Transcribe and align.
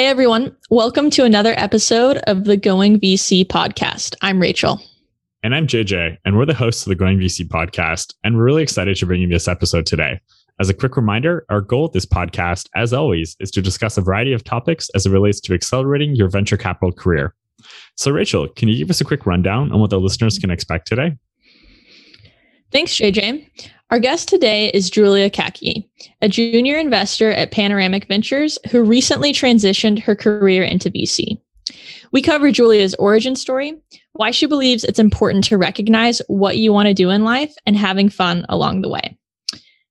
Hey 0.00 0.06
everyone, 0.06 0.56
welcome 0.70 1.10
to 1.10 1.24
another 1.24 1.52
episode 1.58 2.16
of 2.26 2.44
the 2.44 2.56
Going 2.56 2.98
VC 2.98 3.44
podcast. 3.44 4.14
I'm 4.22 4.40
Rachel. 4.40 4.80
And 5.42 5.54
I'm 5.54 5.66
JJ, 5.66 6.16
and 6.24 6.38
we're 6.38 6.46
the 6.46 6.54
hosts 6.54 6.86
of 6.86 6.88
the 6.88 6.94
Going 6.94 7.18
VC 7.18 7.46
podcast. 7.46 8.14
And 8.24 8.34
we're 8.34 8.44
really 8.44 8.62
excited 8.62 8.96
to 8.96 9.04
bring 9.04 9.20
you 9.20 9.28
this 9.28 9.46
episode 9.46 9.84
today. 9.84 10.18
As 10.58 10.70
a 10.70 10.74
quick 10.74 10.96
reminder, 10.96 11.44
our 11.50 11.60
goal 11.60 11.82
with 11.82 11.92
this 11.92 12.06
podcast, 12.06 12.70
as 12.74 12.94
always, 12.94 13.36
is 13.40 13.50
to 13.50 13.60
discuss 13.60 13.98
a 13.98 14.00
variety 14.00 14.32
of 14.32 14.42
topics 14.42 14.88
as 14.94 15.04
it 15.04 15.10
relates 15.10 15.38
to 15.40 15.52
accelerating 15.52 16.16
your 16.16 16.30
venture 16.30 16.56
capital 16.56 16.92
career. 16.92 17.34
So, 17.96 18.10
Rachel, 18.10 18.48
can 18.48 18.68
you 18.68 18.78
give 18.78 18.88
us 18.88 19.02
a 19.02 19.04
quick 19.04 19.26
rundown 19.26 19.70
on 19.70 19.80
what 19.80 19.90
the 19.90 20.00
listeners 20.00 20.38
can 20.38 20.50
expect 20.50 20.88
today? 20.88 21.18
Thanks, 22.72 22.92
JJ. 22.92 23.50
Our 23.90 23.98
guest 23.98 24.28
today 24.28 24.68
is 24.68 24.88
Julia 24.88 25.28
Kahky, 25.28 25.90
a 26.22 26.28
junior 26.28 26.78
investor 26.78 27.32
at 27.32 27.50
Panoramic 27.50 28.06
Ventures 28.06 28.56
who 28.70 28.84
recently 28.84 29.32
transitioned 29.32 29.98
her 29.98 30.14
career 30.14 30.62
into 30.62 30.92
VC. 30.92 31.40
We 32.12 32.22
cover 32.22 32.52
Julia's 32.52 32.94
origin 33.00 33.34
story, 33.34 33.74
why 34.12 34.30
she 34.30 34.46
believes 34.46 34.84
it's 34.84 35.00
important 35.00 35.42
to 35.44 35.58
recognize 35.58 36.22
what 36.28 36.56
you 36.56 36.72
want 36.72 36.86
to 36.86 36.94
do 36.94 37.10
in 37.10 37.24
life 37.24 37.52
and 37.66 37.76
having 37.76 38.08
fun 38.08 38.46
along 38.48 38.82
the 38.82 38.88
way. 38.88 39.18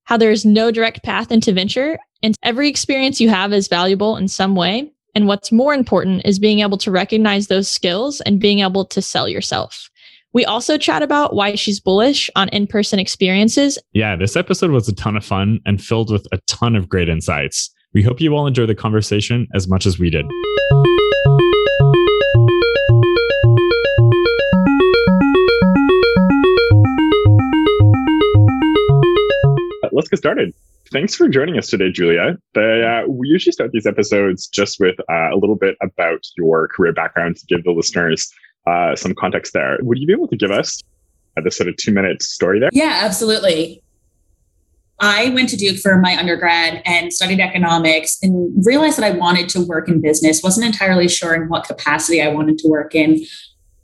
How 0.04 0.16
there 0.16 0.30
is 0.30 0.46
no 0.46 0.70
direct 0.70 1.02
path 1.02 1.30
into 1.30 1.52
venture, 1.52 1.98
and 2.22 2.34
every 2.42 2.70
experience 2.70 3.20
you 3.20 3.28
have 3.28 3.52
is 3.52 3.68
valuable 3.68 4.16
in 4.16 4.28
some 4.28 4.54
way. 4.54 4.90
And 5.14 5.26
what's 5.26 5.52
more 5.52 5.74
important 5.74 6.22
is 6.24 6.38
being 6.38 6.60
able 6.60 6.78
to 6.78 6.90
recognize 6.90 7.48
those 7.48 7.70
skills 7.70 8.22
and 8.22 8.40
being 8.40 8.60
able 8.60 8.86
to 8.86 9.02
sell 9.02 9.28
yourself. 9.28 9.89
We 10.32 10.44
also 10.44 10.78
chat 10.78 11.02
about 11.02 11.34
why 11.34 11.56
she's 11.56 11.80
bullish 11.80 12.30
on 12.36 12.48
in 12.50 12.68
person 12.68 13.00
experiences. 13.00 13.78
Yeah, 13.92 14.14
this 14.14 14.36
episode 14.36 14.70
was 14.70 14.88
a 14.88 14.94
ton 14.94 15.16
of 15.16 15.24
fun 15.24 15.58
and 15.66 15.82
filled 15.82 16.12
with 16.12 16.24
a 16.30 16.38
ton 16.46 16.76
of 16.76 16.88
great 16.88 17.08
insights. 17.08 17.68
We 17.94 18.04
hope 18.04 18.20
you 18.20 18.32
all 18.36 18.46
enjoy 18.46 18.66
the 18.66 18.76
conversation 18.76 19.48
as 19.54 19.66
much 19.66 19.86
as 19.86 19.98
we 19.98 20.08
did. 20.08 20.26
Let's 29.92 30.08
get 30.08 30.18
started. 30.18 30.54
Thanks 30.92 31.16
for 31.16 31.28
joining 31.28 31.58
us 31.58 31.68
today, 31.68 31.90
Julia. 31.90 32.36
The, 32.54 33.04
uh, 33.04 33.10
we 33.10 33.28
usually 33.28 33.52
start 33.52 33.72
these 33.72 33.86
episodes 33.86 34.46
just 34.46 34.78
with 34.78 34.98
uh, 35.08 35.32
a 35.32 35.36
little 35.36 35.56
bit 35.56 35.76
about 35.82 36.24
your 36.36 36.68
career 36.68 36.92
background 36.92 37.36
to 37.36 37.46
give 37.46 37.64
the 37.64 37.72
listeners 37.72 38.32
uh, 38.70 38.96
some 38.96 39.14
context 39.14 39.52
there. 39.52 39.78
Would 39.82 39.98
you 39.98 40.06
be 40.06 40.12
able 40.12 40.28
to 40.28 40.36
give 40.36 40.50
us 40.50 40.82
uh, 41.36 41.42
this 41.42 41.56
sort 41.56 41.68
of 41.68 41.76
two 41.76 41.92
minute 41.92 42.22
story 42.22 42.60
there? 42.60 42.70
Yeah, 42.72 43.00
absolutely. 43.02 43.82
I 45.00 45.30
went 45.30 45.48
to 45.48 45.56
Duke 45.56 45.78
for 45.78 45.96
my 45.96 46.16
undergrad 46.16 46.82
and 46.84 47.10
studied 47.10 47.40
economics 47.40 48.18
and 48.22 48.52
realized 48.66 48.98
that 48.98 49.04
I 49.04 49.16
wanted 49.16 49.48
to 49.50 49.62
work 49.62 49.88
in 49.88 50.00
business. 50.00 50.42
Wasn't 50.42 50.66
entirely 50.66 51.08
sure 51.08 51.34
in 51.34 51.48
what 51.48 51.64
capacity 51.64 52.20
I 52.20 52.28
wanted 52.28 52.58
to 52.58 52.68
work 52.68 52.94
in. 52.94 53.24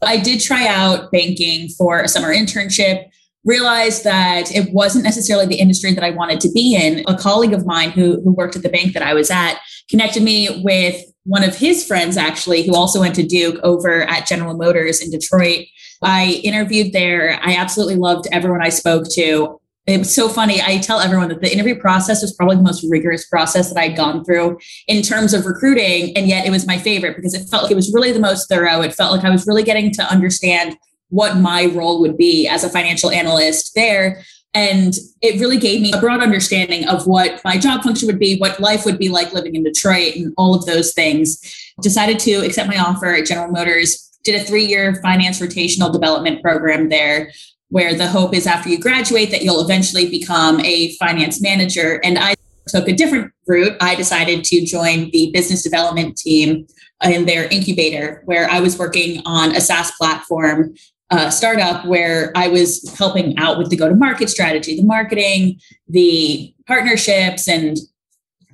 I 0.03 0.19
did 0.19 0.41
try 0.41 0.67
out 0.67 1.11
banking 1.11 1.71
for 1.71 2.01
a 2.01 2.09
summer 2.09 2.35
internship, 2.35 3.07
realized 3.45 4.05
that 4.05 4.55
it 4.55 4.73
wasn't 4.73 5.05
necessarily 5.05 5.47
the 5.47 5.59
industry 5.59 5.95
that 5.95 6.05
I 6.05 6.11
wanted 6.11 6.39
to 6.41 6.53
be 6.53 6.77
in. 6.77 7.03
A 7.09 7.17
colleague 7.17 7.55
of 7.55 7.65
mine 7.65 7.91
who, 7.91 8.21
who 8.21 8.33
worked 8.33 8.57
at 8.57 8.63
the 8.63 8.69
bank 8.69 8.93
that 8.93 9.03
I 9.03 9.15
was 9.15 9.31
at 9.31 9.59
connected 9.89 10.23
me 10.23 10.63
with 10.63 11.03
one 11.27 11.43
of 11.43 11.57
his 11.57 11.85
friends 11.85 12.17
actually 12.17 12.63
who 12.63 12.75
also 12.75 13.01
went 13.01 13.15
to 13.17 13.27
duke 13.27 13.59
over 13.63 14.03
at 14.03 14.27
general 14.27 14.57
motors 14.57 15.01
in 15.01 15.11
detroit. 15.11 15.67
I 16.03 16.41
interviewed 16.45 16.93
there. 16.93 17.39
I 17.43 17.57
absolutely 17.57 17.97
loved 17.97 18.29
everyone 18.31 18.63
i 18.63 18.69
spoke 18.69 19.07
to. 19.15 19.61
It 19.87 19.99
was 19.99 20.15
so 20.15 20.29
funny. 20.29 20.61
I 20.61 20.79
tell 20.79 21.01
everyone 21.01 21.29
that 21.29 21.41
the 21.41 21.53
interview 21.53 21.79
process 21.79 22.23
was 22.23 22.33
probably 22.33 22.57
the 22.57 22.63
most 22.63 22.85
rigorous 22.91 23.27
process 23.27 23.73
that 23.73 23.79
i'd 23.79 23.97
gone 23.97 24.25
through 24.25 24.59
in 24.87 25.03
terms 25.03 25.35
of 25.35 25.47
recruiting 25.47 26.17
and 26.17 26.29
yet 26.29 26.47
it 26.47 26.51
was 26.51 26.67
my 26.67 26.79
favorite 26.79 27.17
because 27.17 27.35
it 27.35 27.49
felt 27.49 27.65
like 27.65 27.73
it 27.73 27.77
was 27.77 27.93
really 27.93 28.13
the 28.13 28.21
most 28.21 28.49
thorough. 28.49 28.81
It 28.81 28.95
felt 28.95 29.13
like 29.13 29.25
i 29.25 29.31
was 29.31 29.47
really 29.47 29.65
getting 29.65 29.93
to 29.93 30.03
understand 30.03 30.77
what 31.09 31.37
my 31.37 31.67
role 31.67 32.01
would 32.01 32.17
be 32.17 32.49
as 32.49 32.65
a 32.65 32.69
financial 32.69 33.11
analyst 33.11 33.73
there 33.75 34.25
and 34.55 34.95
it 35.21 35.39
really 35.41 35.59
gave 35.59 35.83
me 35.83 35.93
a 35.93 36.01
broad 36.01 36.23
understanding 36.23 36.89
of 36.89 37.07
what 37.07 37.43
my 37.45 37.59
job 37.59 37.83
function 37.83 38.07
would 38.07 38.19
be, 38.19 38.39
what 38.39 38.59
life 38.59 38.85
would 38.87 38.99
be 38.99 39.09
like 39.09 39.33
living 39.33 39.55
in 39.55 39.63
Detroit, 39.63 40.17
and 40.17 40.33
all 40.37 40.55
of 40.55 40.65
those 40.65 40.95
things. 40.95 41.41
Decided 41.83 42.19
to 42.21 42.37
accept 42.37 42.69
my 42.69 42.79
offer 42.79 43.15
at 43.15 43.27
General 43.27 43.53
Motors, 43.53 44.19
did 44.25 44.35
a 44.35 44.45
three 44.45 44.65
year 44.65 44.95
finance 45.03 45.41
rotational 45.41 45.93
development 45.93 46.43
program 46.43 46.89
there, 46.89 47.31
where 47.69 47.95
the 47.95 48.07
hope 48.07 48.35
is 48.35 48.47
after 48.47 48.69
you 48.69 48.79
graduate 48.79 49.31
that 49.31 49.43
you'll 49.43 49.61
eventually 49.61 50.09
become 50.09 50.61
a 50.61 50.95
finance 50.97 51.41
manager. 51.43 52.01
And 52.03 52.19
I 52.19 52.35
took 52.69 52.89
a 52.89 52.93
different 52.93 53.33
route. 53.47 53.77
I 53.81 53.95
decided 53.95 54.43
to 54.45 54.65
join 54.65 55.11
the 55.11 55.31
business 55.33 55.63
development 55.63 56.17
team 56.17 56.67
in 57.05 57.27
their 57.27 57.45
incubator, 57.49 58.23
where 58.25 58.49
I 58.49 58.61
was 58.61 58.79
working 58.79 59.23
on 59.27 59.55
a 59.55 59.61
SaaS 59.61 59.93
platform 59.93 60.75
uh, 61.11 61.31
startup 61.31 61.87
where 61.87 62.33
I 62.35 62.49
was 62.49 62.95
helping 62.99 63.39
out 63.39 63.59
with 63.59 63.71
the 63.71 63.77
go 63.77 63.89
to 63.89 63.95
market 63.95 64.29
strategy, 64.29 64.77
the 64.77 64.83
marketing, 64.83 65.61
the 65.89 66.55
partnerships, 66.67 67.49
and 67.49 67.77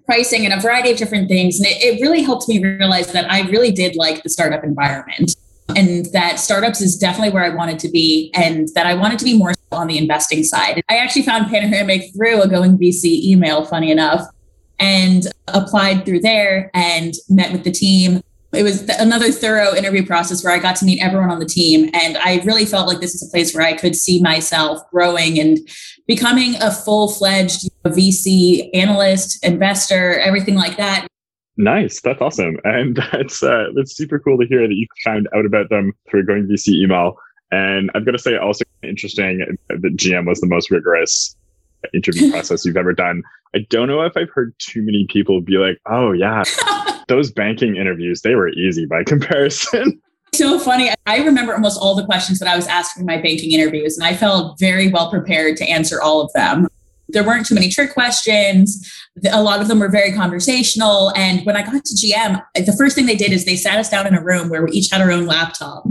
pricing, 0.04 0.44
and 0.44 0.52
a 0.52 0.60
variety 0.60 0.90
of 0.90 0.98
different 0.98 1.28
things. 1.28 1.58
And 1.58 1.66
it, 1.66 1.82
it 1.82 2.00
really 2.02 2.22
helped 2.22 2.48
me 2.48 2.62
realize 2.62 3.12
that 3.12 3.30
I 3.30 3.42
really 3.42 3.70
did 3.70 3.96
like 3.96 4.22
the 4.22 4.28
startup 4.28 4.64
environment 4.64 5.34
and 5.76 6.06
that 6.06 6.38
startups 6.38 6.80
is 6.80 6.96
definitely 6.96 7.32
where 7.32 7.44
I 7.44 7.54
wanted 7.54 7.78
to 7.80 7.88
be 7.88 8.30
and 8.34 8.68
that 8.74 8.86
I 8.86 8.94
wanted 8.94 9.18
to 9.20 9.24
be 9.24 9.36
more 9.36 9.54
on 9.70 9.86
the 9.86 9.98
investing 9.98 10.44
side. 10.44 10.82
I 10.88 10.96
actually 10.96 11.22
found 11.22 11.48
Panoramic 11.48 12.12
through 12.14 12.42
a 12.42 12.48
Going 12.48 12.76
VC 12.76 13.22
email, 13.24 13.64
funny 13.64 13.90
enough, 13.90 14.26
and 14.78 15.26
applied 15.48 16.04
through 16.04 16.20
there 16.20 16.70
and 16.74 17.14
met 17.28 17.52
with 17.52 17.64
the 17.64 17.70
team 17.70 18.22
it 18.52 18.62
was 18.62 18.82
another 18.98 19.32
thorough 19.32 19.74
interview 19.74 20.04
process 20.04 20.44
where 20.44 20.52
I 20.52 20.58
got 20.58 20.76
to 20.76 20.84
meet 20.84 21.02
everyone 21.02 21.30
on 21.30 21.38
the 21.38 21.46
team. 21.46 21.90
And 21.94 22.18
I 22.18 22.42
really 22.44 22.66
felt 22.66 22.86
like 22.86 23.00
this 23.00 23.14
is 23.14 23.26
a 23.26 23.30
place 23.30 23.54
where 23.54 23.66
I 23.66 23.72
could 23.72 23.96
see 23.96 24.20
myself 24.20 24.78
growing 24.90 25.38
and 25.40 25.58
becoming 26.06 26.56
a 26.60 26.70
full 26.70 27.10
fledged 27.10 27.70
VC 27.86 28.68
analyst, 28.74 29.42
investor, 29.44 30.18
everything 30.20 30.54
like 30.54 30.76
that. 30.76 31.06
Nice. 31.56 32.00
That's 32.02 32.20
awesome. 32.20 32.58
And 32.64 32.96
that's, 33.12 33.42
uh, 33.42 33.68
that's 33.74 33.96
super 33.96 34.18
cool 34.18 34.38
to 34.38 34.46
hear 34.46 34.68
that 34.68 34.74
you 34.74 34.86
found 35.04 35.28
out 35.34 35.46
about 35.46 35.70
them 35.70 35.92
through 36.10 36.26
going 36.26 36.46
VC 36.46 36.74
email. 36.74 37.16
And 37.50 37.90
I've 37.94 38.04
got 38.04 38.12
to 38.12 38.18
say, 38.18 38.36
also 38.36 38.64
interesting 38.82 39.56
that 39.68 39.96
GM 39.96 40.26
was 40.26 40.40
the 40.40 40.46
most 40.46 40.70
rigorous 40.70 41.36
interview 41.92 42.30
process 42.30 42.64
you've 42.64 42.76
ever 42.76 42.92
done. 42.92 43.22
I 43.54 43.60
don't 43.70 43.88
know 43.88 44.02
if 44.02 44.16
I've 44.16 44.30
heard 44.30 44.54
too 44.58 44.82
many 44.82 45.06
people 45.08 45.40
be 45.40 45.58
like, 45.58 45.78
oh, 45.86 46.12
yeah, 46.12 46.44
those 47.08 47.30
banking 47.30 47.76
interviews, 47.76 48.22
they 48.22 48.34
were 48.34 48.48
easy 48.48 48.86
by 48.86 49.04
comparison. 49.04 50.00
So 50.34 50.58
funny. 50.58 50.90
I 51.04 51.18
remember 51.18 51.52
almost 51.52 51.78
all 51.78 51.94
the 51.94 52.06
questions 52.06 52.38
that 52.38 52.48
I 52.48 52.56
was 52.56 52.66
asked 52.66 52.98
in 52.98 53.04
my 53.04 53.20
banking 53.20 53.52
interviews, 53.52 53.98
and 53.98 54.06
I 54.06 54.16
felt 54.16 54.58
very 54.58 54.88
well 54.88 55.10
prepared 55.10 55.58
to 55.58 55.68
answer 55.68 56.00
all 56.00 56.22
of 56.22 56.32
them. 56.32 56.68
There 57.12 57.24
weren't 57.24 57.46
too 57.46 57.54
many 57.54 57.68
trick 57.68 57.92
questions. 57.92 58.90
A 59.30 59.42
lot 59.42 59.60
of 59.60 59.68
them 59.68 59.78
were 59.78 59.88
very 59.88 60.12
conversational. 60.12 61.12
And 61.16 61.44
when 61.44 61.56
I 61.56 61.62
got 61.62 61.84
to 61.84 61.94
GM, 61.94 62.42
the 62.54 62.74
first 62.76 62.94
thing 62.94 63.06
they 63.06 63.16
did 63.16 63.32
is 63.32 63.44
they 63.44 63.56
sat 63.56 63.78
us 63.78 63.90
down 63.90 64.06
in 64.06 64.14
a 64.14 64.22
room 64.22 64.48
where 64.48 64.64
we 64.64 64.72
each 64.72 64.90
had 64.90 65.00
our 65.00 65.10
own 65.10 65.26
laptop. 65.26 65.84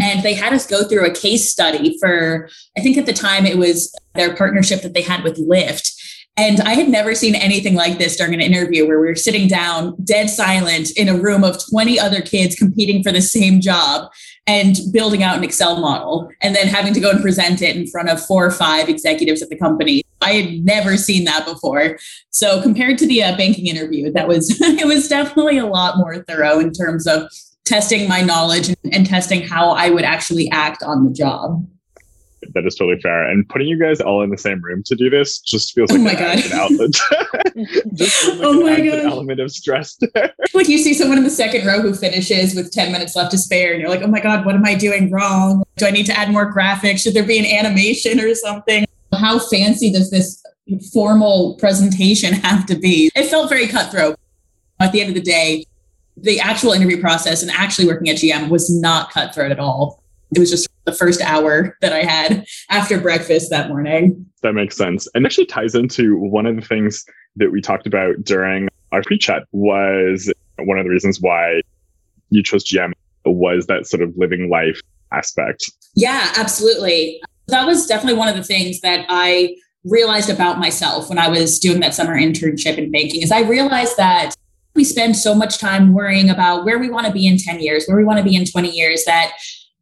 And 0.00 0.22
they 0.22 0.34
had 0.34 0.52
us 0.52 0.66
go 0.66 0.84
through 0.84 1.06
a 1.06 1.14
case 1.14 1.50
study 1.50 1.98
for, 2.00 2.48
I 2.76 2.80
think 2.80 2.96
at 2.96 3.06
the 3.06 3.12
time 3.12 3.46
it 3.46 3.58
was 3.58 3.94
their 4.14 4.34
partnership 4.34 4.82
that 4.82 4.94
they 4.94 5.02
had 5.02 5.22
with 5.24 5.36
Lyft 5.36 5.92
and 6.38 6.60
I 6.60 6.74
had 6.74 6.88
never 6.88 7.16
seen 7.16 7.34
anything 7.34 7.74
like 7.74 7.98
this 7.98 8.14
during 8.14 8.32
an 8.32 8.40
interview 8.40 8.86
where 8.86 9.00
we 9.00 9.08
were 9.08 9.16
sitting 9.16 9.48
down, 9.48 9.96
dead 10.04 10.30
silent, 10.30 10.92
in 10.96 11.08
a 11.08 11.20
room 11.20 11.42
of 11.42 11.58
20 11.68 11.98
other 11.98 12.22
kids 12.22 12.54
competing 12.54 13.02
for 13.02 13.10
the 13.10 13.20
same 13.20 13.60
job 13.60 14.08
and 14.46 14.76
building 14.92 15.24
out 15.24 15.36
an 15.36 15.42
Excel 15.42 15.80
model 15.80 16.30
and 16.40 16.54
then 16.54 16.68
having 16.68 16.94
to 16.94 17.00
go 17.00 17.10
and 17.10 17.20
present 17.20 17.60
it 17.60 17.74
in 17.74 17.88
front 17.88 18.08
of 18.08 18.24
four 18.24 18.46
or 18.46 18.52
five 18.52 18.88
executives 18.88 19.42
at 19.42 19.48
the 19.48 19.58
company. 19.58 20.04
I 20.20 20.32
had 20.32 20.64
never 20.64 20.96
seen 20.96 21.24
that 21.24 21.46
before. 21.46 21.98
So 22.30 22.60
compared 22.62 22.98
to 22.98 23.06
the 23.06 23.22
uh, 23.22 23.36
banking 23.36 23.66
interview, 23.66 24.12
that 24.12 24.28
was 24.28 24.50
it 24.60 24.86
was 24.86 25.08
definitely 25.08 25.58
a 25.58 25.66
lot 25.66 25.98
more 25.98 26.22
thorough 26.24 26.58
in 26.58 26.72
terms 26.72 27.06
of 27.06 27.30
testing 27.64 28.08
my 28.08 28.22
knowledge 28.22 28.68
and, 28.68 28.78
and 28.92 29.06
testing 29.06 29.46
how 29.46 29.70
I 29.70 29.90
would 29.90 30.04
actually 30.04 30.50
act 30.50 30.82
on 30.82 31.04
the 31.04 31.12
job 31.12 31.66
that 32.54 32.66
is 32.66 32.74
totally 32.76 33.00
fair. 33.00 33.28
And 33.28 33.48
putting 33.48 33.68
you 33.68 33.78
guys 33.78 34.00
all 34.00 34.22
in 34.22 34.30
the 34.30 34.38
same 34.38 34.60
room 34.62 34.82
to 34.84 34.94
do 34.94 35.10
this 35.10 35.40
just 35.40 35.74
feels 35.74 35.90
like 35.92 36.00
oh 36.00 36.04
my 36.04 36.14
God. 36.14 36.44
an 36.44 36.52
outlet. 36.52 36.90
just 37.94 38.28
like 38.28 38.38
oh 38.42 38.62
my 38.62 38.80
God. 38.80 39.06
element 39.06 39.40
of 39.40 39.50
stress 39.50 39.96
there. 40.14 40.32
Like 40.54 40.68
you 40.68 40.78
see 40.78 40.94
someone 40.94 41.18
in 41.18 41.24
the 41.24 41.30
second 41.30 41.66
row 41.66 41.80
who 41.80 41.94
finishes 41.94 42.54
with 42.54 42.72
10 42.72 42.92
minutes 42.92 43.16
left 43.16 43.30
to 43.32 43.38
spare, 43.38 43.72
and 43.72 43.80
you're 43.80 43.90
like, 43.90 44.02
oh 44.02 44.08
my 44.08 44.20
God, 44.20 44.44
what 44.44 44.54
am 44.54 44.64
I 44.64 44.74
doing 44.74 45.10
wrong? 45.10 45.64
Do 45.76 45.86
I 45.86 45.90
need 45.90 46.06
to 46.06 46.18
add 46.18 46.30
more 46.30 46.52
graphics? 46.52 47.00
Should 47.00 47.14
there 47.14 47.26
be 47.26 47.38
an 47.38 47.46
animation 47.46 48.20
or 48.20 48.34
something? 48.34 48.84
How 49.18 49.38
fancy 49.38 49.92
does 49.92 50.10
this 50.10 50.42
formal 50.92 51.56
presentation 51.58 52.32
have 52.44 52.66
to 52.66 52.76
be? 52.76 53.10
It 53.14 53.26
felt 53.26 53.48
very 53.48 53.66
cutthroat. 53.66 54.16
At 54.80 54.92
the 54.92 55.00
end 55.00 55.08
of 55.08 55.14
the 55.14 55.20
day, 55.20 55.64
the 56.16 56.40
actual 56.40 56.72
interview 56.72 57.00
process 57.00 57.42
and 57.42 57.50
actually 57.50 57.86
working 57.86 58.08
at 58.08 58.16
GM 58.16 58.48
was 58.48 58.70
not 58.80 59.10
cutthroat 59.10 59.50
at 59.50 59.58
all. 59.58 60.02
It 60.34 60.38
was 60.38 60.50
just 60.50 60.68
the 60.84 60.92
first 60.92 61.20
hour 61.20 61.76
that 61.80 61.92
I 61.92 62.02
had 62.02 62.46
after 62.70 63.00
breakfast 63.00 63.50
that 63.50 63.68
morning. 63.68 64.26
That 64.42 64.52
makes 64.52 64.76
sense. 64.76 65.08
And 65.14 65.24
actually 65.26 65.46
ties 65.46 65.74
into 65.74 66.16
one 66.16 66.46
of 66.46 66.56
the 66.56 66.62
things 66.62 67.04
that 67.36 67.50
we 67.50 67.60
talked 67.60 67.86
about 67.86 68.22
during 68.24 68.68
our 68.92 69.02
pre-chat 69.02 69.44
was 69.52 70.32
one 70.58 70.78
of 70.78 70.84
the 70.84 70.90
reasons 70.90 71.20
why 71.20 71.60
you 72.30 72.42
chose 72.42 72.64
GM 72.64 72.92
was 73.24 73.66
that 73.66 73.86
sort 73.86 74.02
of 74.02 74.12
living 74.16 74.50
life 74.50 74.80
aspect. 75.12 75.70
Yeah, 75.94 76.32
absolutely. 76.36 77.20
That 77.48 77.66
was 77.66 77.86
definitely 77.86 78.18
one 78.18 78.28
of 78.28 78.36
the 78.36 78.44
things 78.44 78.80
that 78.80 79.06
I 79.08 79.56
realized 79.84 80.28
about 80.28 80.58
myself 80.58 81.08
when 81.08 81.18
I 81.18 81.28
was 81.28 81.58
doing 81.58 81.80
that 81.80 81.94
summer 81.94 82.14
internship 82.14 82.76
in 82.76 82.90
banking 82.90 83.22
is 83.22 83.32
I 83.32 83.40
realized 83.40 83.96
that 83.96 84.34
we 84.74 84.84
spend 84.84 85.16
so 85.16 85.34
much 85.34 85.58
time 85.58 85.94
worrying 85.94 86.30
about 86.30 86.64
where 86.64 86.78
we 86.78 86.90
want 86.90 87.06
to 87.06 87.12
be 87.12 87.26
in 87.26 87.38
10 87.38 87.60
years, 87.60 87.86
where 87.86 87.96
we 87.96 88.04
want 88.04 88.18
to 88.18 88.24
be 88.24 88.36
in 88.36 88.44
20 88.44 88.70
years 88.70 89.04
that 89.06 89.32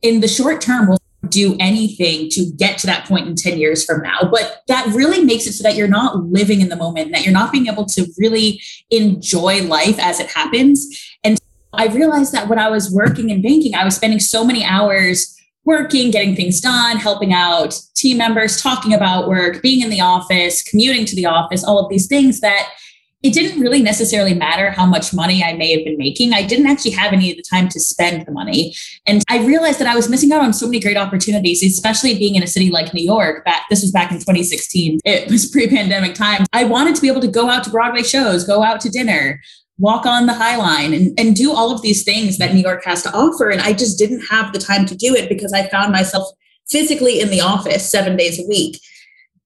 in 0.00 0.20
the 0.20 0.28
short 0.28 0.60
term 0.60 0.88
we'll 0.88 0.98
do 1.28 1.56
anything 1.58 2.28
to 2.30 2.46
get 2.56 2.78
to 2.78 2.86
that 2.86 3.04
point 3.06 3.26
in 3.26 3.34
10 3.34 3.58
years 3.58 3.84
from 3.84 4.00
now. 4.02 4.20
But 4.30 4.62
that 4.68 4.86
really 4.94 5.24
makes 5.24 5.46
it 5.46 5.52
so 5.52 5.64
that 5.64 5.74
you're 5.74 5.88
not 5.88 6.24
living 6.26 6.60
in 6.60 6.68
the 6.68 6.76
moment, 6.76 7.12
that 7.12 7.24
you're 7.24 7.32
not 7.32 7.50
being 7.50 7.66
able 7.66 7.84
to 7.86 8.06
really 8.16 8.60
enjoy 8.90 9.62
life 9.64 9.98
as 9.98 10.20
it 10.20 10.30
happens. 10.30 10.86
And 11.24 11.38
I 11.72 11.88
realized 11.88 12.32
that 12.32 12.48
when 12.48 12.60
I 12.60 12.70
was 12.70 12.92
working 12.92 13.30
in 13.30 13.42
banking, 13.42 13.74
I 13.74 13.84
was 13.84 13.96
spending 13.96 14.20
so 14.20 14.44
many 14.44 14.64
hours 14.64 15.35
working, 15.66 16.10
getting 16.10 16.34
things 16.34 16.60
done, 16.60 16.96
helping 16.96 17.32
out 17.32 17.78
team 17.94 18.18
members, 18.18 18.62
talking 18.62 18.94
about 18.94 19.28
work, 19.28 19.60
being 19.60 19.82
in 19.82 19.90
the 19.90 20.00
office, 20.00 20.62
commuting 20.62 21.04
to 21.04 21.16
the 21.16 21.26
office, 21.26 21.64
all 21.64 21.78
of 21.78 21.90
these 21.90 22.06
things 22.06 22.40
that 22.40 22.70
it 23.22 23.32
didn't 23.32 23.60
really 23.60 23.82
necessarily 23.82 24.34
matter 24.34 24.70
how 24.70 24.86
much 24.86 25.12
money 25.12 25.42
I 25.42 25.54
may 25.54 25.72
have 25.74 25.84
been 25.84 25.96
making. 25.96 26.32
I 26.32 26.42
didn't 26.42 26.66
actually 26.66 26.92
have 26.92 27.12
any 27.12 27.30
of 27.30 27.36
the 27.36 27.42
time 27.42 27.68
to 27.70 27.80
spend 27.80 28.24
the 28.24 28.30
money. 28.30 28.74
And 29.06 29.24
I 29.28 29.44
realized 29.44 29.80
that 29.80 29.88
I 29.88 29.96
was 29.96 30.08
missing 30.08 30.30
out 30.30 30.42
on 30.42 30.52
so 30.52 30.66
many 30.66 30.78
great 30.78 30.96
opportunities, 30.96 31.62
especially 31.62 32.16
being 32.16 32.36
in 32.36 32.44
a 32.44 32.46
city 32.46 32.70
like 32.70 32.94
New 32.94 33.02
York. 33.02 33.44
Back, 33.44 33.62
this 33.68 33.82
was 33.82 33.90
back 33.90 34.12
in 34.12 34.18
2016. 34.18 35.00
It 35.04 35.28
was 35.30 35.46
pre 35.46 35.66
pandemic 35.66 36.14
time. 36.14 36.44
I 36.52 36.64
wanted 36.64 36.94
to 36.94 37.02
be 37.02 37.08
able 37.08 37.22
to 37.22 37.28
go 37.28 37.50
out 37.50 37.64
to 37.64 37.70
Broadway 37.70 38.02
shows, 38.02 38.44
go 38.44 38.62
out 38.62 38.80
to 38.82 38.90
dinner, 38.90 39.40
walk 39.78 40.06
on 40.06 40.26
the 40.26 40.34
High 40.34 40.56
Line 40.56 40.94
and, 40.94 41.18
and 41.18 41.36
do 41.36 41.52
all 41.52 41.70
of 41.70 41.82
these 41.82 42.04
things 42.04 42.38
that 42.38 42.54
New 42.54 42.60
York 42.60 42.84
has 42.84 43.02
to 43.02 43.12
offer. 43.12 43.50
And 43.50 43.60
I 43.60 43.72
just 43.72 43.98
didn't 43.98 44.26
have 44.26 44.52
the 44.52 44.58
time 44.58 44.86
to 44.86 44.96
do 44.96 45.14
it 45.14 45.28
because 45.28 45.52
I 45.52 45.68
found 45.68 45.92
myself 45.92 46.28
physically 46.68 47.20
in 47.20 47.30
the 47.30 47.40
office 47.40 47.90
seven 47.90 48.16
days 48.16 48.40
a 48.40 48.46
week. 48.48 48.80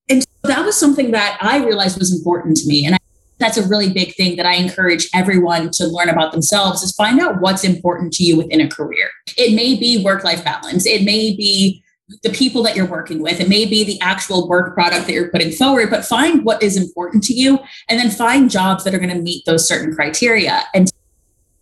And 0.08 0.22
so 0.22 0.28
that 0.44 0.64
was 0.64 0.76
something 0.76 1.10
that 1.10 1.38
I 1.40 1.64
realized 1.64 1.98
was 1.98 2.16
important 2.16 2.56
to 2.58 2.68
me. 2.68 2.84
And 2.86 2.94
I, 2.94 2.98
that's 3.38 3.56
a 3.56 3.66
really 3.66 3.92
big 3.92 4.14
thing 4.14 4.36
that 4.36 4.46
I 4.46 4.54
encourage 4.54 5.08
everyone 5.14 5.70
to 5.72 5.86
learn 5.86 6.08
about 6.08 6.32
themselves 6.32 6.82
is 6.82 6.92
find 6.92 7.20
out 7.20 7.40
what's 7.40 7.64
important 7.64 8.12
to 8.14 8.24
you 8.24 8.36
within 8.36 8.60
a 8.60 8.68
career. 8.68 9.10
It 9.36 9.54
may 9.54 9.78
be 9.78 10.02
work 10.04 10.24
life 10.24 10.44
balance. 10.44 10.86
It 10.86 11.04
may 11.04 11.34
be 11.34 11.82
the 12.22 12.30
people 12.30 12.62
that 12.62 12.76
you're 12.76 12.86
working 12.86 13.22
with. 13.22 13.40
It 13.40 13.48
may 13.48 13.66
be 13.66 13.84
the 13.84 14.00
actual 14.00 14.48
work 14.48 14.74
product 14.74 15.06
that 15.06 15.12
you're 15.12 15.30
putting 15.30 15.52
forward, 15.52 15.90
but 15.90 16.04
find 16.04 16.44
what 16.44 16.62
is 16.62 16.76
important 16.76 17.24
to 17.24 17.34
you 17.34 17.58
and 17.88 17.98
then 17.98 18.10
find 18.10 18.50
jobs 18.50 18.84
that 18.84 18.94
are 18.94 18.98
going 18.98 19.14
to 19.14 19.20
meet 19.20 19.44
those 19.46 19.66
certain 19.66 19.94
criteria. 19.94 20.64
And 20.74 20.90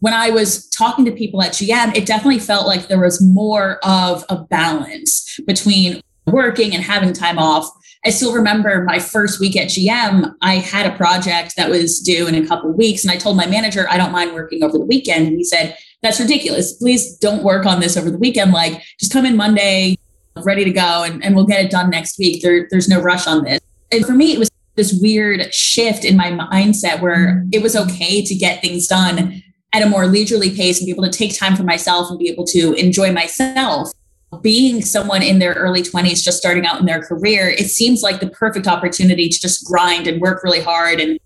when 0.00 0.14
I 0.14 0.30
was 0.30 0.68
talking 0.70 1.04
to 1.06 1.12
people 1.12 1.42
at 1.42 1.52
GM, 1.52 1.96
it 1.96 2.06
definitely 2.06 2.38
felt 2.38 2.66
like 2.66 2.88
there 2.88 3.00
was 3.00 3.20
more 3.20 3.78
of 3.84 4.24
a 4.28 4.36
balance 4.36 5.40
between 5.46 6.00
working 6.26 6.74
and 6.74 6.82
having 6.82 7.12
time 7.12 7.38
off. 7.38 7.68
I 8.04 8.10
still 8.10 8.32
remember 8.32 8.84
my 8.84 9.00
first 9.00 9.40
week 9.40 9.56
at 9.56 9.68
GM, 9.68 10.32
I 10.40 10.56
had 10.56 10.86
a 10.86 10.96
project 10.96 11.56
that 11.56 11.68
was 11.68 12.00
due 12.00 12.28
in 12.28 12.36
a 12.36 12.46
couple 12.46 12.72
weeks. 12.72 13.02
And 13.02 13.10
I 13.10 13.16
told 13.16 13.36
my 13.36 13.46
manager, 13.46 13.88
I 13.90 13.96
don't 13.96 14.12
mind 14.12 14.34
working 14.34 14.62
over 14.62 14.78
the 14.78 14.84
weekend. 14.84 15.26
And 15.26 15.36
he 15.36 15.44
said, 15.44 15.76
That's 16.00 16.20
ridiculous. 16.20 16.74
Please 16.74 17.16
don't 17.18 17.42
work 17.42 17.66
on 17.66 17.80
this 17.80 17.96
over 17.96 18.08
the 18.08 18.18
weekend. 18.18 18.52
Like, 18.52 18.82
just 19.00 19.12
come 19.12 19.26
in 19.26 19.36
Monday, 19.36 19.97
ready 20.44 20.64
to 20.64 20.70
go 20.70 21.04
and, 21.04 21.24
and 21.24 21.34
we'll 21.34 21.46
get 21.46 21.64
it 21.64 21.70
done 21.70 21.90
next 21.90 22.18
week. 22.18 22.42
There, 22.42 22.66
there's 22.70 22.88
no 22.88 23.00
rush 23.00 23.26
on 23.26 23.44
this. 23.44 23.60
And 23.90 24.04
for 24.04 24.12
me, 24.12 24.32
it 24.32 24.38
was 24.38 24.50
this 24.74 24.98
weird 25.00 25.52
shift 25.52 26.04
in 26.04 26.16
my 26.16 26.30
mindset 26.30 27.00
where 27.00 27.44
it 27.52 27.62
was 27.62 27.76
okay 27.76 28.22
to 28.22 28.34
get 28.34 28.60
things 28.60 28.86
done 28.86 29.42
at 29.72 29.82
a 29.82 29.88
more 29.88 30.06
leisurely 30.06 30.54
pace 30.54 30.78
and 30.78 30.86
be 30.86 30.92
able 30.92 31.04
to 31.04 31.10
take 31.10 31.36
time 31.36 31.56
for 31.56 31.64
myself 31.64 32.08
and 32.10 32.18
be 32.18 32.28
able 32.28 32.44
to 32.44 32.72
enjoy 32.74 33.12
myself. 33.12 33.90
Being 34.42 34.82
someone 34.82 35.22
in 35.22 35.38
their 35.38 35.54
early 35.54 35.82
20s, 35.82 36.22
just 36.22 36.38
starting 36.38 36.66
out 36.66 36.80
in 36.80 36.86
their 36.86 37.02
career, 37.02 37.48
it 37.48 37.68
seems 37.68 38.02
like 38.02 38.20
the 38.20 38.28
perfect 38.28 38.66
opportunity 38.66 39.28
to 39.28 39.40
just 39.40 39.64
grind 39.66 40.06
and 40.06 40.20
work 40.20 40.44
really 40.44 40.60
hard 40.60 41.00
and 41.00 41.18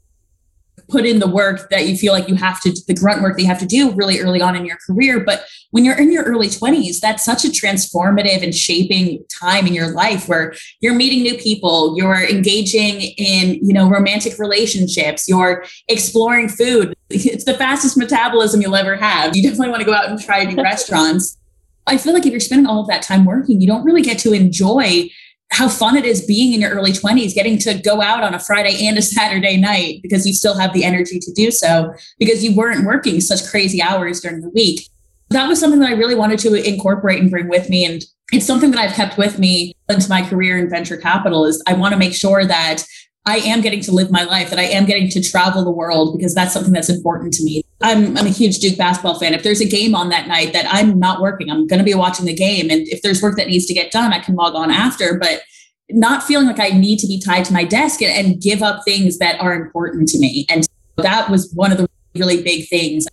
put 0.89 1.07
in 1.07 1.19
the 1.19 1.27
work 1.27 1.71
that 1.71 1.87
you 1.87 1.97
feel 1.97 2.13
like 2.13 2.29
you 2.29 2.35
have 2.35 2.61
to 2.63 2.73
the 2.87 2.95
grunt 2.95 3.23
work 3.23 3.37
that 3.37 3.43
you 3.43 3.49
have 3.49 3.59
to 3.59 3.67
do 3.67 3.93
really 3.93 4.21
early 4.21 4.41
on 4.41 4.57
in 4.57 4.65
your 4.65 4.79
career. 4.87 5.21
But 5.21 5.45
when 5.71 5.85
you're 5.85 5.99
in 5.99 6.13
your 6.13 6.25
early 6.25 6.49
20s 6.49 7.01
that's 7.01 7.25
such 7.25 7.45
a 7.45 7.49
transformative 7.49 8.43
and 8.43 8.55
shaping 8.55 9.25
time 9.41 9.67
in 9.67 9.75
your 9.75 9.93
life 9.93 10.29
where 10.29 10.55
you're 10.81 10.95
meeting 10.95 11.23
new 11.23 11.37
people 11.39 11.97
you're 11.97 12.23
engaging 12.29 13.01
in 13.17 13.55
you 13.67 13.73
know 13.73 13.89
romantic 13.89 14.39
relationships 14.39 15.29
you're 15.29 15.65
exploring 15.89 16.49
food. 16.49 16.95
It's 17.11 17.45
the 17.45 17.55
fastest 17.55 17.97
metabolism 17.97 18.61
you'll 18.61 18.77
ever 18.77 18.97
have. 18.97 19.37
You 19.37 19.43
definitely 19.43 19.71
want 19.71 19.81
to 19.81 19.87
go 19.87 19.95
out 19.95 20.09
and 20.09 20.21
try 20.21 20.45
new 20.45 20.63
restaurants. 20.63 21.39
I 21.87 21.97
feel 21.97 22.13
like 22.13 22.25
if 22.25 22.31
you're 22.31 22.41
spending 22.41 22.67
all 22.67 22.81
of 22.81 22.87
that 22.89 23.03
time 23.03 23.25
working, 23.25 23.61
you 23.61 23.67
don't 23.67 23.85
really 23.85 24.03
get 24.03 24.19
to 24.21 24.33
enjoy 24.33 25.11
how 25.53 25.69
fun 25.69 25.97
it 25.97 26.07
is 26.07 26.25
being 26.25 26.55
in 26.55 26.61
your 26.63 26.71
early 26.71 26.93
20s, 26.93 27.35
getting 27.35 27.59
to 27.59 27.75
go 27.75 28.01
out 28.01 28.25
on 28.25 28.35
a 28.35 28.39
Friday 28.39 28.87
and 28.87 28.97
a 28.97 29.03
Saturday 29.03 29.59
night 29.59 30.01
because 30.03 30.27
you 30.27 30.33
still 30.33 30.59
have 30.59 30.73
the 30.73 30.83
energy 30.83 31.19
to 31.19 31.33
do 31.33 31.51
so 31.51 31.93
because 32.19 32.43
you 32.43 32.55
weren't 32.55 32.87
working 32.87 33.21
such 33.21 33.47
crazy 33.51 33.81
hours 33.83 34.21
during 34.21 34.41
the 34.41 34.49
week. 34.51 34.89
That 35.29 35.49
was 35.49 35.61
something 35.61 35.81
that 35.81 35.91
I 35.91 35.95
really 35.95 36.15
wanted 36.15 36.39
to 36.41 36.55
incorporate 36.55 37.21
and 37.21 37.31
bring 37.31 37.49
with 37.49 37.69
me. 37.69 37.85
And 37.85 38.03
it's 38.33 38.47
something 38.47 38.71
that 38.71 38.81
I've 38.81 38.97
kept 38.97 39.19
with 39.19 39.39
me 39.39 39.75
into 39.91 40.09
my 40.09 40.27
career 40.27 40.59
in 40.59 40.71
venture 40.71 40.97
capital 40.97 41.45
is 41.45 41.63
I 41.67 41.75
want 41.75 41.93
to 41.93 41.99
make 41.99 42.15
sure 42.15 42.47
that 42.47 42.85
I 43.27 43.37
am 43.39 43.61
getting 43.61 43.81
to 43.83 43.93
live 43.93 44.11
my 44.11 44.25
life, 44.25 44.51
that 44.51 44.59
I 44.59 44.65
am 44.65 44.87
getting 44.87 45.09
to 45.11 45.23
travel 45.23 45.65
the 45.65 45.71
world 45.71 46.17
because 46.17 46.35
that's 46.35 46.53
something 46.53 46.73
that's 46.73 46.89
important 46.89 47.35
to 47.35 47.45
me. 47.45 47.63
I'm, 47.83 48.17
I'm 48.17 48.27
a 48.27 48.31
huge 48.31 48.59
Duke 48.59 48.79
basketball 48.79 49.19
fan. 49.19 49.35
If 49.35 49.43
there's 49.43 49.61
a 49.61 49.69
game 49.69 49.95
on 49.95 50.09
that 50.11 50.29
night 50.29 50.53
that 50.53 50.67
I'm 50.69 50.99
not 50.99 51.21
working, 51.21 51.51
I'm 51.51 51.67
going 51.67 51.79
to 51.79 51.85
be 51.85 51.95
watching 51.95 52.27
the 52.27 52.35
game. 52.35 52.71
And 52.71 52.87
if 52.89 53.03
there's 53.03 53.23
work 53.23 53.37
that 53.37 53.49
needs 53.49 53.67
to 53.67 53.75
get 53.75 53.91
done, 53.91 54.13
I 54.13 54.21
can 54.21 54.35
log 54.35 54.55
on 54.55 54.71
after. 54.71 55.19
But 55.19 55.43
not 55.91 56.23
feeling 56.23 56.47
like 56.47 56.61
I 56.61 56.71
need 56.71 56.99
to 57.01 57.07
be 57.07 57.21
tied 57.21 57.45
to 57.47 57.53
my 57.53 57.65
desk 57.65 58.03
and, 58.03 58.27
and 58.27 58.41
give 58.41 58.63
up 58.63 58.83
things 58.85 59.19
that 59.19 59.41
are 59.41 59.55
important 59.55 60.09
to 60.09 60.19
me. 60.19 60.47
And 60.49 60.67
that 60.99 61.29
was 61.29 61.53
one 61.55 61.73
of 61.73 61.79
the 61.79 61.89
really 62.15 62.43
big 62.43 62.69
things 62.69 63.07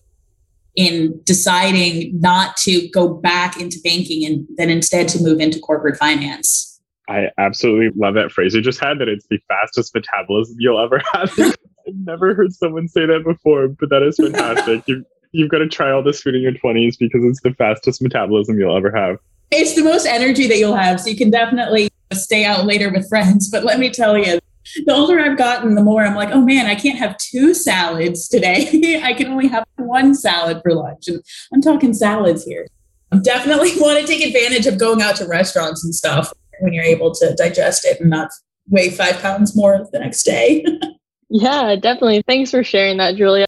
in 0.76 1.20
deciding 1.24 2.20
not 2.20 2.56
to 2.58 2.88
go 2.90 3.10
back 3.14 3.60
into 3.60 3.80
banking 3.84 4.26
and 4.26 4.48
then 4.56 4.70
instead 4.70 5.08
to 5.10 5.22
move 5.22 5.40
into 5.40 5.60
corporate 5.60 5.98
finance. 5.98 6.69
I 7.10 7.32
absolutely 7.40 7.90
love 8.00 8.14
that 8.14 8.32
phrase 8.32 8.54
you 8.54 8.62
just 8.62 8.80
had 8.80 9.00
that 9.00 9.10
it's 9.10 9.26
the 9.28 9.40
fastest 9.48 9.96
metabolism 9.96 10.58
you'll 10.60 10.80
ever 10.80 11.02
have. 11.12 11.32
I've 11.40 11.96
never 12.06 12.36
heard 12.36 12.54
someone 12.54 12.88
say 12.88 13.08
that 13.08 13.24
before, 13.24 13.68
but 13.68 13.90
that 13.90 14.04
is 14.04 14.18
fantastic. 14.22 14.84
you've, 14.86 15.04
you've 15.32 15.50
got 15.50 15.58
to 15.58 15.68
try 15.68 15.92
all 15.92 16.04
this 16.04 16.22
food 16.22 16.36
in 16.36 16.42
your 16.42 16.52
20s 16.52 17.00
because 17.00 17.26
it's 17.26 17.42
the 17.42 17.54
fastest 17.56 18.02
metabolism 18.04 18.60
you'll 18.60 18.78
ever 18.78 18.92
have. 18.92 19.18
It's 19.50 19.74
the 19.74 19.84
most 19.84 20.06
energy 20.06 20.46
that 20.48 20.60
you'll 20.60 20.76
have. 20.76 21.02
So 21.02 21.10
you 21.10 21.18
can 21.18 21.32
definitely 21.32 21.90
stay 22.14 22.46
out 22.46 22.66
later 22.66 22.92
with 22.92 23.10
friends. 23.10 23.50
But 23.50 23.64
let 23.64 23.80
me 23.80 23.90
tell 23.90 24.16
you, 24.16 24.40
the 24.86 24.94
older 24.94 25.20
I've 25.20 25.38
gotten, 25.38 25.74
the 25.74 25.84
more 25.84 26.06
I'm 26.06 26.16
like, 26.16 26.30
oh 26.30 26.42
man, 26.42 26.68
I 26.68 26.76
can't 26.76 27.00
have 27.00 27.18
two 27.18 27.56
salads 27.56 28.28
today. 28.28 29.02
I 29.04 29.14
can 29.14 29.28
only 29.28 29.48
have 29.48 29.66
one 29.78 30.14
salad 30.14 30.62
for 30.62 30.76
lunch. 30.76 31.08
And 31.08 31.24
I'm 31.52 31.62
talking 31.62 31.96
salads 31.96 32.44
here. 32.44 32.68
I 33.12 33.18
definitely 33.18 33.72
want 33.80 34.00
to 34.00 34.06
take 34.06 34.24
advantage 34.24 34.68
of 34.68 34.78
going 34.78 35.02
out 35.02 35.16
to 35.16 35.28
restaurants 35.28 35.84
and 35.84 35.96
stuff 35.96 36.32
when 36.60 36.74
you're 36.74 36.84
able 36.84 37.14
to 37.16 37.34
digest 37.36 37.86
it 37.86 38.00
and 38.00 38.10
not 38.10 38.30
weigh 38.70 38.90
five 38.90 39.20
pounds 39.22 39.56
more 39.56 39.88
the 39.92 40.00
next 40.00 40.24
day. 40.24 40.64
yeah, 41.30 41.76
definitely. 41.76 42.24
Thanks 42.28 42.52
for 42.52 42.64
sharing 42.64 42.98
that, 42.98 43.16
Julia. 43.16 43.46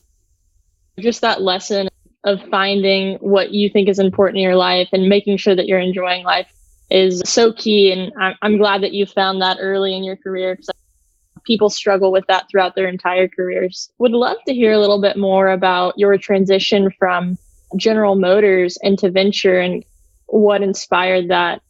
Just 0.99 1.21
that 1.21 1.41
lesson 1.41 1.89
of 2.23 2.39
finding 2.49 3.15
what 3.15 3.51
you 3.51 3.69
think 3.69 3.89
is 3.89 3.99
important 3.99 4.37
in 4.37 4.43
your 4.43 4.55
life 4.55 4.89
and 4.91 5.09
making 5.09 5.37
sure 5.37 5.55
that 5.55 5.67
you're 5.67 5.79
enjoying 5.79 6.23
life 6.23 6.51
is 6.89 7.21
so 7.25 7.53
key. 7.53 7.91
And 7.91 8.11
I'm 8.41 8.57
glad 8.57 8.83
that 8.83 8.93
you 8.93 9.05
found 9.05 9.41
that 9.41 9.57
early 9.59 9.95
in 9.95 10.03
your 10.03 10.17
career 10.17 10.55
because 10.55 10.69
people 11.43 11.69
struggle 11.69 12.11
with 12.11 12.25
that 12.27 12.47
throughout 12.49 12.75
their 12.75 12.87
entire 12.87 13.27
careers. 13.27 13.89
Would 13.97 14.11
love 14.11 14.37
to 14.47 14.53
hear 14.53 14.71
a 14.73 14.79
little 14.79 15.01
bit 15.01 15.17
more 15.17 15.49
about 15.49 15.97
your 15.97 16.17
transition 16.17 16.91
from 16.99 17.37
General 17.77 18.15
Motors 18.15 18.77
into 18.81 19.09
venture 19.09 19.59
and 19.59 19.83
what 20.27 20.61
inspired 20.61 21.29
that 21.29 21.61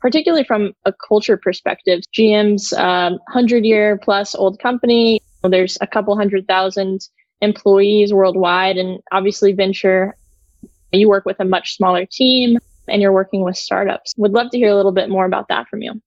particularly 0.00 0.44
from 0.44 0.72
a 0.84 0.92
culture 0.92 1.36
perspective. 1.36 2.00
GM's 2.16 2.72
um, 2.74 3.12
100 3.12 3.64
year 3.64 3.98
plus 3.98 4.34
old 4.34 4.58
company. 4.58 5.20
There's 5.42 5.78
a 5.80 5.86
couple 5.86 6.16
hundred 6.16 6.46
thousand 6.46 7.00
employees 7.40 8.12
worldwide. 8.12 8.76
And 8.76 9.00
obviously, 9.12 9.52
venture, 9.52 10.16
you 10.92 11.08
work 11.08 11.24
with 11.24 11.38
a 11.40 11.44
much 11.44 11.76
smaller 11.76 12.06
team 12.10 12.58
and 12.88 13.02
you're 13.02 13.12
working 13.12 13.42
with 13.42 13.56
startups. 13.56 14.14
Would 14.16 14.32
love 14.32 14.50
to 14.50 14.58
hear 14.58 14.70
a 14.70 14.74
little 14.74 14.92
bit 14.92 15.08
more 15.08 15.24
about 15.24 15.48
that 15.48 15.68
from 15.68 15.82
you. 15.82 16.00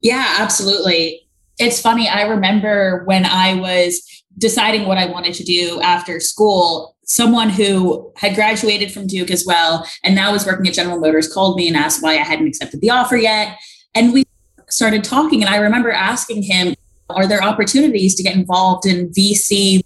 Yeah, 0.00 0.36
absolutely. 0.38 1.22
It's 1.58 1.80
funny. 1.80 2.08
I 2.08 2.22
remember 2.22 3.02
when 3.04 3.26
I 3.26 3.54
was 3.54 4.02
deciding 4.38 4.86
what 4.86 4.98
I 4.98 5.06
wanted 5.06 5.34
to 5.34 5.44
do 5.44 5.80
after 5.82 6.20
school, 6.20 6.96
someone 7.10 7.50
who 7.50 8.12
had 8.14 8.36
graduated 8.36 8.92
from 8.92 9.04
Duke 9.04 9.32
as 9.32 9.44
well 9.44 9.84
and 10.04 10.14
now 10.14 10.32
was 10.32 10.46
working 10.46 10.68
at 10.68 10.74
General 10.74 11.00
Motors 11.00 11.32
called 11.32 11.56
me 11.56 11.66
and 11.66 11.76
asked 11.76 12.04
why 12.04 12.12
I 12.12 12.22
hadn't 12.22 12.46
accepted 12.46 12.80
the 12.80 12.90
offer 12.90 13.16
yet. 13.16 13.58
And 13.96 14.12
we 14.12 14.24
started 14.68 15.02
talking. 15.02 15.42
And 15.42 15.52
I 15.52 15.56
remember 15.56 15.90
asking 15.90 16.44
him, 16.44 16.76
Are 17.08 17.26
there 17.26 17.42
opportunities 17.42 18.14
to 18.14 18.22
get 18.22 18.36
involved 18.36 18.86
in 18.86 19.10
VC? 19.10 19.82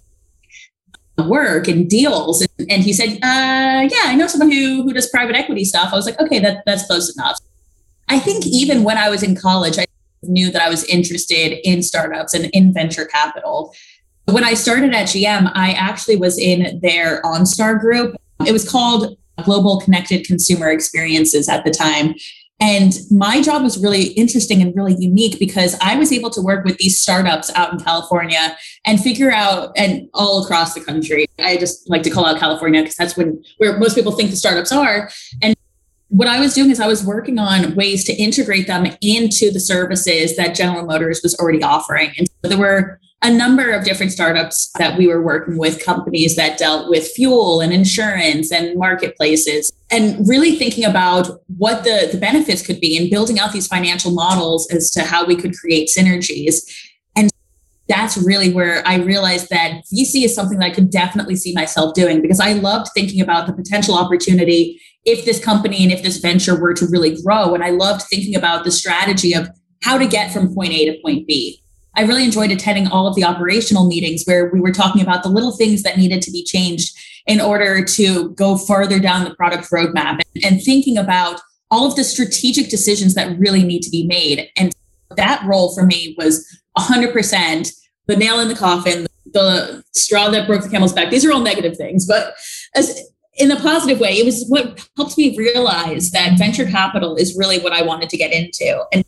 work 1.17 1.69
and 1.69 1.89
deals. 1.89 2.41
And, 2.41 2.69
and 2.69 2.83
he 2.83 2.91
said, 2.91 3.11
uh, 3.23 3.87
yeah, 3.89 4.03
I 4.03 4.15
know 4.15 4.27
someone 4.27 4.51
who, 4.51 4.83
who 4.83 4.91
does 4.91 5.09
private 5.09 5.33
equity 5.33 5.63
stuff. 5.63 5.93
I 5.93 5.95
was 5.95 6.05
like, 6.05 6.19
okay, 6.19 6.39
that, 6.39 6.63
that's 6.65 6.85
close 6.87 7.15
enough. 7.15 7.39
I 8.09 8.19
think 8.19 8.45
even 8.45 8.83
when 8.83 8.97
I 8.97 9.09
was 9.09 9.23
in 9.23 9.33
college, 9.33 9.79
I 9.79 9.85
knew 10.23 10.51
that 10.51 10.61
I 10.61 10.67
was 10.67 10.83
interested 10.83 11.57
in 11.63 11.83
startups 11.83 12.33
and 12.33 12.45
in 12.47 12.73
venture 12.73 13.05
capital. 13.05 13.73
When 14.25 14.43
I 14.43 14.55
started 14.55 14.93
at 14.93 15.07
GM, 15.07 15.51
I 15.53 15.71
actually 15.73 16.15
was 16.15 16.39
in 16.39 16.79
their 16.81 17.21
OnStar 17.21 17.79
group. 17.79 18.15
It 18.45 18.51
was 18.51 18.69
called 18.69 19.17
Global 19.43 19.79
Connected 19.81 20.25
Consumer 20.25 20.69
Experiences 20.69 21.47
at 21.47 21.63
the 21.63 21.71
time. 21.71 22.15
And 22.59 22.97
my 23.11 23.41
job 23.41 23.63
was 23.63 23.77
really 23.77 24.07
interesting 24.13 24.61
and 24.61 24.73
really 24.75 24.95
unique 24.97 25.39
because 25.39 25.77
I 25.81 25.97
was 25.97 26.11
able 26.13 26.29
to 26.31 26.41
work 26.41 26.63
with 26.63 26.77
these 26.77 26.99
startups 26.99 27.51
out 27.53 27.73
in 27.73 27.79
California 27.79 28.57
and 28.85 28.99
figure 28.99 29.31
out 29.31 29.73
and 29.75 30.09
all 30.13 30.43
across 30.43 30.73
the 30.73 30.79
country. 30.79 31.25
I 31.37 31.57
just 31.57 31.89
like 31.89 32.01
to 32.03 32.09
call 32.09 32.25
out 32.25 32.39
California 32.39 32.81
because 32.81 32.95
that's 32.95 33.17
when 33.17 33.43
where 33.57 33.77
most 33.77 33.93
people 33.93 34.13
think 34.13 34.29
the 34.29 34.37
startups 34.37 34.71
are. 34.71 35.09
And 35.41 35.53
what 36.07 36.29
I 36.29 36.39
was 36.39 36.53
doing 36.53 36.71
is 36.71 36.79
I 36.79 36.87
was 36.87 37.03
working 37.03 37.39
on 37.39 37.75
ways 37.75 38.05
to 38.05 38.13
integrate 38.13 38.67
them 38.67 38.87
into 39.01 39.51
the 39.51 39.59
services 39.59 40.37
that 40.37 40.55
General 40.55 40.85
Motors 40.85 41.19
was 41.23 41.35
already 41.35 41.61
offering. 41.61 42.13
And 42.17 42.27
so 42.41 42.49
there 42.49 42.57
were 42.57 43.01
a 43.25 43.29
number 43.31 43.71
of 43.71 43.83
different 43.83 44.11
startups 44.11 44.69
that 44.77 44.99
we 44.99 45.07
were 45.07 45.21
working 45.21 45.57
with 45.57 45.83
companies 45.83 46.35
that 46.35 46.59
dealt 46.59 46.91
with 46.91 47.07
fuel 47.07 47.59
and 47.59 47.73
insurance 47.73 48.51
and 48.51 48.77
marketplaces 48.77 49.71
and 49.89 50.27
really 50.29 50.55
thinking 50.55 50.85
about 50.85 51.27
what 51.57 51.83
the, 51.83 52.07
the 52.11 52.19
benefits 52.19 52.63
could 52.63 52.79
be 52.79 52.95
and 52.95 53.09
building 53.09 53.39
out 53.39 53.51
these 53.51 53.65
financial 53.65 54.11
models 54.11 54.71
as 54.71 54.91
to 54.91 55.01
how 55.01 55.25
we 55.25 55.35
could 55.35 55.55
create 55.55 55.89
synergies. 55.89 56.57
And 57.15 57.31
that's 57.87 58.15
really 58.15 58.53
where 58.53 58.81
i 58.87 58.95
realized 58.95 59.49
that 59.49 59.83
vc 59.93 60.23
is 60.23 60.33
something 60.33 60.57
that 60.57 60.65
i 60.65 60.73
could 60.73 60.89
definitely 60.89 61.35
see 61.35 61.53
myself 61.53 61.93
doing 61.93 62.19
because 62.19 62.39
i 62.39 62.53
loved 62.53 62.89
thinking 62.95 63.21
about 63.21 63.45
the 63.45 63.53
potential 63.53 63.95
opportunity 63.95 64.81
if 65.03 65.23
this 65.23 65.43
company 65.43 65.83
and 65.83 65.91
if 65.91 66.01
this 66.01 66.17
venture 66.17 66.59
were 66.59 66.73
to 66.73 66.87
really 66.87 67.19
grow. 67.21 67.53
And 67.53 67.63
i 67.63 67.69
loved 67.71 68.03
thinking 68.03 68.35
about 68.35 68.63
the 68.63 68.71
strategy 68.71 69.33
of 69.33 69.47
how 69.83 69.97
to 69.97 70.07
get 70.07 70.31
from 70.31 70.53
point 70.53 70.73
a 70.73 70.85
to 70.85 71.01
point 71.03 71.27
b 71.27 71.61
I 71.95 72.03
really 72.03 72.25
enjoyed 72.25 72.51
attending 72.51 72.87
all 72.87 73.07
of 73.07 73.15
the 73.15 73.23
operational 73.23 73.87
meetings 73.87 74.23
where 74.25 74.49
we 74.51 74.59
were 74.59 74.71
talking 74.71 75.01
about 75.01 75.23
the 75.23 75.29
little 75.29 75.55
things 75.55 75.83
that 75.83 75.97
needed 75.97 76.21
to 76.23 76.31
be 76.31 76.43
changed 76.43 76.95
in 77.25 77.41
order 77.41 77.83
to 77.83 78.29
go 78.31 78.57
further 78.57 78.99
down 78.99 79.23
the 79.23 79.33
product 79.35 79.69
roadmap 79.71 80.19
and, 80.35 80.45
and 80.45 80.63
thinking 80.63 80.97
about 80.97 81.39
all 81.71 81.87
of 81.87 81.95
the 81.95 82.03
strategic 82.03 82.69
decisions 82.69 83.15
that 83.15 83.37
really 83.39 83.63
need 83.63 83.81
to 83.81 83.89
be 83.89 84.05
made. 84.05 84.49
And 84.57 84.73
that 85.15 85.43
role 85.45 85.73
for 85.73 85.85
me 85.85 86.15
was 86.17 86.45
100% 86.77 87.71
the 88.07 88.15
nail 88.15 88.39
in 88.39 88.47
the 88.47 88.55
coffin, 88.55 89.07
the 89.25 89.83
straw 89.93 90.29
that 90.29 90.47
broke 90.47 90.63
the 90.63 90.69
camel's 90.69 90.93
back. 90.93 91.09
These 91.09 91.25
are 91.25 91.31
all 91.31 91.41
negative 91.41 91.75
things, 91.75 92.05
but 92.05 92.35
as 92.75 93.01
in 93.37 93.51
a 93.51 93.59
positive 93.59 93.99
way, 93.99 94.11
it 94.11 94.25
was 94.25 94.45
what 94.47 94.87
helped 94.95 95.17
me 95.17 95.35
realize 95.37 96.11
that 96.11 96.37
venture 96.37 96.65
capital 96.65 97.15
is 97.15 97.35
really 97.37 97.59
what 97.59 97.73
I 97.73 97.81
wanted 97.81 98.09
to 98.09 98.17
get 98.17 98.31
into. 98.31 98.85
And 98.93 99.03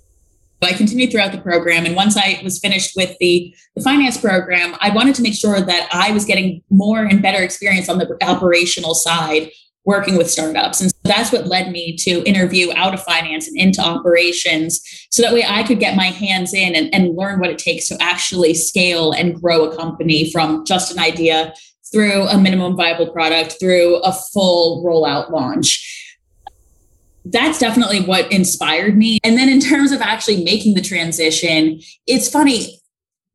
I 0.61 0.73
continued 0.73 1.11
throughout 1.11 1.31
the 1.31 1.41
program. 1.41 1.85
And 1.85 1.95
once 1.95 2.17
I 2.17 2.39
was 2.43 2.59
finished 2.59 2.95
with 2.95 3.15
the, 3.19 3.55
the 3.75 3.83
finance 3.83 4.17
program, 4.17 4.75
I 4.79 4.89
wanted 4.89 5.15
to 5.15 5.21
make 5.21 5.35
sure 5.35 5.61
that 5.61 5.89
I 5.91 6.11
was 6.11 6.25
getting 6.25 6.63
more 6.69 7.03
and 7.03 7.21
better 7.21 7.43
experience 7.43 7.89
on 7.89 7.99
the 7.99 8.17
operational 8.21 8.95
side 8.95 9.51
working 9.85 10.17
with 10.17 10.29
startups. 10.29 10.81
And 10.81 10.91
so 10.91 10.97
that's 11.05 11.31
what 11.31 11.47
led 11.47 11.71
me 11.71 11.95
to 11.99 12.21
interview 12.23 12.73
out 12.75 12.93
of 12.93 13.01
finance 13.03 13.47
and 13.47 13.57
into 13.57 13.81
operations. 13.81 14.81
So 15.11 15.21
that 15.21 15.33
way 15.33 15.45
I 15.47 15.63
could 15.63 15.79
get 15.79 15.95
my 15.95 16.07
hands 16.07 16.53
in 16.53 16.75
and, 16.75 16.93
and 16.93 17.15
learn 17.15 17.39
what 17.39 17.49
it 17.49 17.57
takes 17.57 17.87
to 17.87 17.97
actually 18.01 18.53
scale 18.53 19.13
and 19.13 19.39
grow 19.39 19.63
a 19.63 19.75
company 19.77 20.29
from 20.29 20.65
just 20.65 20.91
an 20.91 20.99
idea 20.99 21.53
through 21.89 22.23
a 22.27 22.37
minimum 22.37 22.75
viable 22.75 23.09
product 23.11 23.55
through 23.61 23.97
a 23.97 24.11
full 24.33 24.83
rollout 24.83 25.31
launch 25.31 25.96
that's 27.31 27.59
definitely 27.59 28.01
what 28.01 28.31
inspired 28.31 28.97
me. 28.97 29.19
And 29.23 29.37
then 29.37 29.49
in 29.49 29.59
terms 29.59 29.91
of 29.91 30.01
actually 30.01 30.43
making 30.43 30.75
the 30.75 30.81
transition, 30.81 31.79
it's 32.05 32.29
funny. 32.29 32.79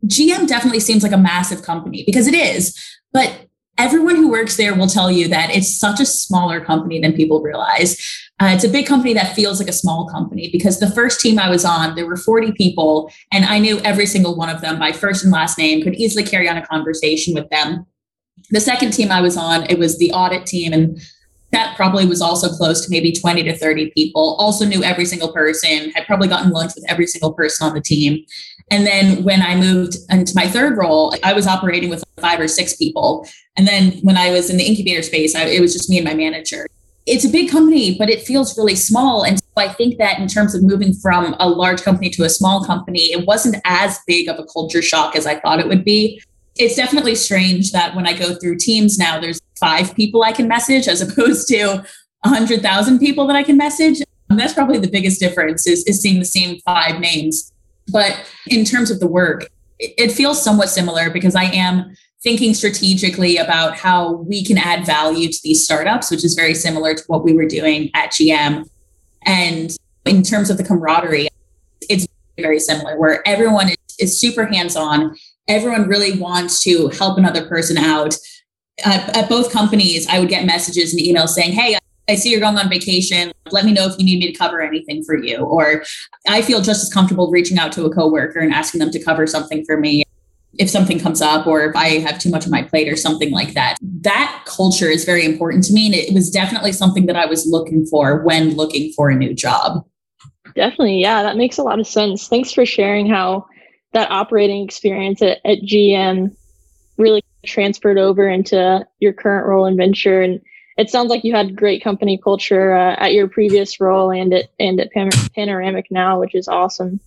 GM 0.07 0.49
definitely 0.49 0.81
seems 0.81 1.03
like 1.03 1.13
a 1.13 1.19
massive 1.19 1.63
company 1.63 2.03
because 2.05 2.27
it 2.27 2.35
is, 2.35 2.77
but 3.13 3.47
everyone 3.79 4.17
who 4.17 4.31
works 4.31 4.57
there 4.57 4.75
will 4.75 4.87
tell 4.87 5.11
you 5.11 5.29
that 5.29 5.55
it's 5.55 5.79
such 5.79 6.01
a 6.01 6.07
smaller 6.07 6.61
company 6.61 7.01
than 7.01 7.13
people 7.13 7.41
realize. 7.41 7.97
Uh, 8.41 8.47
it's 8.47 8.65
a 8.65 8.69
big 8.69 8.87
company 8.87 9.15
that 9.15 9.35
feels 9.35 9.61
like 9.61 9.69
a 9.69 9.73
small 9.73 10.09
company 10.09 10.51
because 10.51 10.81
the 10.81 10.91
first 10.91 11.21
team 11.21 11.39
I 11.39 11.49
was 11.49 11.65
on, 11.65 11.95
there 11.95 12.07
were 12.07 12.17
40 12.17 12.53
people, 12.53 13.11
and 13.33 13.45
I 13.45 13.59
knew 13.59 13.79
every 13.81 14.07
single 14.07 14.37
one 14.37 14.49
of 14.49 14.61
them 14.61 14.79
by 14.79 14.93
first 14.93 15.23
and 15.23 15.33
last 15.33 15.59
name, 15.59 15.83
could 15.83 15.95
easily 15.95 16.25
carry 16.25 16.49
on 16.49 16.57
a 16.57 16.67
conversation 16.67 17.35
with 17.35 17.49
them. 17.51 17.87
The 18.51 18.61
second 18.61 18.93
team 18.93 19.11
I 19.11 19.21
was 19.21 19.37
on, 19.37 19.65
it 19.71 19.79
was 19.79 19.99
the 19.99 20.13
audit 20.13 20.47
team, 20.47 20.73
and 20.73 21.01
that 21.53 21.77
probably 21.77 22.07
was 22.07 22.21
also 22.21 22.49
close 22.49 22.85
to 22.85 22.91
maybe 22.91 23.13
20 23.13 23.43
to 23.45 23.57
30 23.57 23.91
people. 23.91 24.37
Also 24.39 24.65
knew 24.65 24.83
every 24.83 25.05
single 25.05 25.33
person 25.33 25.91
had 25.91 26.07
probably 26.07 26.29
gotten 26.29 26.51
lunch 26.51 26.73
with 26.75 26.85
every 26.91 27.07
single 27.07 27.33
person 27.33 27.67
on 27.67 27.75
the 27.75 27.81
team. 27.81 28.25
And 28.71 28.87
then 28.87 29.23
when 29.23 29.43
i 29.43 29.55
moved 29.55 29.97
into 30.11 30.33
my 30.35 30.49
third 30.49 30.79
role 30.79 31.15
i 31.23 31.33
was 31.33 31.47
operating 31.47 31.91
with 31.91 32.03
five 32.19 32.41
or 32.41 32.49
six 32.49 32.75
people. 32.77 33.29
And 33.57 33.69
then 33.69 33.93
when 34.03 34.17
i 34.17 34.31
was 34.31 34.51
in 34.51 34.57
the 34.57 34.65
incubator 34.65 35.03
space 35.03 35.35
I, 35.35 35.45
it 35.45 35.61
was 35.61 35.73
just 35.73 35.91
me 35.91 35.99
and 35.99 36.07
my 36.07 36.15
manager. 36.15 36.67
It's 37.07 37.25
a 37.25 37.29
big 37.29 37.51
company 37.51 37.97
but 37.99 38.09
it 38.09 38.23
feels 38.23 38.57
really 38.57 38.77
small. 38.77 39.25
And 39.25 39.39
so 39.39 39.45
i 39.59 39.69
think 39.69 39.99
that 39.99 40.19
in 40.19 40.29
terms 40.29 40.55
of 40.55 40.63
moving 40.63 40.95
from 40.95 41.37
a 41.39 41.49
large 41.49 41.83
company 41.83 42.09
to 42.11 42.25
a 42.25 42.31
small 42.31 42.65
company 42.65 43.13
it 43.13 43.27
wasn't 43.27 43.57
as 43.67 43.99
big 44.07 44.29
of 44.29 44.39
a 44.39 44.47
culture 44.47 44.81
shock 44.81 45.17
as 45.17 45.27
i 45.27 45.39
thought 45.39 45.61
it 45.61 45.69
would 45.69 45.85
be 45.85 46.23
it's 46.57 46.77
definitely 46.77 47.15
strange 47.15 47.73
that 47.73 47.95
when 47.95 48.07
I 48.07 48.17
go 48.17 48.35
through 48.35 48.57
teams 48.59 48.99
now, 48.99 49.21
there's 49.21 49.41
five 49.59 49.95
people 49.95 50.23
I 50.23 50.33
can 50.33 50.49
message 50.49 50.89
as 50.89 51.01
opposed 51.07 51.49
to 51.49 51.85
100,000 52.25 52.99
people 52.99 53.27
that 53.27 53.37
I 53.37 53.43
can 53.43 53.57
message. 53.57 54.01
And 54.31 54.39
that's 54.39 54.55
probably 54.55 54.79
the 54.79 54.89
biggest 54.89 55.21
difference 55.21 55.67
is, 55.67 55.85
is 55.85 56.01
seeing 56.01 56.19
the 56.19 56.25
same 56.25 56.59
five 56.65 57.01
names. 57.01 57.53
But 57.91 58.19
in 58.47 58.65
terms 58.65 58.91
of 58.91 59.01
the 59.01 59.07
work, 59.07 59.49
it, 59.79 59.95
it 59.99 60.13
feels 60.13 60.43
somewhat 60.43 60.69
similar 60.69 61.11
because 61.11 61.35
I 61.35 61.45
am 61.45 61.95
thinking 62.23 62.55
strategically 62.55 63.37
about 63.37 63.77
how 63.77 64.13
we 64.13 64.45
can 64.45 64.57
add 64.57 64.87
value 64.87 65.29
to 65.29 65.39
these 65.43 65.65
startups, 65.65 66.11
which 66.11 66.25
is 66.25 66.35
very 66.35 66.55
similar 66.55 66.95
to 66.95 67.03
what 67.09 67.25
we 67.25 67.33
were 67.33 67.47
doing 67.47 67.91
at 67.95 68.11
GM. 68.13 68.69
And 69.27 69.77
in 70.07 70.23
terms 70.23 70.49
of 70.49 70.57
the 70.57 70.65
camaraderie, 70.65 71.29
it's 71.89 72.07
very 72.39 72.61
similar 72.61 72.99
where 72.99 73.27
everyone 73.27 73.71
is, 73.71 73.77
is 73.99 74.21
super 74.21 74.47
hands 74.47 74.77
on 74.77 75.17
everyone 75.49 75.89
really 75.89 76.19
wants 76.19 76.63
to 76.65 76.89
help 76.89 77.19
another 77.19 77.47
person 77.47 77.77
out. 77.77 78.15
Uh, 78.85 79.11
at 79.15 79.29
both 79.29 79.53
companies, 79.53 80.07
I 80.09 80.19
would 80.19 80.29
get 80.29 80.47
messages 80.47 80.95
and 80.95 81.03
emails 81.03 81.31
saying, 81.31 81.53
Hey, 81.53 81.77
I 82.09 82.15
see 82.17 82.31
you're 82.31 82.41
going 82.41 82.59
on 82.59 82.69
vacation. 82.69 83.33
Let 83.51 83.65
me 83.65 83.73
know 83.73 83.87
if 83.87 83.99
you 83.99 84.05
need 84.05 84.19
me 84.19 84.33
to 84.33 84.39
cover 84.39 84.61
anything 84.61 85.05
for 85.05 85.17
you. 85.17 85.39
Or 85.39 85.85
I 86.29 86.43
feel 86.43 86.61
just 86.61 86.83
as 86.83 86.93
comfortable 86.93 87.31
reaching 87.31 87.59
out 87.59 87.73
to 87.73 87.85
a 87.85 87.95
coworker 87.95 88.41
and 88.41 88.53
asking 88.53 88.81
them 88.81 88.91
to 88.91 89.03
cover 89.03 89.27
something 89.27 89.65
for 89.65 89.79
me 89.79 90.05
if 90.59 90.69
something 90.69 90.99
comes 90.99 91.23
up 91.23 91.47
or 91.47 91.65
if 91.65 91.77
I 91.77 92.01
have 92.01 92.19
too 92.19 92.29
much 92.29 92.45
on 92.45 92.51
my 92.51 92.63
plate 92.63 92.93
or 92.93 92.97
something 92.97 93.31
like 93.31 93.55
that. 93.55 93.79
That 93.81 94.45
culture 94.47 94.89
is 94.89 95.05
very 95.05 95.25
important 95.25 95.65
to 95.65 95.73
me. 95.73 95.87
And 95.87 95.95
it 95.95 96.13
was 96.13 96.31
definitely 96.31 96.73
something 96.73 97.07
that 97.07 97.17
I 97.17 97.27
was 97.27 97.47
looking 97.47 97.87
for 97.87 98.23
when 98.23 98.55
looking 98.57 98.93
for 98.93 99.09
a 99.09 99.15
new 99.15 99.35
job. 99.35 99.85
Definitely. 100.55 101.01
Yeah, 101.01 101.23
that 101.23 101.37
makes 101.37 101.57
a 101.57 101.63
lot 101.63 101.81
of 101.81 101.87
sense. 101.87 102.29
Thanks 102.29 102.53
for 102.53 102.67
sharing 102.67 103.09
how 103.09 103.47
that 103.93 104.11
operating 104.11 104.65
experience 104.65 105.23
at, 105.23 105.39
at 105.45 105.59
GM 105.63 106.35
really 106.97 107.23
transferred 107.45 107.99
over 107.99 108.29
into 108.29 108.87
your 109.01 109.13
current 109.13 109.47
role 109.47 109.67
in 109.67 109.77
venture. 109.77 110.23
And 110.23 110.41
it 110.77 110.91
sounds 110.91 111.11
like 111.11 111.25
you 111.25 111.35
had 111.35 111.57
great 111.57 111.83
company 111.83 112.19
culture 112.23 112.75
uh, 112.75 112.97
at 112.99 113.13
your 113.13 113.29
previous 113.29 113.81
role 113.81 114.11
and 114.11 114.33
at 114.33 114.51
and 114.59 114.81
at 114.81 114.91
Pan- 114.93 115.11
panoramic 115.35 115.87
now 115.91 116.19
which 116.19 116.35
is 116.35 116.49
awesome. 116.49 117.01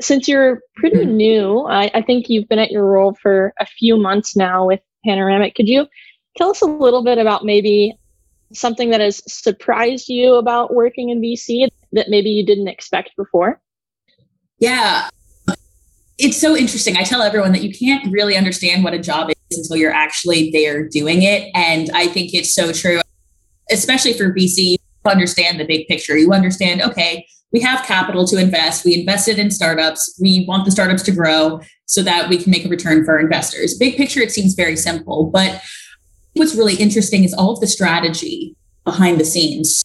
Since 0.00 0.28
you're 0.28 0.60
pretty 0.76 0.98
mm-hmm. 0.98 1.16
new 1.16 1.60
I, 1.60 1.90
I 1.94 2.02
think 2.02 2.28
you've 2.28 2.48
been 2.48 2.58
at 2.58 2.70
your 2.70 2.84
role 2.84 3.14
for 3.14 3.54
a 3.58 3.66
few 3.66 3.96
months 3.96 4.36
now 4.36 4.66
with 4.66 4.80
panoramic. 5.04 5.54
Could 5.54 5.68
you 5.68 5.86
tell 6.36 6.50
us 6.50 6.60
a 6.60 6.66
little 6.66 7.02
bit 7.02 7.18
about 7.18 7.44
maybe 7.44 7.96
something 8.52 8.90
that 8.90 9.00
has 9.00 9.22
surprised 9.32 10.08
you 10.08 10.34
about 10.34 10.74
working 10.74 11.08
in 11.08 11.20
vc 11.20 11.68
that 11.92 12.10
maybe 12.10 12.28
you 12.28 12.44
didn't 12.44 12.68
expect 12.68 13.10
before? 13.16 13.60
Yeah 14.58 15.08
it's 16.22 16.40
so 16.40 16.56
interesting. 16.56 16.96
I 16.96 17.02
tell 17.02 17.20
everyone 17.20 17.50
that 17.52 17.62
you 17.62 17.72
can't 17.76 18.10
really 18.12 18.36
understand 18.36 18.84
what 18.84 18.94
a 18.94 18.98
job 18.98 19.30
is 19.50 19.58
until 19.58 19.76
you're 19.76 19.92
actually 19.92 20.50
there 20.52 20.88
doing 20.88 21.22
it. 21.22 21.50
And 21.52 21.90
I 21.94 22.06
think 22.06 22.32
it's 22.32 22.54
so 22.54 22.72
true, 22.72 23.00
especially 23.70 24.12
for 24.12 24.32
VC. 24.32 24.76
Understand 25.04 25.58
the 25.58 25.64
big 25.64 25.88
picture. 25.88 26.16
You 26.16 26.32
understand, 26.32 26.80
okay, 26.80 27.26
we 27.52 27.58
have 27.60 27.84
capital 27.84 28.24
to 28.28 28.36
invest. 28.36 28.84
We 28.84 28.94
invested 28.94 29.36
in 29.40 29.50
startups. 29.50 30.16
We 30.22 30.44
want 30.46 30.64
the 30.64 30.70
startups 30.70 31.02
to 31.02 31.12
grow 31.12 31.60
so 31.86 32.04
that 32.04 32.28
we 32.28 32.38
can 32.38 32.52
make 32.52 32.64
a 32.64 32.68
return 32.68 33.04
for 33.04 33.14
our 33.14 33.20
investors. 33.20 33.76
Big 33.76 33.96
picture, 33.96 34.20
it 34.20 34.30
seems 34.30 34.54
very 34.54 34.76
simple. 34.76 35.24
But 35.26 35.60
what's 36.34 36.54
really 36.54 36.76
interesting 36.76 37.24
is 37.24 37.34
all 37.34 37.54
of 37.54 37.60
the 37.60 37.66
strategy 37.66 38.54
behind 38.84 39.18
the 39.18 39.24
scenes. 39.24 39.84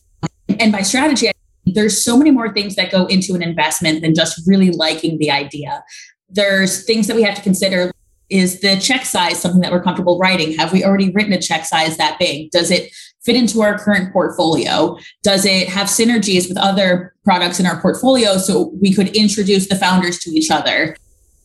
And 0.59 0.71
by 0.71 0.83
strategy, 0.83 1.31
there's 1.65 1.99
so 1.99 2.15
many 2.15 2.29
more 2.29 2.53
things 2.53 2.75
that 2.75 2.91
go 2.91 3.07
into 3.07 3.33
an 3.33 3.41
investment 3.41 4.03
than 4.03 4.13
just 4.13 4.39
really 4.45 4.69
liking 4.69 5.17
the 5.17 5.31
idea 5.31 5.83
there's 6.29 6.85
things 6.85 7.07
that 7.07 7.15
we 7.15 7.23
have 7.23 7.35
to 7.35 7.41
consider 7.41 7.91
is 8.29 8.59
the 8.59 8.77
check 8.77 9.05
size 9.05 9.39
something 9.39 9.61
that 9.61 9.71
we're 9.71 9.83
comfortable 9.83 10.19
writing? 10.19 10.53
Have 10.57 10.73
we 10.73 10.83
already 10.83 11.11
written 11.11 11.33
a 11.33 11.41
check 11.41 11.65
size 11.65 11.97
that 11.97 12.19
big? 12.19 12.51
Does 12.51 12.71
it 12.71 12.91
fit 13.23 13.35
into 13.35 13.61
our 13.61 13.77
current 13.77 14.11
portfolio? 14.11 14.97
Does 15.23 15.45
it 15.45 15.69
have 15.69 15.87
synergies 15.87 16.47
with 16.49 16.57
other 16.57 17.13
products 17.23 17.59
in 17.59 17.65
our 17.65 17.81
portfolio 17.81 18.37
so 18.37 18.73
we 18.81 18.93
could 18.93 19.15
introduce 19.15 19.67
the 19.67 19.75
founders 19.75 20.19
to 20.19 20.31
each 20.31 20.51
other? 20.51 20.95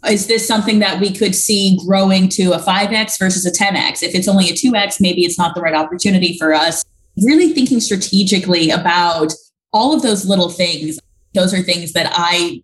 Is 0.09 0.27
this 0.27 0.47
something 0.47 0.81
that 0.81 1.01
we 1.01 1.13
could 1.13 1.35
see 1.35 1.79
growing 1.87 2.29
to 2.31 2.53
a 2.53 2.59
5x 2.59 3.19
versus 3.19 3.47
a 3.47 3.53
10x? 3.53 4.03
If 4.03 4.17
it's 4.17 4.27
only 4.27 4.49
a 4.49 4.53
2x, 4.53 5.01
maybe 5.01 5.25
it's 5.25 5.39
not 5.39 5.55
the 5.55 5.61
right 5.61 5.75
opportunity 5.75 6.37
for 6.37 6.53
us. 6.53 6.85
Really 7.23 7.53
thinking 7.53 7.79
strategically 7.79 8.71
about 8.71 9.33
all 9.73 9.95
of 9.95 10.03
those 10.03 10.27
little 10.27 10.49
things. 10.49 10.99
Those 11.35 11.55
are 11.55 11.63
things 11.63 11.93
that 11.93 12.13
I 12.13 12.63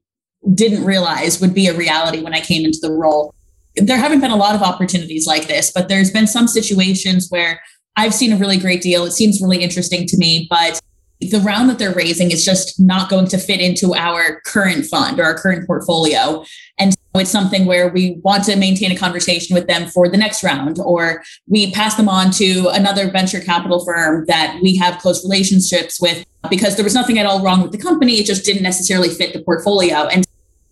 didn't 0.55 0.85
realize 0.85 1.41
would 1.41 1.55
be 1.55 1.67
a 1.67 1.75
reality 1.75 2.23
when 2.23 2.35
I 2.35 2.41
came 2.41 2.65
into 2.65 2.79
the 2.81 2.93
role 2.93 3.35
there 3.81 3.99
haven't 3.99 4.21
been 4.21 4.31
a 4.31 4.37
lot 4.37 4.55
of 4.55 4.63
opportunities 4.63 5.27
like 5.27 5.47
this, 5.47 5.71
but 5.71 5.89
there's 5.89 6.11
been 6.11 6.27
some 6.27 6.49
situations 6.49 7.29
where 7.31 7.61
I've 7.97 8.15
seen 8.15 8.33
a 8.33 8.37
really 8.37 8.59
great 8.59 8.81
deal. 8.81 9.05
It 9.05 9.13
seems 9.13 9.41
really 9.41 9.63
interesting 9.63 10.07
to 10.07 10.17
me, 10.17 10.47
but 10.49 10.81
the 11.21 11.41
round 11.41 11.69
that 11.69 11.81
they're 11.81 11.95
raising 11.95 12.31
is 12.31 12.45
just 12.45 12.79
not 12.79 13.11
going 13.11 13.27
to 13.27 13.39
fit 13.39 13.61
into 13.61 13.93
our 13.93 14.41
current 14.47 14.87
fund 14.87 15.19
or 15.19 15.25
our 15.25 15.37
current 15.37 15.67
portfolio. 15.67 16.45
And 16.79 16.93
so 16.93 16.99
it's 17.17 17.31
something 17.31 17.67
where 17.67 17.89
we 17.89 18.21
want 18.23 18.45
to 18.45 18.55
maintain 18.55 18.93
a 18.93 18.97
conversation 18.97 19.55
with 19.55 19.67
them 19.67 19.89
for 19.89 20.09
the 20.09 20.17
next 20.17 20.45
round, 20.45 20.79
or 20.79 21.25
we 21.49 21.73
pass 21.73 21.97
them 21.97 22.09
on 22.09 22.31
to 22.33 22.69
another 22.69 23.11
venture 23.11 23.41
capital 23.41 23.85
firm 23.85 24.27
that 24.27 24.61
we 24.63 24.77
have 24.77 25.01
close 25.01 25.25
relationships 25.25 26.01
with 26.01 26.25
because 26.49 26.77
there 26.77 26.85
was 26.85 26.95
nothing 26.95 27.19
at 27.19 27.27
all 27.27 27.43
wrong 27.43 27.63
with 27.63 27.73
the 27.73 27.79
company. 27.79 28.15
It 28.21 28.27
just 28.27 28.45
didn't 28.45 28.63
necessarily 28.63 29.09
fit 29.09 29.33
the 29.33 29.43
portfolio. 29.43 30.07
And 30.07 30.25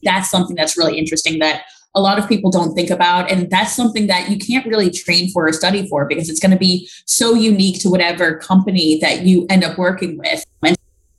that's 0.07 0.31
something 0.31 0.57
that's 0.57 0.79
really 0.79 0.97
interesting 0.97 1.39
that 1.41 1.65
a 1.95 2.01
lot 2.01 2.19
of 2.19 2.29
people 2.29 2.51
don't 2.51 2.75
think 2.75 2.91
about. 2.91 3.31
And 3.31 3.51
that's 3.51 3.75
something 3.75 4.07
that 4.07 4.31
you 4.31 4.39
can't 4.39 4.67
really 4.67 4.91
train 4.91 5.31
for 5.31 5.49
or 5.49 5.53
study 5.53 5.89
for 5.89 6.07
because 6.07 6.29
it's 6.29 6.41
going 6.41 6.53
to 6.53 6.59
be 6.59 6.89
so 7.07 7.35
unique 7.35 7.81
to 7.81 7.91
whatever 7.91 8.37
company 8.37 8.99
that 9.01 9.23
you 9.23 9.47
end 9.49 9.65
up 9.65 9.79
working 9.79 10.19
with. 10.19 10.45
And 10.63 10.77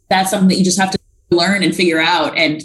that's 0.09 0.29
something 0.29 0.49
that 0.49 0.55
you 0.55 0.63
just 0.63 0.79
have 0.79 0.91
to 0.91 0.99
learn 1.31 1.63
and 1.63 1.75
figure 1.75 1.99
out. 1.99 2.37
And 2.37 2.61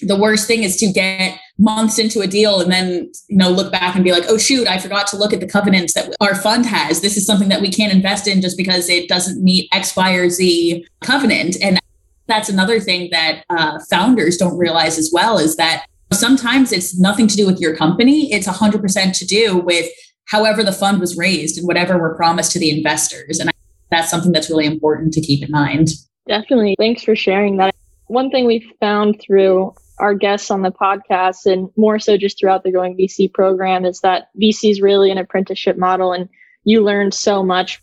the 0.00 0.16
worst 0.16 0.46
thing 0.46 0.62
is 0.62 0.76
to 0.78 0.90
get 0.90 1.38
months 1.58 1.98
into 1.98 2.20
a 2.20 2.26
deal 2.26 2.60
and 2.60 2.72
then 2.72 3.12
you 3.28 3.36
know 3.36 3.48
look 3.48 3.70
back 3.70 3.94
and 3.94 4.02
be 4.02 4.10
like 4.10 4.24
oh 4.26 4.36
shoot 4.36 4.66
i 4.66 4.76
forgot 4.76 5.06
to 5.06 5.16
look 5.16 5.32
at 5.32 5.38
the 5.38 5.46
covenants 5.46 5.92
that 5.92 6.12
our 6.20 6.34
fund 6.34 6.66
has 6.66 7.00
this 7.00 7.16
is 7.16 7.24
something 7.24 7.48
that 7.48 7.60
we 7.60 7.70
can't 7.70 7.92
invest 7.92 8.26
in 8.26 8.40
just 8.40 8.56
because 8.56 8.88
it 8.88 9.08
doesn't 9.08 9.42
meet 9.42 9.68
x 9.72 9.94
y 9.94 10.14
or 10.14 10.28
z 10.28 10.84
covenant 11.00 11.56
and 11.62 11.78
that's 12.26 12.48
another 12.48 12.80
thing 12.80 13.08
that 13.10 13.44
uh, 13.50 13.78
founders 13.90 14.36
don't 14.36 14.56
realize 14.56 14.98
as 14.98 15.10
well 15.12 15.38
is 15.38 15.56
that 15.56 15.86
Sometimes 16.14 16.72
it's 16.72 16.98
nothing 16.98 17.26
to 17.26 17.36
do 17.36 17.46
with 17.46 17.60
your 17.60 17.76
company, 17.76 18.32
it's 18.32 18.46
100% 18.46 19.18
to 19.18 19.26
do 19.26 19.58
with 19.58 19.90
however 20.26 20.62
the 20.62 20.72
fund 20.72 21.00
was 21.00 21.16
raised 21.16 21.58
and 21.58 21.66
whatever 21.66 21.98
were 21.98 22.14
promised 22.14 22.52
to 22.52 22.58
the 22.58 22.70
investors. 22.70 23.38
And 23.38 23.50
that's 23.90 24.10
something 24.10 24.32
that's 24.32 24.48
really 24.48 24.66
important 24.66 25.12
to 25.14 25.20
keep 25.20 25.42
in 25.42 25.50
mind. 25.50 25.90
Definitely. 26.26 26.76
Thanks 26.78 27.02
for 27.02 27.14
sharing 27.14 27.56
that. 27.58 27.74
One 28.06 28.30
thing 28.30 28.46
we've 28.46 28.70
found 28.80 29.20
through 29.20 29.74
our 29.98 30.14
guests 30.14 30.50
on 30.50 30.62
the 30.62 30.72
podcast 30.72 31.46
and 31.50 31.68
more 31.76 31.98
so 31.98 32.16
just 32.16 32.38
throughout 32.38 32.64
the 32.64 32.72
Going 32.72 32.96
VC 32.96 33.32
program 33.32 33.84
is 33.84 34.00
that 34.00 34.28
VC 34.40 34.70
is 34.70 34.80
really 34.80 35.10
an 35.10 35.18
apprenticeship 35.18 35.76
model 35.76 36.12
and 36.12 36.28
you 36.64 36.82
learn 36.82 37.12
so 37.12 37.42
much 37.42 37.82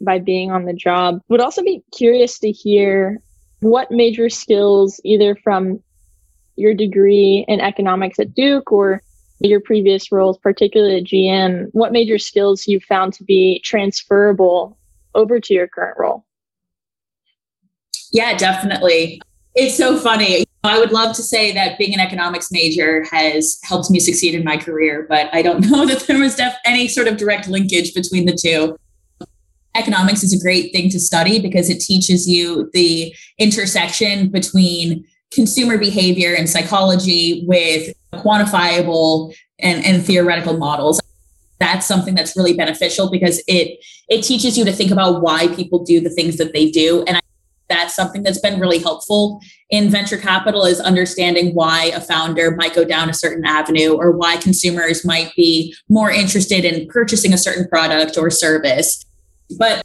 by 0.00 0.18
being 0.18 0.50
on 0.50 0.64
the 0.64 0.72
job. 0.72 1.20
Would 1.28 1.40
also 1.40 1.62
be 1.62 1.82
curious 1.92 2.38
to 2.38 2.50
hear 2.50 3.20
what 3.60 3.90
major 3.90 4.28
skills, 4.28 5.00
either 5.04 5.36
from 5.36 5.80
your 6.56 6.74
degree 6.74 7.44
in 7.48 7.60
economics 7.60 8.18
at 8.18 8.34
Duke 8.34 8.72
or 8.72 9.02
your 9.40 9.60
previous 9.60 10.12
roles, 10.12 10.38
particularly 10.38 10.98
at 10.98 11.04
GM, 11.04 11.68
what 11.72 11.92
major 11.92 12.18
skills 12.18 12.66
you 12.66 12.80
found 12.80 13.14
to 13.14 13.24
be 13.24 13.60
transferable 13.64 14.78
over 15.14 15.40
to 15.40 15.54
your 15.54 15.66
current 15.66 15.98
role? 15.98 16.26
Yeah, 18.12 18.36
definitely. 18.36 19.20
It's 19.54 19.76
so 19.76 19.98
funny. 19.98 20.44
I 20.62 20.78
would 20.78 20.92
love 20.92 21.16
to 21.16 21.22
say 21.22 21.52
that 21.52 21.78
being 21.78 21.94
an 21.94 22.00
economics 22.00 22.52
major 22.52 23.04
has 23.10 23.58
helped 23.64 23.90
me 23.90 23.98
succeed 23.98 24.34
in 24.34 24.44
my 24.44 24.56
career, 24.56 25.06
but 25.08 25.28
I 25.32 25.42
don't 25.42 25.60
know 25.70 25.86
that 25.86 26.00
there 26.06 26.18
was 26.18 26.36
def- 26.36 26.56
any 26.64 26.88
sort 26.88 27.08
of 27.08 27.16
direct 27.16 27.48
linkage 27.48 27.94
between 27.94 28.26
the 28.26 28.36
two. 28.40 28.76
Economics 29.76 30.22
is 30.22 30.32
a 30.32 30.42
great 30.42 30.72
thing 30.72 30.90
to 30.90 30.98
study 30.98 31.40
because 31.40 31.70
it 31.70 31.80
teaches 31.80 32.28
you 32.28 32.68
the 32.72 33.14
intersection 33.38 34.28
between 34.28 35.04
consumer 35.32 35.78
behavior 35.78 36.34
and 36.34 36.48
psychology 36.48 37.44
with 37.46 37.94
quantifiable 38.14 39.32
and, 39.60 39.84
and 39.84 40.04
theoretical 40.04 40.56
models. 40.56 41.00
That's 41.60 41.86
something 41.86 42.14
that's 42.14 42.36
really 42.36 42.54
beneficial 42.54 43.10
because 43.10 43.42
it 43.46 43.78
it 44.08 44.22
teaches 44.22 44.58
you 44.58 44.64
to 44.64 44.72
think 44.72 44.90
about 44.90 45.22
why 45.22 45.46
people 45.48 45.84
do 45.84 46.00
the 46.00 46.10
things 46.10 46.36
that 46.38 46.52
they 46.52 46.70
do. 46.70 47.04
And 47.06 47.18
I, 47.18 47.20
that's 47.68 47.94
something 47.94 48.24
that's 48.24 48.40
been 48.40 48.58
really 48.58 48.78
helpful 48.78 49.40
in 49.68 49.88
venture 49.88 50.16
capital 50.16 50.64
is 50.64 50.80
understanding 50.80 51.54
why 51.54 51.92
a 51.94 52.00
founder 52.00 52.56
might 52.56 52.74
go 52.74 52.84
down 52.84 53.08
a 53.08 53.14
certain 53.14 53.44
avenue 53.44 53.92
or 53.92 54.10
why 54.10 54.36
consumers 54.38 55.04
might 55.04 55.30
be 55.36 55.72
more 55.88 56.10
interested 56.10 56.64
in 56.64 56.88
purchasing 56.88 57.32
a 57.32 57.38
certain 57.38 57.68
product 57.68 58.18
or 58.18 58.30
service 58.30 59.04
but 59.58 59.84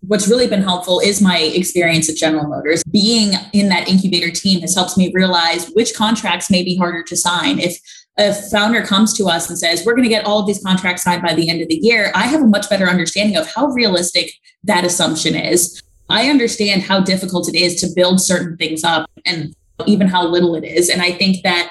what's 0.00 0.28
really 0.28 0.46
been 0.46 0.62
helpful 0.62 1.00
is 1.00 1.20
my 1.20 1.38
experience 1.38 2.08
at 2.08 2.16
General 2.16 2.48
Motors. 2.48 2.82
Being 2.90 3.34
in 3.52 3.68
that 3.68 3.88
incubator 3.88 4.30
team 4.30 4.60
has 4.60 4.74
helped 4.74 4.96
me 4.96 5.12
realize 5.14 5.70
which 5.74 5.94
contracts 5.94 6.50
may 6.50 6.62
be 6.62 6.76
harder 6.76 7.02
to 7.04 7.16
sign. 7.16 7.58
If 7.58 7.78
a 8.18 8.32
founder 8.32 8.82
comes 8.82 9.12
to 9.14 9.26
us 9.26 9.48
and 9.48 9.58
says, 9.58 9.84
We're 9.84 9.94
going 9.94 10.08
to 10.08 10.14
get 10.14 10.24
all 10.24 10.40
of 10.40 10.46
these 10.46 10.62
contracts 10.62 11.02
signed 11.02 11.22
by 11.22 11.34
the 11.34 11.48
end 11.48 11.60
of 11.60 11.68
the 11.68 11.78
year, 11.82 12.12
I 12.14 12.26
have 12.26 12.42
a 12.42 12.46
much 12.46 12.68
better 12.68 12.86
understanding 12.86 13.36
of 13.36 13.46
how 13.52 13.66
realistic 13.68 14.32
that 14.64 14.84
assumption 14.84 15.34
is. 15.34 15.82
I 16.08 16.28
understand 16.28 16.82
how 16.82 17.00
difficult 17.00 17.48
it 17.48 17.54
is 17.54 17.80
to 17.80 17.88
build 17.94 18.20
certain 18.20 18.56
things 18.56 18.82
up 18.82 19.08
and 19.24 19.54
even 19.86 20.08
how 20.08 20.26
little 20.26 20.54
it 20.56 20.64
is. 20.64 20.90
And 20.90 21.00
I 21.00 21.12
think 21.12 21.42
that 21.44 21.70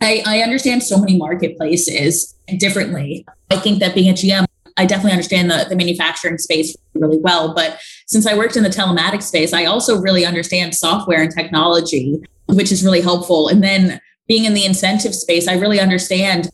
I, 0.00 0.22
I 0.26 0.38
understand 0.40 0.82
so 0.82 0.98
many 0.98 1.16
marketplaces 1.16 2.34
differently. 2.58 3.26
I 3.50 3.56
think 3.56 3.80
that 3.80 3.94
being 3.94 4.10
a 4.10 4.14
GM, 4.14 4.46
I 4.76 4.86
definitely 4.86 5.12
understand 5.12 5.50
the, 5.50 5.66
the 5.68 5.76
manufacturing 5.76 6.38
space 6.38 6.76
really 6.94 7.18
well. 7.18 7.54
But 7.54 7.80
since 8.06 8.26
I 8.26 8.36
worked 8.36 8.56
in 8.56 8.62
the 8.62 8.68
telematics 8.68 9.24
space, 9.24 9.52
I 9.52 9.64
also 9.64 10.00
really 10.00 10.24
understand 10.24 10.74
software 10.74 11.22
and 11.22 11.32
technology, 11.32 12.20
which 12.46 12.72
is 12.72 12.84
really 12.84 13.00
helpful. 13.00 13.48
And 13.48 13.62
then 13.62 14.00
being 14.28 14.44
in 14.44 14.54
the 14.54 14.64
incentive 14.64 15.14
space, 15.14 15.48
I 15.48 15.54
really 15.54 15.80
understand 15.80 16.50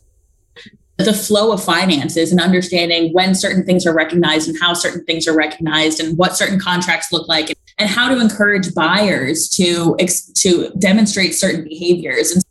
the 0.97 1.13
flow 1.13 1.53
of 1.53 1.63
finances 1.63 2.31
and 2.31 2.41
understanding 2.41 3.13
when 3.13 3.33
certain 3.33 3.65
things 3.65 3.85
are 3.85 3.93
recognized 3.93 4.49
and 4.49 4.57
how 4.59 4.73
certain 4.73 5.03
things 5.05 5.27
are 5.27 5.35
recognized 5.35 6.01
and 6.01 6.17
what 6.17 6.35
certain 6.35 6.59
contracts 6.59 7.11
look 7.13 7.27
like 7.29 7.57
and 7.77 7.89
how 7.89 8.13
to 8.13 8.19
encourage 8.19 8.73
buyers 8.75 9.47
to 9.47 9.95
to 10.35 10.69
demonstrate 10.77 11.33
certain 11.33 11.63
behaviors 11.63 12.31
and 12.31 12.43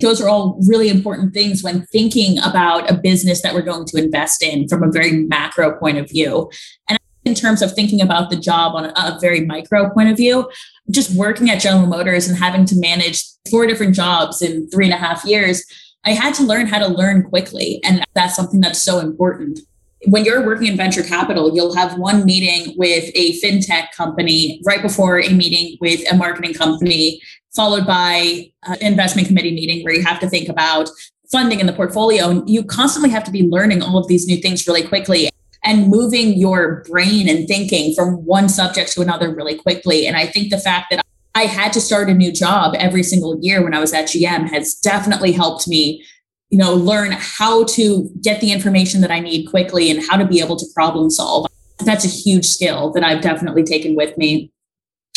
those 0.00 0.20
are 0.20 0.28
all 0.28 0.58
really 0.66 0.88
important 0.88 1.32
things 1.32 1.62
when 1.62 1.86
thinking 1.86 2.38
about 2.38 2.90
a 2.90 2.94
business 2.94 3.42
that 3.42 3.54
we're 3.54 3.62
going 3.62 3.86
to 3.86 3.96
invest 3.96 4.42
in 4.42 4.68
from 4.68 4.82
a 4.82 4.90
very 4.90 5.24
macro 5.24 5.78
point 5.78 5.98
of 5.98 6.08
view. 6.08 6.50
And 6.88 6.98
in 7.24 7.34
terms 7.34 7.60
of 7.60 7.72
thinking 7.72 8.00
about 8.00 8.30
the 8.30 8.36
job 8.36 8.74
on 8.74 8.92
a, 8.94 9.18
very 9.20 9.44
micro 9.44 9.90
point 9.90 10.10
of 10.10 10.16
view, 10.16 10.48
just 10.90 11.16
working 11.16 11.50
at 11.50 11.60
General 11.60 11.86
Motors 11.86 12.28
and 12.28 12.38
having 12.38 12.64
to 12.66 12.78
manage 12.78 13.24
four 13.50 13.66
different 13.66 13.94
jobs 13.94 14.42
in 14.42 14.68
three 14.70 14.84
and 14.84 14.94
a 14.94 14.98
half 14.98 15.24
years, 15.24 15.64
I 16.04 16.10
had 16.10 16.34
to 16.34 16.44
learn 16.44 16.66
how 16.66 16.78
to 16.78 16.86
learn 16.86 17.24
quickly. 17.24 17.80
And 17.84 18.04
that's 18.14 18.36
something 18.36 18.60
that's 18.60 18.82
so 18.82 19.00
important. 19.00 19.58
When 20.06 20.24
you're 20.24 20.46
working 20.46 20.68
in 20.68 20.76
venture 20.76 21.02
capital, 21.02 21.52
you'll 21.52 21.74
have 21.74 21.98
one 21.98 22.24
meeting 22.24 22.74
with 22.76 23.10
a 23.14 23.40
fintech 23.40 23.90
company 23.92 24.60
right 24.64 24.82
before 24.82 25.20
a 25.20 25.30
meeting 25.30 25.78
with 25.80 26.00
a 26.12 26.16
marketing 26.16 26.54
company 26.54 27.20
followed 27.56 27.86
by 27.86 28.50
an 28.64 28.76
investment 28.80 29.26
committee 29.26 29.54
meeting 29.54 29.82
where 29.82 29.94
you 29.94 30.04
have 30.04 30.20
to 30.20 30.28
think 30.28 30.48
about 30.48 30.90
funding 31.32 31.58
in 31.58 31.66
the 31.66 31.72
portfolio. 31.72 32.30
And 32.30 32.48
you 32.48 32.62
constantly 32.62 33.10
have 33.10 33.24
to 33.24 33.30
be 33.30 33.42
learning 33.42 33.82
all 33.82 33.98
of 33.98 34.06
these 34.06 34.26
new 34.26 34.36
things 34.36 34.66
really 34.66 34.86
quickly 34.86 35.28
and 35.64 35.88
moving 35.88 36.34
your 36.34 36.84
brain 36.88 37.28
and 37.28 37.48
thinking 37.48 37.94
from 37.94 38.24
one 38.24 38.48
subject 38.48 38.92
to 38.92 39.00
another 39.00 39.34
really 39.34 39.56
quickly. 39.56 40.06
And 40.06 40.16
I 40.16 40.26
think 40.26 40.50
the 40.50 40.60
fact 40.60 40.88
that 40.90 41.04
I 41.34 41.42
had 41.44 41.72
to 41.72 41.80
start 41.80 42.08
a 42.08 42.14
new 42.14 42.30
job 42.30 42.74
every 42.78 43.02
single 43.02 43.38
year 43.42 43.62
when 43.64 43.74
I 43.74 43.80
was 43.80 43.92
at 43.92 44.06
GM 44.06 44.48
has 44.50 44.74
definitely 44.74 45.32
helped 45.32 45.66
me 45.66 46.04
you 46.50 46.58
know 46.58 46.74
learn 46.74 47.12
how 47.12 47.64
to 47.64 48.08
get 48.20 48.40
the 48.40 48.52
information 48.52 49.00
that 49.00 49.10
i 49.10 49.18
need 49.18 49.46
quickly 49.46 49.90
and 49.90 50.02
how 50.08 50.16
to 50.16 50.24
be 50.24 50.40
able 50.40 50.56
to 50.56 50.66
problem 50.74 51.10
solve 51.10 51.46
that's 51.80 52.04
a 52.04 52.08
huge 52.08 52.46
skill 52.46 52.92
that 52.92 53.02
i've 53.02 53.20
definitely 53.20 53.64
taken 53.64 53.94
with 53.96 54.16
me 54.16 54.50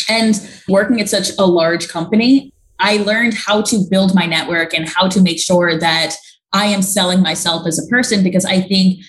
and 0.08 0.40
working 0.68 1.00
at 1.00 1.08
such 1.08 1.30
a 1.38 1.46
large 1.46 1.88
company, 1.88 2.52
I 2.78 2.98
learned 2.98 3.34
how 3.34 3.62
to 3.62 3.84
build 3.90 4.14
my 4.14 4.26
network 4.26 4.74
and 4.74 4.88
how 4.88 5.08
to 5.08 5.20
make 5.20 5.38
sure 5.38 5.78
that 5.78 6.16
I 6.52 6.66
am 6.66 6.82
selling 6.82 7.20
myself 7.20 7.66
as 7.66 7.78
a 7.78 7.88
person 7.88 8.24
because 8.24 8.44
I 8.44 8.60
think 8.62 9.00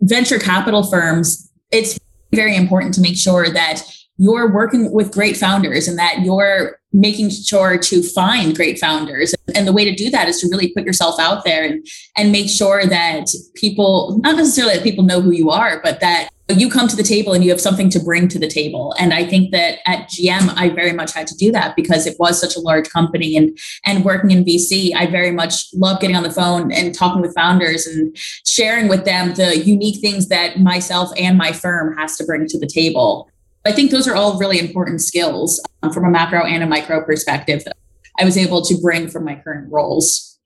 venture 0.00 0.38
capital 0.38 0.82
firms, 0.84 1.50
it's 1.70 1.98
very 2.32 2.56
important 2.56 2.94
to 2.94 3.00
make 3.00 3.16
sure 3.16 3.48
that 3.50 3.82
you're 4.16 4.52
working 4.52 4.92
with 4.92 5.12
great 5.12 5.36
founders 5.36 5.88
and 5.88 5.98
that 5.98 6.20
you're 6.20 6.78
making 6.92 7.30
sure 7.30 7.76
to 7.76 8.02
find 8.02 8.54
great 8.54 8.78
founders. 8.78 9.34
And 9.56 9.66
the 9.66 9.72
way 9.72 9.84
to 9.84 9.94
do 9.94 10.08
that 10.10 10.28
is 10.28 10.40
to 10.40 10.48
really 10.48 10.72
put 10.72 10.84
yourself 10.84 11.18
out 11.18 11.44
there 11.44 11.64
and, 11.64 11.84
and 12.16 12.30
make 12.30 12.48
sure 12.48 12.86
that 12.86 13.26
people, 13.54 14.20
not 14.22 14.36
necessarily 14.36 14.74
that 14.74 14.84
people 14.84 15.02
know 15.02 15.20
who 15.20 15.32
you 15.32 15.50
are, 15.50 15.80
but 15.82 15.98
that 16.00 16.28
you 16.50 16.68
come 16.68 16.88
to 16.88 16.96
the 16.96 17.02
table 17.02 17.32
and 17.32 17.42
you 17.42 17.50
have 17.50 17.60
something 17.60 17.88
to 17.90 18.00
bring 18.00 18.28
to 18.28 18.38
the 18.38 18.48
table. 18.48 18.94
And 18.98 19.14
I 19.14 19.24
think 19.24 19.50
that 19.52 19.78
at 19.86 20.10
GM, 20.10 20.52
I 20.56 20.68
very 20.68 20.92
much 20.92 21.14
had 21.14 21.26
to 21.28 21.36
do 21.36 21.50
that 21.52 21.74
because 21.74 22.06
it 22.06 22.16
was 22.18 22.38
such 22.38 22.54
a 22.54 22.60
large 22.60 22.90
company 22.90 23.36
and, 23.36 23.58
and 23.86 24.04
working 24.04 24.30
in 24.30 24.44
VC, 24.44 24.94
I 24.94 25.06
very 25.06 25.30
much 25.30 25.72
love 25.72 26.00
getting 26.00 26.16
on 26.16 26.22
the 26.22 26.30
phone 26.30 26.70
and 26.70 26.94
talking 26.94 27.22
with 27.22 27.34
founders 27.34 27.86
and 27.86 28.14
sharing 28.44 28.88
with 28.88 29.06
them 29.06 29.34
the 29.34 29.56
unique 29.56 30.00
things 30.00 30.28
that 30.28 30.58
myself 30.60 31.10
and 31.16 31.38
my 31.38 31.52
firm 31.52 31.96
has 31.96 32.16
to 32.18 32.24
bring 32.24 32.46
to 32.48 32.58
the 32.58 32.66
table. 32.66 33.30
I 33.64 33.72
think 33.72 33.90
those 33.90 34.06
are 34.06 34.14
all 34.14 34.38
really 34.38 34.58
important 34.58 35.00
skills 35.00 35.62
um, 35.82 35.92
from 35.92 36.04
a 36.04 36.10
macro 36.10 36.44
and 36.44 36.62
a 36.62 36.66
micro 36.66 37.02
perspective 37.02 37.64
that 37.64 37.76
I 38.20 38.24
was 38.26 38.36
able 38.36 38.60
to 38.62 38.76
bring 38.82 39.08
from 39.08 39.24
my 39.24 39.36
current 39.36 39.72
roles, 39.72 40.38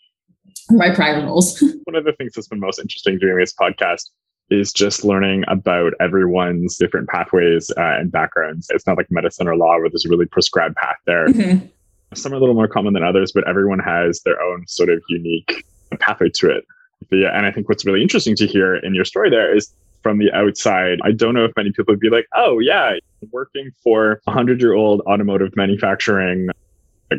my 0.71 0.95
prior 0.95 1.27
roles. 1.27 1.61
One 1.85 1.97
of 1.97 2.05
the 2.05 2.13
things 2.13 2.35
that's 2.35 2.47
been 2.47 2.61
most 2.61 2.79
interesting 2.79 3.19
doing 3.19 3.37
this 3.37 3.53
podcast 3.53 4.11
is 4.51 4.73
just 4.73 5.05
learning 5.05 5.45
about 5.49 5.93
everyone's 6.01 6.77
different 6.77 7.09
pathways 7.09 7.71
uh, 7.77 7.97
and 7.99 8.11
backgrounds. 8.11 8.69
It's 8.71 8.87
not 8.87 8.97
like 8.97 9.11
medicine 9.11 9.47
or 9.47 9.57
law 9.57 9.79
where 9.79 9.91
there's 9.91 10.07
a 10.07 10.09
really 10.09 10.27
prescribed 10.27 10.77
path 10.77 10.97
there. 11.07 11.29
Mm-hmm. 11.29 11.67
Some 12.15 12.33
are 12.33 12.37
a 12.37 12.41
little 12.41 12.55
more 12.55 12.69
common 12.69 12.95
than 12.95 13.05
others, 13.05 13.33
but 13.33 13.47
everyone 13.47 13.79
has 13.81 14.23
their 14.23 14.41
own 14.41 14.67
sort 14.67 14.89
of 14.89 15.03
unique 15.09 15.65
pathway 16.01 16.31
to 16.37 16.51
it. 16.51 16.65
Yeah, 17.11 17.37
and 17.37 17.47
I 17.47 17.53
think 17.53 17.69
what's 17.69 17.85
really 17.85 18.03
interesting 18.03 18.35
to 18.37 18.47
hear 18.47 18.77
in 18.77 18.95
your 18.95 19.05
story 19.05 19.31
there 19.31 19.55
is 19.55 19.73
from 20.03 20.19
the 20.19 20.33
outside, 20.33 20.99
I 21.03 21.13
don't 21.13 21.35
know 21.35 21.45
if 21.45 21.53
many 21.57 21.71
people 21.71 21.93
would 21.93 22.01
be 22.01 22.11
like, 22.11 22.27
oh, 22.35 22.59
yeah, 22.59 22.95
working 23.31 23.71
for 23.83 24.13
a 24.13 24.31
100 24.31 24.61
year 24.61 24.75
old 24.75 25.01
automotive 25.03 25.55
manufacturing 25.57 26.49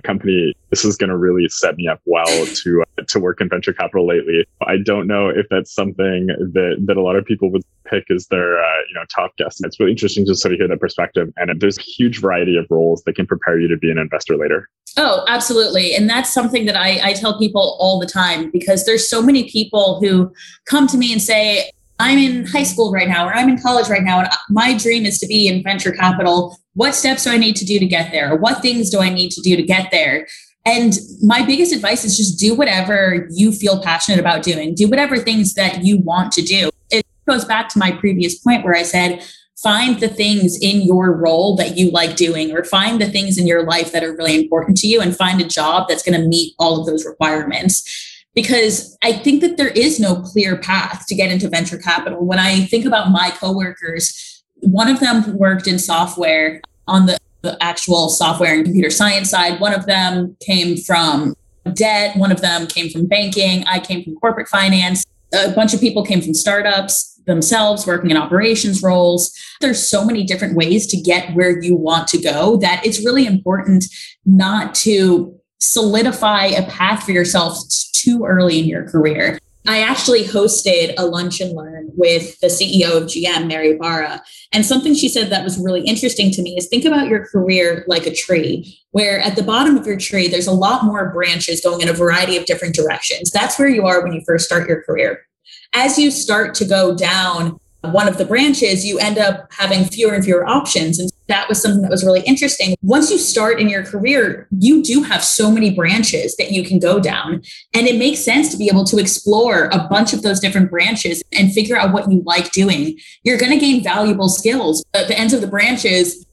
company, 0.03 0.53
this 0.69 0.85
is 0.85 0.95
going 0.95 1.09
to 1.09 1.17
really 1.17 1.47
set 1.49 1.75
me 1.75 1.87
up 1.87 2.01
well 2.05 2.45
to 2.45 2.83
uh, 2.83 3.03
to 3.07 3.19
work 3.19 3.41
in 3.41 3.49
venture 3.49 3.73
capital 3.73 4.07
lately. 4.07 4.45
I 4.61 4.77
don't 4.77 5.07
know 5.07 5.29
if 5.29 5.47
that's 5.49 5.73
something 5.73 6.27
that 6.27 6.83
that 6.85 6.97
a 6.97 7.01
lot 7.01 7.15
of 7.15 7.25
people 7.25 7.51
would 7.51 7.63
pick 7.85 8.09
as 8.11 8.27
their 8.27 8.59
uh, 8.59 8.77
you 8.87 8.95
know 8.95 9.03
top 9.13 9.35
guess. 9.37 9.59
It's 9.63 9.79
really 9.79 9.91
interesting 9.91 10.25
to 10.27 10.35
sort 10.35 10.53
of 10.53 10.59
hear 10.59 10.67
that 10.67 10.79
perspective. 10.79 11.31
And 11.37 11.59
there's 11.59 11.77
a 11.77 11.81
huge 11.81 12.21
variety 12.21 12.57
of 12.57 12.65
roles 12.69 13.03
that 13.03 13.15
can 13.15 13.25
prepare 13.25 13.59
you 13.59 13.67
to 13.67 13.77
be 13.77 13.89
an 13.91 13.97
investor 13.97 14.37
later. 14.37 14.69
Oh, 14.97 15.23
absolutely. 15.27 15.95
And 15.95 16.09
that's 16.09 16.33
something 16.33 16.65
that 16.65 16.75
I, 16.75 16.99
I 17.03 17.13
tell 17.13 17.37
people 17.37 17.77
all 17.79 17.99
the 17.99 18.07
time 18.07 18.49
because 18.51 18.85
there's 18.85 19.09
so 19.09 19.21
many 19.21 19.49
people 19.49 19.99
who 20.01 20.33
come 20.65 20.87
to 20.87 20.97
me 20.97 21.11
and 21.11 21.21
say, 21.21 21.71
I'm 21.99 22.17
in 22.17 22.45
high 22.45 22.63
school 22.63 22.91
right 22.91 23.07
now, 23.07 23.27
or 23.27 23.33
I'm 23.33 23.49
in 23.49 23.61
college 23.61 23.89
right 23.89 24.03
now, 24.03 24.19
and 24.19 24.29
my 24.49 24.77
dream 24.77 25.05
is 25.05 25.19
to 25.19 25.27
be 25.27 25.47
in 25.47 25.61
venture 25.61 25.91
capital. 25.91 26.57
What 26.73 26.95
steps 26.95 27.25
do 27.25 27.29
I 27.29 27.37
need 27.37 27.57
to 27.57 27.65
do 27.65 27.77
to 27.77 27.85
get 27.85 28.11
there? 28.11 28.37
What 28.37 28.61
things 28.61 28.89
do 28.89 29.01
I 29.01 29.09
need 29.09 29.31
to 29.31 29.41
do 29.41 29.57
to 29.57 29.63
get 29.63 29.91
there? 29.91 30.25
And 30.65 30.97
my 31.21 31.45
biggest 31.45 31.73
advice 31.73 32.05
is 32.05 32.15
just 32.15 32.39
do 32.39 32.55
whatever 32.55 33.27
you 33.31 33.51
feel 33.51 33.81
passionate 33.81 34.19
about 34.19 34.43
doing, 34.43 34.75
do 34.75 34.87
whatever 34.87 35.17
things 35.17 35.55
that 35.55 35.83
you 35.83 35.97
want 35.99 36.31
to 36.33 36.41
do. 36.41 36.69
It 36.89 37.05
goes 37.27 37.43
back 37.43 37.69
to 37.69 37.79
my 37.79 37.91
previous 37.91 38.39
point 38.39 38.63
where 38.63 38.75
I 38.75 38.83
said, 38.83 39.23
find 39.61 39.99
the 39.99 40.07
things 40.07 40.57
in 40.61 40.81
your 40.81 41.11
role 41.11 41.57
that 41.57 41.77
you 41.77 41.91
like 41.91 42.15
doing, 42.15 42.55
or 42.55 42.63
find 42.63 43.01
the 43.01 43.09
things 43.09 43.37
in 43.37 43.45
your 43.45 43.63
life 43.65 43.91
that 43.91 44.05
are 44.05 44.15
really 44.15 44.39
important 44.39 44.77
to 44.77 44.87
you, 44.87 45.01
and 45.01 45.15
find 45.15 45.41
a 45.41 45.47
job 45.47 45.89
that's 45.89 46.03
going 46.03 46.19
to 46.19 46.27
meet 46.27 46.55
all 46.59 46.79
of 46.79 46.85
those 46.85 47.05
requirements 47.05 48.08
because 48.41 48.97
I 49.03 49.11
think 49.11 49.41
that 49.41 49.57
there 49.57 49.67
is 49.67 49.99
no 49.99 50.21
clear 50.21 50.55
path 50.55 51.05
to 51.07 51.15
get 51.15 51.29
into 51.29 51.49
venture 51.49 51.77
capital. 51.77 52.25
When 52.25 52.39
I 52.39 52.61
think 52.67 52.85
about 52.85 53.11
my 53.11 53.31
coworkers, 53.31 54.41
one 54.61 54.87
of 54.87 55.01
them 55.01 55.37
worked 55.37 55.67
in 55.67 55.77
software 55.77 56.61
on 56.87 57.05
the, 57.05 57.17
the 57.41 57.61
actual 57.61 58.07
software 58.07 58.53
and 58.53 58.63
computer 58.63 58.89
science 58.89 59.29
side. 59.29 59.59
One 59.59 59.73
of 59.73 59.87
them 59.87 60.37
came 60.39 60.77
from 60.77 61.35
debt. 61.73 62.15
One 62.15 62.31
of 62.31 62.39
them 62.39 62.65
came 62.65 62.89
from 62.89 63.07
banking. 63.07 63.65
I 63.67 63.81
came 63.81 64.05
from 64.05 64.15
corporate 64.15 64.47
finance. 64.47 65.05
A 65.33 65.51
bunch 65.51 65.73
of 65.73 65.81
people 65.81 66.05
came 66.05 66.21
from 66.21 66.33
startups 66.33 67.19
themselves 67.25 67.85
working 67.85 68.09
in 68.09 68.15
operations 68.15 68.81
roles. 68.81 69.37
There's 69.59 69.85
so 69.85 70.05
many 70.05 70.23
different 70.23 70.55
ways 70.55 70.87
to 70.87 70.97
get 70.97 71.35
where 71.35 71.61
you 71.61 71.75
want 71.75 72.07
to 72.09 72.21
go 72.21 72.55
that 72.57 72.85
it's 72.85 73.03
really 73.03 73.25
important 73.25 73.83
not 74.25 74.73
to 74.75 75.38
solidify 75.59 76.45
a 76.45 76.65
path 76.69 77.03
for 77.03 77.11
yourself 77.11 77.57
too 77.93 78.25
early 78.25 78.59
in 78.59 78.65
your 78.65 78.87
career. 78.89 79.39
I 79.67 79.81
actually 79.81 80.23
hosted 80.23 80.93
a 80.97 81.05
lunch 81.05 81.41
and 81.41 81.55
learn 81.55 81.91
with 81.95 82.39
the 82.39 82.47
CEO 82.47 82.95
of 82.97 83.03
GM, 83.03 83.47
Mary 83.47 83.77
Barra. 83.77 84.23
And 84.53 84.65
something 84.65 84.95
she 84.95 85.09
said 85.09 85.29
that 85.29 85.43
was 85.43 85.59
really 85.59 85.81
interesting 85.81 86.31
to 86.31 86.41
me 86.41 86.55
is 86.57 86.67
think 86.67 86.85
about 86.85 87.07
your 87.07 87.27
career 87.27 87.83
like 87.87 88.07
a 88.07 88.15
tree, 88.15 88.79
where 88.91 89.19
at 89.19 89.35
the 89.35 89.43
bottom 89.43 89.77
of 89.77 89.85
your 89.85 89.97
tree, 89.97 90.27
there's 90.27 90.47
a 90.47 90.53
lot 90.53 90.85
more 90.85 91.11
branches 91.11 91.61
going 91.61 91.81
in 91.81 91.89
a 91.89 91.93
variety 91.93 92.37
of 92.37 92.45
different 92.45 92.73
directions. 92.73 93.31
That's 93.31 93.59
where 93.59 93.67
you 93.67 93.85
are 93.85 94.01
when 94.01 94.13
you 94.13 94.21
first 94.25 94.45
start 94.45 94.67
your 94.67 94.81
career. 94.81 95.27
As 95.73 95.99
you 95.99 96.09
start 96.09 96.55
to 96.55 96.65
go 96.65 96.95
down 96.95 97.59
one 97.81 98.07
of 98.07 98.17
the 98.17 98.25
branches, 98.25 98.85
you 98.85 98.97
end 98.97 99.17
up 99.17 99.51
having 99.51 99.85
fewer 99.85 100.13
and 100.13 100.23
fewer 100.23 100.47
options. 100.47 100.99
And 100.99 101.08
that 101.29 101.47
was 101.47 101.61
something 101.61 101.81
that 101.81 101.91
was 101.91 102.03
really 102.03 102.21
interesting. 102.21 102.75
Once 102.81 103.09
you 103.09 103.17
start 103.17 103.59
in 103.59 103.69
your 103.69 103.83
career, 103.83 104.47
you 104.51 104.83
do 104.83 105.03
have 105.03 105.23
so 105.23 105.49
many 105.49 105.73
branches 105.73 106.35
that 106.35 106.51
you 106.51 106.63
can 106.63 106.79
go 106.79 106.99
down. 106.99 107.41
And 107.73 107.87
it 107.87 107.97
makes 107.97 108.19
sense 108.19 108.51
to 108.51 108.57
be 108.57 108.67
able 108.69 108.83
to 108.85 108.97
explore 108.97 109.69
a 109.71 109.87
bunch 109.89 110.13
of 110.13 110.21
those 110.21 110.39
different 110.39 110.69
branches 110.69 111.23
and 111.31 111.53
figure 111.53 111.77
out 111.77 111.93
what 111.93 112.11
you 112.11 112.21
like 112.25 112.51
doing. 112.51 112.99
You're 113.23 113.37
going 113.37 113.51
to 113.51 113.59
gain 113.59 113.83
valuable 113.83 114.27
skills. 114.27 114.83
At 114.93 115.07
the 115.07 115.17
ends 115.17 115.33
of 115.33 115.41
the 115.41 115.47
branches, 115.47 116.25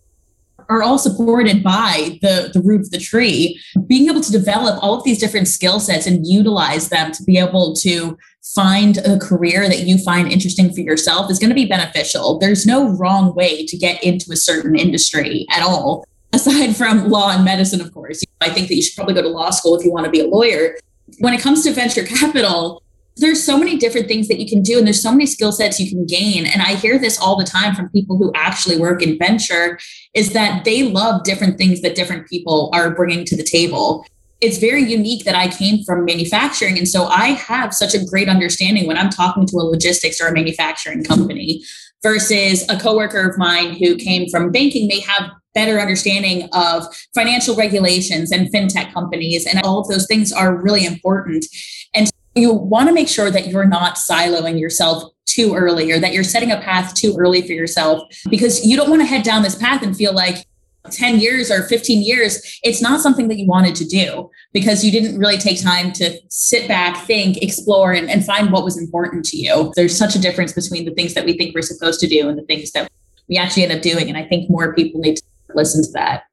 are 0.69 0.83
all 0.83 0.99
supported 0.99 1.63
by 1.63 2.19
the, 2.23 2.51
the 2.53 2.61
root 2.61 2.81
of 2.81 2.91
the 2.91 2.99
tree. 2.99 3.61
Being 3.87 4.09
able 4.11 4.21
to 4.21 4.33
develop 4.33 4.83
all 4.83 4.95
of 4.95 5.05
these 5.05 5.19
different 5.19 5.49
skill 5.49 5.79
sets 5.79 6.07
and 6.07 6.27
utilize 6.27 6.89
them 6.89 7.13
to 7.13 7.23
be 7.23 7.39
able 7.39 7.75
to 7.77 8.19
find 8.55 8.99
a 8.99 9.19
career 9.19 9.69
that 9.69 9.81
you 9.81 9.99
find 9.99 10.31
interesting 10.31 10.73
for 10.73 10.81
yourself 10.81 11.31
is 11.31 11.39
going 11.39 11.51
to 11.51 11.55
be 11.55 11.67
beneficial. 11.67 12.39
There's 12.39 12.65
no 12.65 12.89
wrong 12.97 13.35
way 13.35 13.67
to 13.67 13.77
get 13.77 14.03
into 14.03 14.33
a 14.33 14.37
certain 14.37 14.77
industry 14.77 15.47
at 15.51 15.63
all, 15.63 16.07
aside 16.33 16.77
from 16.77 17.09
law 17.09 17.33
and 17.33 17.45
medicine, 17.45 17.81
of 17.81 17.93
course. 17.93 18.23
I 18.41 18.51
think 18.51 18.69
that 18.69 18.75
you 18.77 18.83
should 18.83 18.97
probably 18.97 19.15
go 19.15 19.23
to 19.23 19.29
law 19.29 19.51
school 19.51 19.77
if 19.77 19.85
you 19.85 19.93
want 19.93 20.05
to 20.05 20.11
be 20.11 20.21
a 20.21 20.27
lawyer. 20.27 20.77
When 21.19 21.35
it 21.35 21.41
comes 21.41 21.65
to 21.65 21.73
venture 21.73 22.05
capital, 22.05 22.83
there's 23.19 23.43
so 23.43 23.59
many 23.59 23.79
different 23.79 24.09
things 24.09 24.29
that 24.29 24.39
you 24.39 24.47
can 24.47 24.63
do 24.63 24.77
and 24.77 24.87
there's 24.87 25.03
so 25.03 25.11
many 25.11 25.27
skill 25.27 25.51
sets 25.51 25.81
you 25.81 25.89
can 25.89 26.05
gain 26.05 26.45
and 26.45 26.61
i 26.61 26.75
hear 26.75 26.99
this 26.99 27.19
all 27.19 27.35
the 27.35 27.45
time 27.45 27.75
from 27.75 27.89
people 27.89 28.19
who 28.19 28.31
actually 28.35 28.79
work 28.79 29.03
in 29.03 29.17
venture 29.17 29.79
is 30.15 30.35
that 30.35 30.65
they 30.65 30.83
love 30.83 31.25
different 31.25 31.57
things 31.57 31.81
that 31.81 31.95
different 31.95 32.29
people 32.29 32.71
are 32.75 32.91
bringing 32.91 33.25
to 33.25 33.35
the 33.35 33.43
table 33.43 34.07
it's 34.40 34.59
very 34.59 34.83
unique 34.83 35.25
that 35.25 35.35
i 35.35 35.49
came 35.49 35.83
from 35.85 36.05
manufacturing. 36.05 36.79
And 36.79 36.88
so 36.88 37.07
i 37.07 37.29
have 37.29 37.75
such 37.75 37.94
a 37.94 38.05
great 38.05 38.29
understanding 38.29 38.87
when 38.87 38.99
i'm 38.99 39.11
talking 39.11 39.46
to 39.46 39.57
a 39.57 39.64
logistics 39.64 40.20
or 40.20 40.29
a 40.29 40.33
manufacturing 40.33 41.05
company 41.05 41.62
versus 42.03 42.64
a 42.68 42.79
coworker 42.79 43.29
of 43.29 43.37
mine 43.38 43.75
who 43.75 43.96
came 43.96 44.29
from 44.29 44.53
banking. 44.53 44.87
May 44.87 45.01
have 45.01 45.31
better 45.55 45.81
understanding 45.81 46.49
of 46.53 46.85
financial 47.14 47.57
regulations 47.57 48.31
and 48.31 48.53
fintech 48.53 48.92
companies 48.92 49.46
and 49.46 49.61
all 49.62 49.81
of 49.81 49.88
those 49.88 50.07
things 50.07 50.33
are 50.33 50.55
really 50.55 50.85
important. 50.85 51.46
And 51.94 52.11
you 52.35 52.53
want 52.53 52.88
to 52.88 52.94
make 52.94 53.09
sure 53.09 53.31
that 53.31 53.49
you're 53.49 53.66
not 53.66 53.96
siloing 53.96 54.61
yourself 54.61 55.12
too 55.25 55.55
early 55.55 55.90
or 55.90 55.99
that 55.99 56.12
you're 56.12 56.22
setting 56.22 56.53
a 56.53 56.61
path 56.61 56.94
too 56.94 57.16
early 57.18 57.42
for 57.42 57.55
yourself 57.55 58.03
because 58.29 58.64
you 58.64 58.77
don't 58.77 58.90
want 58.90 59.01
to 59.01 59.07
head 59.07 59.25
down 59.25 59.42
this 59.42 59.57
path 59.57 59.83
and 59.83 59.96
feel 59.96 60.12
like 60.12 60.46
10 60.92 61.20
years 61.20 61.51
or 61.51 61.62
15 61.62 62.03
years, 62.03 62.59
it's 62.62 62.83
not 62.83 63.01
something 63.01 63.29
that 63.29 63.38
you 63.38 63.46
wanted 63.46 63.75
to 63.77 63.85
do 63.85 64.31
because 64.53 64.85
you 64.85 64.92
didn't 64.92 65.18
really 65.18 65.38
take 65.38 65.62
time 65.62 65.92
to 65.92 66.18
sit 66.29 66.68
back, 66.68 67.07
think, 67.07 67.42
explore, 67.42 67.92
and, 67.92 68.11
and 68.11 68.25
find 68.25 68.53
what 68.53 68.64
was 68.64 68.79
important 68.79 69.25
to 69.27 69.37
you. 69.37 69.72
There's 69.77 69.96
such 69.96 70.14
a 70.14 70.18
difference 70.20 70.53
between 70.53 70.85
the 70.85 70.94
things 70.94 71.14
that 71.14 71.25
we 71.25 71.37
think 71.37 71.55
we're 71.55 71.62
supposed 71.62 72.01
to 72.01 72.09
do 72.09 72.29
and 72.29 72.38
the 72.38 72.44
things 72.44 72.72
that 72.72 72.90
we 73.29 73.37
actually 73.37 73.64
end 73.64 73.72
up 73.72 73.83
doing. 73.83 74.09
And 74.09 74.16
I 74.16 74.25
think 74.25 74.51
more 74.51 74.75
people 74.75 75.01
need 75.01 75.16
to 75.16 75.22
listen 75.55 75.83
to 75.83 75.90
that. 75.92 76.25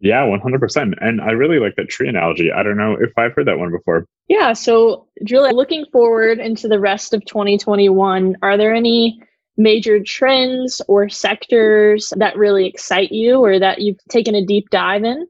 Yeah, 0.00 0.22
100%. 0.22 0.94
And 1.00 1.20
I 1.20 1.30
really 1.30 1.58
like 1.58 1.74
that 1.76 1.88
tree 1.88 2.08
analogy. 2.08 2.52
I 2.52 2.62
don't 2.62 2.76
know 2.76 2.96
if 3.00 3.10
I've 3.16 3.32
heard 3.34 3.48
that 3.48 3.58
one 3.58 3.72
before. 3.72 4.06
Yeah. 4.28 4.52
So, 4.52 5.08
Julia, 5.24 5.52
looking 5.52 5.86
forward 5.86 6.38
into 6.38 6.68
the 6.68 6.78
rest 6.78 7.12
of 7.12 7.24
2021, 7.24 8.36
are 8.42 8.56
there 8.56 8.72
any 8.72 9.20
major 9.58 10.00
trends 10.02 10.80
or 10.88 11.08
sectors 11.08 12.12
that 12.16 12.36
really 12.36 12.66
excite 12.66 13.12
you 13.12 13.44
or 13.44 13.58
that 13.58 13.80
you've 13.80 13.98
taken 14.08 14.34
a 14.34 14.44
deep 14.44 14.70
dive 14.70 15.04
in? 15.04 15.26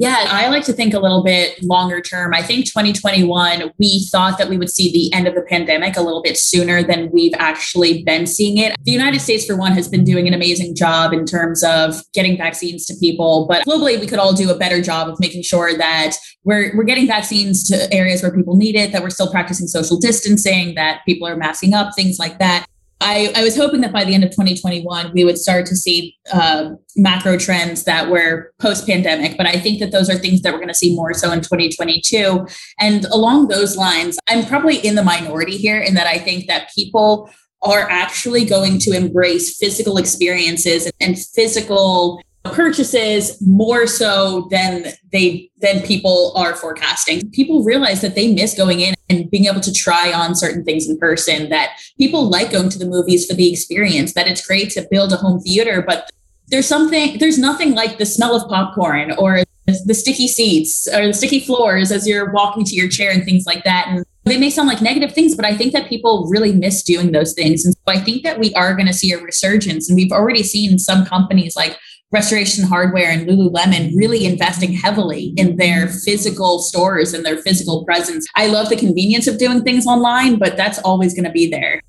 Yeah, 0.00 0.28
I 0.30 0.48
like 0.48 0.64
to 0.64 0.72
think 0.72 0.94
a 0.94 0.98
little 0.98 1.22
bit 1.22 1.62
longer 1.62 2.00
term. 2.00 2.32
I 2.32 2.40
think 2.40 2.64
2021, 2.64 3.70
we 3.78 4.08
thought 4.10 4.38
that 4.38 4.48
we 4.48 4.56
would 4.56 4.70
see 4.70 4.90
the 4.90 5.14
end 5.14 5.28
of 5.28 5.34
the 5.34 5.42
pandemic 5.42 5.98
a 5.98 6.00
little 6.00 6.22
bit 6.22 6.38
sooner 6.38 6.82
than 6.82 7.10
we've 7.12 7.34
actually 7.36 8.02
been 8.02 8.26
seeing 8.26 8.56
it. 8.56 8.74
The 8.84 8.92
United 8.92 9.20
States, 9.20 9.44
for 9.44 9.58
one, 9.58 9.72
has 9.72 9.88
been 9.88 10.02
doing 10.02 10.26
an 10.26 10.32
amazing 10.32 10.74
job 10.74 11.12
in 11.12 11.26
terms 11.26 11.62
of 11.62 11.96
getting 12.14 12.38
vaccines 12.38 12.86
to 12.86 12.94
people, 12.98 13.46
but 13.46 13.66
globally, 13.66 14.00
we 14.00 14.06
could 14.06 14.18
all 14.18 14.32
do 14.32 14.50
a 14.50 14.56
better 14.56 14.80
job 14.80 15.10
of 15.10 15.20
making 15.20 15.42
sure 15.42 15.76
that 15.76 16.16
we're, 16.44 16.74
we're 16.74 16.84
getting 16.84 17.06
vaccines 17.06 17.68
to 17.68 17.92
areas 17.92 18.22
where 18.22 18.34
people 18.34 18.56
need 18.56 18.76
it, 18.76 18.92
that 18.92 19.02
we're 19.02 19.10
still 19.10 19.30
practicing 19.30 19.66
social 19.66 19.98
distancing, 19.98 20.76
that 20.76 21.02
people 21.04 21.28
are 21.28 21.36
masking 21.36 21.74
up, 21.74 21.94
things 21.94 22.18
like 22.18 22.38
that. 22.38 22.64
I, 23.00 23.32
I 23.34 23.42
was 23.42 23.56
hoping 23.56 23.80
that 23.80 23.92
by 23.92 24.04
the 24.04 24.14
end 24.14 24.24
of 24.24 24.30
2021, 24.30 25.12
we 25.12 25.24
would 25.24 25.38
start 25.38 25.64
to 25.66 25.76
see 25.76 26.16
uh, 26.32 26.70
macro 26.96 27.38
trends 27.38 27.84
that 27.84 28.10
were 28.10 28.52
post 28.58 28.86
pandemic. 28.86 29.38
But 29.38 29.46
I 29.46 29.58
think 29.58 29.80
that 29.80 29.90
those 29.90 30.10
are 30.10 30.16
things 30.16 30.42
that 30.42 30.52
we're 30.52 30.58
going 30.58 30.68
to 30.68 30.74
see 30.74 30.94
more 30.94 31.14
so 31.14 31.32
in 31.32 31.40
2022. 31.40 32.46
And 32.78 33.06
along 33.06 33.48
those 33.48 33.76
lines, 33.76 34.18
I'm 34.28 34.44
probably 34.44 34.76
in 34.76 34.96
the 34.96 35.02
minority 35.02 35.56
here 35.56 35.80
in 35.80 35.94
that 35.94 36.06
I 36.06 36.18
think 36.18 36.46
that 36.48 36.70
people 36.74 37.30
are 37.62 37.88
actually 37.90 38.44
going 38.44 38.78
to 38.80 38.92
embrace 38.92 39.56
physical 39.58 39.96
experiences 39.96 40.90
and 41.00 41.18
physical 41.18 42.22
purchases 42.44 43.40
more 43.46 43.86
so 43.86 44.48
than 44.50 44.86
they 45.12 45.50
than 45.58 45.82
people 45.82 46.32
are 46.36 46.54
forecasting. 46.54 47.30
People 47.30 47.64
realize 47.64 48.00
that 48.00 48.14
they 48.14 48.32
miss 48.32 48.54
going 48.54 48.80
in 48.80 48.94
and 49.10 49.30
being 49.30 49.46
able 49.46 49.60
to 49.60 49.72
try 49.72 50.12
on 50.12 50.34
certain 50.34 50.64
things 50.64 50.88
in 50.88 50.96
person 50.98 51.48
that 51.50 51.78
people 51.98 52.30
like 52.30 52.52
going 52.52 52.70
to 52.70 52.78
the 52.78 52.86
movies 52.86 53.26
for 53.26 53.34
the 53.34 53.50
experience 53.50 54.14
that 54.14 54.26
it's 54.26 54.46
great 54.46 54.70
to 54.70 54.86
build 54.90 55.12
a 55.12 55.16
home 55.16 55.40
theater 55.40 55.82
but 55.86 56.10
there's 56.48 56.66
something 56.66 57.18
there's 57.18 57.38
nothing 57.38 57.74
like 57.74 57.98
the 57.98 58.06
smell 58.06 58.34
of 58.34 58.48
popcorn 58.48 59.12
or 59.18 59.42
the 59.66 59.94
sticky 59.94 60.26
seats 60.26 60.88
or 60.92 61.06
the 61.06 61.14
sticky 61.14 61.40
floors 61.40 61.92
as 61.92 62.06
you're 62.06 62.32
walking 62.32 62.64
to 62.64 62.74
your 62.74 62.88
chair 62.88 63.10
and 63.10 63.24
things 63.24 63.44
like 63.46 63.62
that 63.64 63.86
and 63.88 64.04
they 64.24 64.36
may 64.36 64.50
sound 64.50 64.68
like 64.68 64.82
negative 64.82 65.12
things, 65.12 65.34
but 65.34 65.44
I 65.44 65.56
think 65.56 65.72
that 65.72 65.88
people 65.88 66.28
really 66.28 66.52
miss 66.52 66.82
doing 66.82 67.12
those 67.12 67.32
things. 67.32 67.64
And 67.64 67.74
so 67.74 67.80
I 67.88 67.98
think 67.98 68.22
that 68.22 68.38
we 68.38 68.52
are 68.54 68.74
going 68.74 68.86
to 68.86 68.92
see 68.92 69.12
a 69.12 69.18
resurgence. 69.18 69.88
And 69.88 69.96
we've 69.96 70.12
already 70.12 70.42
seen 70.42 70.78
some 70.78 71.06
companies 71.06 71.56
like 71.56 71.78
Restoration 72.12 72.64
Hardware 72.64 73.08
and 73.08 73.28
Lululemon 73.28 73.96
really 73.96 74.26
investing 74.26 74.72
heavily 74.72 75.32
in 75.36 75.56
their 75.56 75.86
physical 75.86 76.58
stores 76.58 77.14
and 77.14 77.24
their 77.24 77.36
physical 77.36 77.84
presence. 77.84 78.26
I 78.34 78.48
love 78.48 78.68
the 78.68 78.76
convenience 78.76 79.28
of 79.28 79.38
doing 79.38 79.62
things 79.62 79.86
online, 79.86 80.36
but 80.36 80.56
that's 80.56 80.80
always 80.80 81.14
going 81.14 81.24
to 81.24 81.30
be 81.30 81.48
there. 81.48 81.80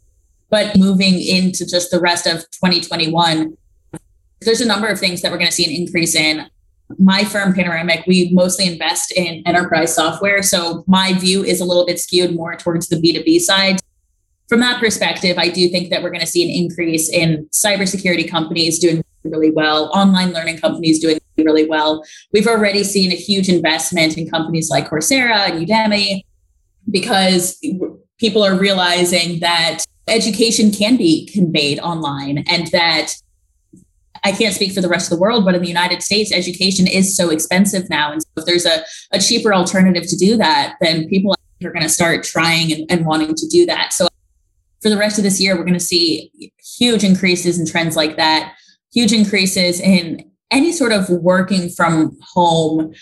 But 0.51 0.77
moving 0.77 1.19
into 1.19 1.65
just 1.65 1.89
the 1.89 1.99
rest 1.99 2.27
of 2.27 2.41
2021, 2.51 3.57
there's 4.41 4.61
a 4.61 4.67
number 4.67 4.87
of 4.87 4.99
things 4.99 5.23
that 5.23 5.31
we're 5.31 5.39
going 5.39 5.49
to 5.49 5.55
see 5.55 5.65
an 5.65 5.71
increase 5.71 6.13
in. 6.13 6.45
My 6.99 7.23
firm, 7.23 7.53
Panoramic, 7.53 8.05
we 8.05 8.29
mostly 8.31 8.67
invest 8.67 9.11
in 9.13 9.41
enterprise 9.47 9.95
software. 9.95 10.43
So 10.43 10.83
my 10.87 11.13
view 11.13 11.43
is 11.43 11.61
a 11.61 11.65
little 11.65 11.85
bit 11.85 11.99
skewed 11.99 12.35
more 12.35 12.55
towards 12.55 12.89
the 12.89 12.97
B2B 12.97 13.39
side 13.39 13.79
from 14.51 14.59
that 14.59 14.81
perspective, 14.81 15.37
I 15.37 15.47
do 15.47 15.69
think 15.69 15.91
that 15.91 16.03
we're 16.03 16.09
going 16.09 16.19
to 16.19 16.27
see 16.27 16.43
an 16.43 16.49
increase 16.49 17.07
in 17.07 17.47
cybersecurity 17.53 18.29
companies 18.29 18.79
doing 18.79 19.01
really 19.23 19.49
well, 19.49 19.89
online 19.93 20.33
learning 20.33 20.57
companies 20.57 20.99
doing 20.99 21.19
really 21.37 21.65
well. 21.65 22.03
We've 22.33 22.47
already 22.47 22.83
seen 22.83 23.13
a 23.13 23.15
huge 23.15 23.47
investment 23.47 24.17
in 24.17 24.29
companies 24.29 24.69
like 24.69 24.89
Coursera 24.89 25.49
and 25.49 25.65
Udemy 25.65 26.25
because 26.89 27.65
people 28.17 28.43
are 28.43 28.53
realizing 28.59 29.39
that 29.39 29.85
education 30.09 30.69
can 30.69 30.97
be 30.97 31.27
conveyed 31.27 31.79
online 31.79 32.43
and 32.49 32.67
that 32.73 33.13
I 34.25 34.33
can't 34.33 34.53
speak 34.53 34.73
for 34.73 34.81
the 34.81 34.89
rest 34.89 35.09
of 35.09 35.17
the 35.17 35.21
world, 35.21 35.45
but 35.45 35.55
in 35.55 35.61
the 35.61 35.69
United 35.69 36.03
States, 36.03 36.33
education 36.33 36.87
is 36.87 37.15
so 37.15 37.29
expensive 37.29 37.89
now. 37.89 38.11
And 38.11 38.21
so 38.21 38.27
if 38.35 38.45
there's 38.45 38.65
a, 38.65 38.83
a 39.13 39.19
cheaper 39.19 39.53
alternative 39.53 40.03
to 40.07 40.17
do 40.17 40.35
that, 40.35 40.75
then 40.81 41.07
people 41.07 41.33
are 41.63 41.71
going 41.71 41.83
to 41.83 41.89
start 41.89 42.25
trying 42.25 42.73
and, 42.73 42.91
and 42.91 43.05
wanting 43.05 43.33
to 43.33 43.47
do 43.47 43.65
that. 43.67 43.93
So 43.93 44.09
for 44.81 44.89
the 44.89 44.97
rest 44.97 45.17
of 45.17 45.23
this 45.23 45.39
year, 45.39 45.55
we're 45.55 45.63
going 45.63 45.73
to 45.73 45.79
see 45.79 46.31
huge 46.77 47.03
increases 47.03 47.59
in 47.59 47.65
trends 47.65 47.95
like 47.95 48.17
that, 48.17 48.53
huge 48.93 49.13
increases 49.13 49.79
in 49.79 50.29
any 50.49 50.71
sort 50.71 50.91
of 50.91 51.09
working 51.09 51.69
from 51.69 52.17
home 52.33 52.93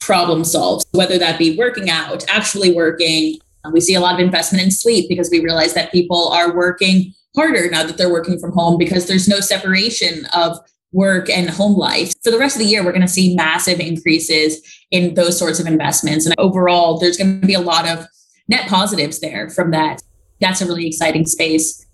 problem 0.00 0.44
solves, 0.44 0.84
whether 0.92 1.18
that 1.18 1.38
be 1.38 1.56
working 1.56 1.90
out, 1.90 2.24
actually 2.28 2.72
working. 2.72 3.38
We 3.72 3.80
see 3.80 3.94
a 3.94 4.00
lot 4.00 4.14
of 4.14 4.20
investment 4.20 4.64
in 4.64 4.70
sleep 4.70 5.08
because 5.08 5.30
we 5.30 5.40
realize 5.40 5.74
that 5.74 5.92
people 5.92 6.28
are 6.28 6.54
working 6.54 7.12
harder 7.36 7.70
now 7.70 7.84
that 7.84 7.96
they're 7.98 8.12
working 8.12 8.38
from 8.38 8.52
home 8.52 8.78
because 8.78 9.06
there's 9.06 9.28
no 9.28 9.40
separation 9.40 10.26
of 10.34 10.58
work 10.92 11.28
and 11.28 11.50
home 11.50 11.76
life. 11.76 12.12
For 12.24 12.30
the 12.30 12.38
rest 12.38 12.56
of 12.56 12.60
the 12.60 12.68
year, 12.68 12.82
we're 12.84 12.92
going 12.92 13.02
to 13.02 13.08
see 13.08 13.36
massive 13.36 13.78
increases 13.78 14.60
in 14.90 15.14
those 15.14 15.38
sorts 15.38 15.60
of 15.60 15.66
investments. 15.66 16.24
And 16.24 16.34
overall, 16.38 16.98
there's 16.98 17.16
going 17.16 17.40
to 17.40 17.46
be 17.46 17.54
a 17.54 17.60
lot 17.60 17.86
of 17.86 18.06
net 18.48 18.68
positives 18.68 19.20
there 19.20 19.50
from 19.50 19.70
that 19.72 20.02
that's 20.40 20.60
a 20.60 20.66
really 20.66 20.86
exciting 20.86 21.26
space. 21.26 21.84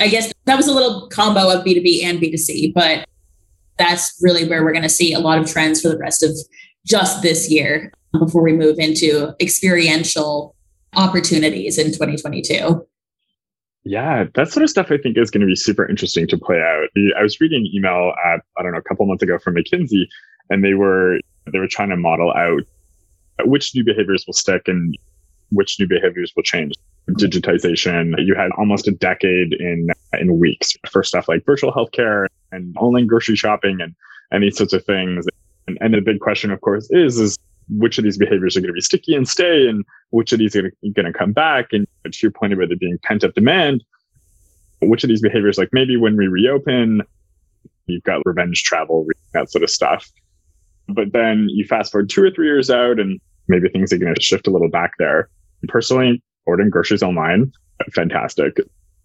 I 0.00 0.08
guess 0.08 0.32
that 0.44 0.56
was 0.56 0.68
a 0.68 0.72
little 0.72 1.08
combo 1.08 1.50
of 1.50 1.64
B2B 1.64 2.04
and 2.04 2.18
B2C, 2.18 2.74
but 2.74 3.06
that's 3.78 4.18
really 4.20 4.48
where 4.48 4.64
we're 4.64 4.72
going 4.72 4.82
to 4.82 4.88
see 4.88 5.12
a 5.12 5.20
lot 5.20 5.38
of 5.38 5.46
trends 5.50 5.80
for 5.80 5.88
the 5.88 5.98
rest 5.98 6.22
of 6.22 6.30
just 6.86 7.22
this 7.22 7.50
year 7.50 7.92
before 8.18 8.42
we 8.42 8.52
move 8.52 8.78
into 8.78 9.34
experiential 9.40 10.54
opportunities 10.94 11.78
in 11.78 11.86
2022. 11.86 12.86
Yeah, 13.84 14.24
that 14.34 14.50
sort 14.50 14.64
of 14.64 14.70
stuff 14.70 14.90
I 14.90 14.98
think 14.98 15.16
is 15.16 15.30
going 15.30 15.40
to 15.40 15.46
be 15.46 15.56
super 15.56 15.88
interesting 15.88 16.26
to 16.28 16.36
play 16.38 16.60
out. 16.60 16.88
I 17.18 17.22
was 17.22 17.40
reading 17.40 17.60
an 17.60 17.70
email 17.74 18.12
at, 18.26 18.40
I 18.58 18.62
don't 18.62 18.72
know, 18.72 18.78
a 18.78 18.82
couple 18.82 19.06
months 19.06 19.22
ago 19.22 19.38
from 19.38 19.54
McKinsey, 19.54 20.06
and 20.50 20.64
they 20.64 20.74
were 20.74 21.20
they 21.50 21.58
were 21.58 21.68
trying 21.68 21.88
to 21.90 21.96
model 21.96 22.32
out 22.32 22.62
which 23.44 23.74
new 23.74 23.84
behaviors 23.84 24.24
will 24.26 24.34
stick 24.34 24.62
and 24.66 24.96
which 25.50 25.78
new 25.78 25.86
behaviors 25.86 26.32
will 26.36 26.42
change 26.42 26.74
digitization. 27.10 28.14
You 28.24 28.34
had 28.34 28.50
almost 28.58 28.88
a 28.88 28.92
decade 28.92 29.54
in 29.54 29.88
in 30.18 30.38
weeks 30.38 30.74
for 30.90 31.02
stuff 31.02 31.28
like 31.28 31.44
virtual 31.44 31.72
healthcare 31.72 32.26
and 32.52 32.76
online 32.76 33.06
grocery 33.06 33.36
shopping 33.36 33.80
and, 33.80 33.94
and 34.30 34.42
these 34.42 34.56
sorts 34.56 34.72
of 34.72 34.84
things. 34.84 35.26
And, 35.66 35.78
and 35.80 35.94
the 35.94 36.00
big 36.00 36.20
question, 36.20 36.50
of 36.50 36.60
course, 36.60 36.88
is 36.90 37.18
is 37.18 37.38
which 37.70 37.98
of 37.98 38.04
these 38.04 38.16
behaviors 38.16 38.56
are 38.56 38.60
going 38.60 38.68
to 38.68 38.74
be 38.74 38.80
sticky 38.80 39.14
and 39.14 39.28
stay, 39.28 39.68
and 39.68 39.84
which 40.10 40.32
of 40.32 40.38
these 40.38 40.56
are 40.56 40.72
going 40.94 41.10
to 41.10 41.12
come 41.12 41.32
back? 41.32 41.72
And 41.72 41.86
to 42.04 42.18
your 42.22 42.30
point 42.30 42.52
about 42.52 42.68
there 42.68 42.78
being 42.78 42.98
pent 43.02 43.24
up 43.24 43.34
demand, 43.34 43.84
which 44.80 45.04
of 45.04 45.08
these 45.08 45.20
behaviors, 45.20 45.58
like 45.58 45.68
maybe 45.72 45.96
when 45.96 46.16
we 46.16 46.28
reopen, 46.28 47.02
you've 47.86 48.04
got 48.04 48.22
revenge 48.24 48.62
travel, 48.62 49.06
that 49.34 49.50
sort 49.50 49.64
of 49.64 49.70
stuff. 49.70 50.10
But 50.88 51.12
then 51.12 51.48
you 51.50 51.66
fast 51.66 51.92
forward 51.92 52.08
two 52.08 52.22
or 52.22 52.30
three 52.30 52.46
years 52.46 52.70
out, 52.70 52.98
and 52.98 53.20
maybe 53.48 53.68
things 53.68 53.92
are 53.92 53.98
going 53.98 54.14
to 54.14 54.22
shift 54.22 54.46
a 54.46 54.50
little 54.50 54.70
back 54.70 54.92
there. 54.98 55.28
Personally, 55.68 56.22
ordering 56.48 56.70
groceries 56.70 57.02
online. 57.02 57.52
Fantastic. 57.94 58.56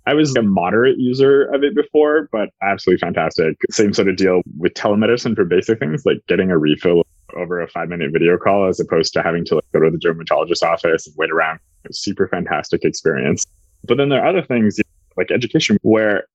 I 0.06 0.14
was 0.14 0.36
a 0.36 0.42
moderate 0.42 0.98
user 0.98 1.44
of 1.54 1.64
it 1.64 1.76
before, 1.76 2.28
but 2.32 2.50
absolutely 2.62 3.00
fantastic. 3.00 3.56
Same 3.70 3.94
sort 3.94 4.10
of 4.10 4.18
deal 4.18 4.42
with 4.58 4.74
telemedicine 4.74 5.36
for 5.36 5.46
basic 5.46 5.80
things 5.80 6.06
like 6.06 6.18
getting 6.28 6.52
a 6.52 6.58
refill 6.58 7.04
over 7.38 7.62
a 7.62 7.68
five 7.70 7.90
minute 7.90 8.12
video 8.12 8.38
call 8.38 8.68
as 8.68 8.80
opposed 8.80 9.14
to 9.14 9.22
having 9.22 9.46
to 9.46 9.56
like, 9.56 9.72
go 9.74 9.80
to 9.80 9.92
the 9.92 9.98
dermatologist 9.98 10.64
office 10.64 11.08
and 11.08 11.16
wait 11.18 11.32
around. 11.32 11.60
super 11.92 12.28
fantastic 12.28 12.84
experience. 12.84 13.46
But 13.86 13.98
then 13.98 14.10
there 14.10 14.22
are 14.22 14.28
other 14.28 14.42
things 14.42 14.80
like 15.16 15.32
education 15.32 15.78
where 15.84 16.26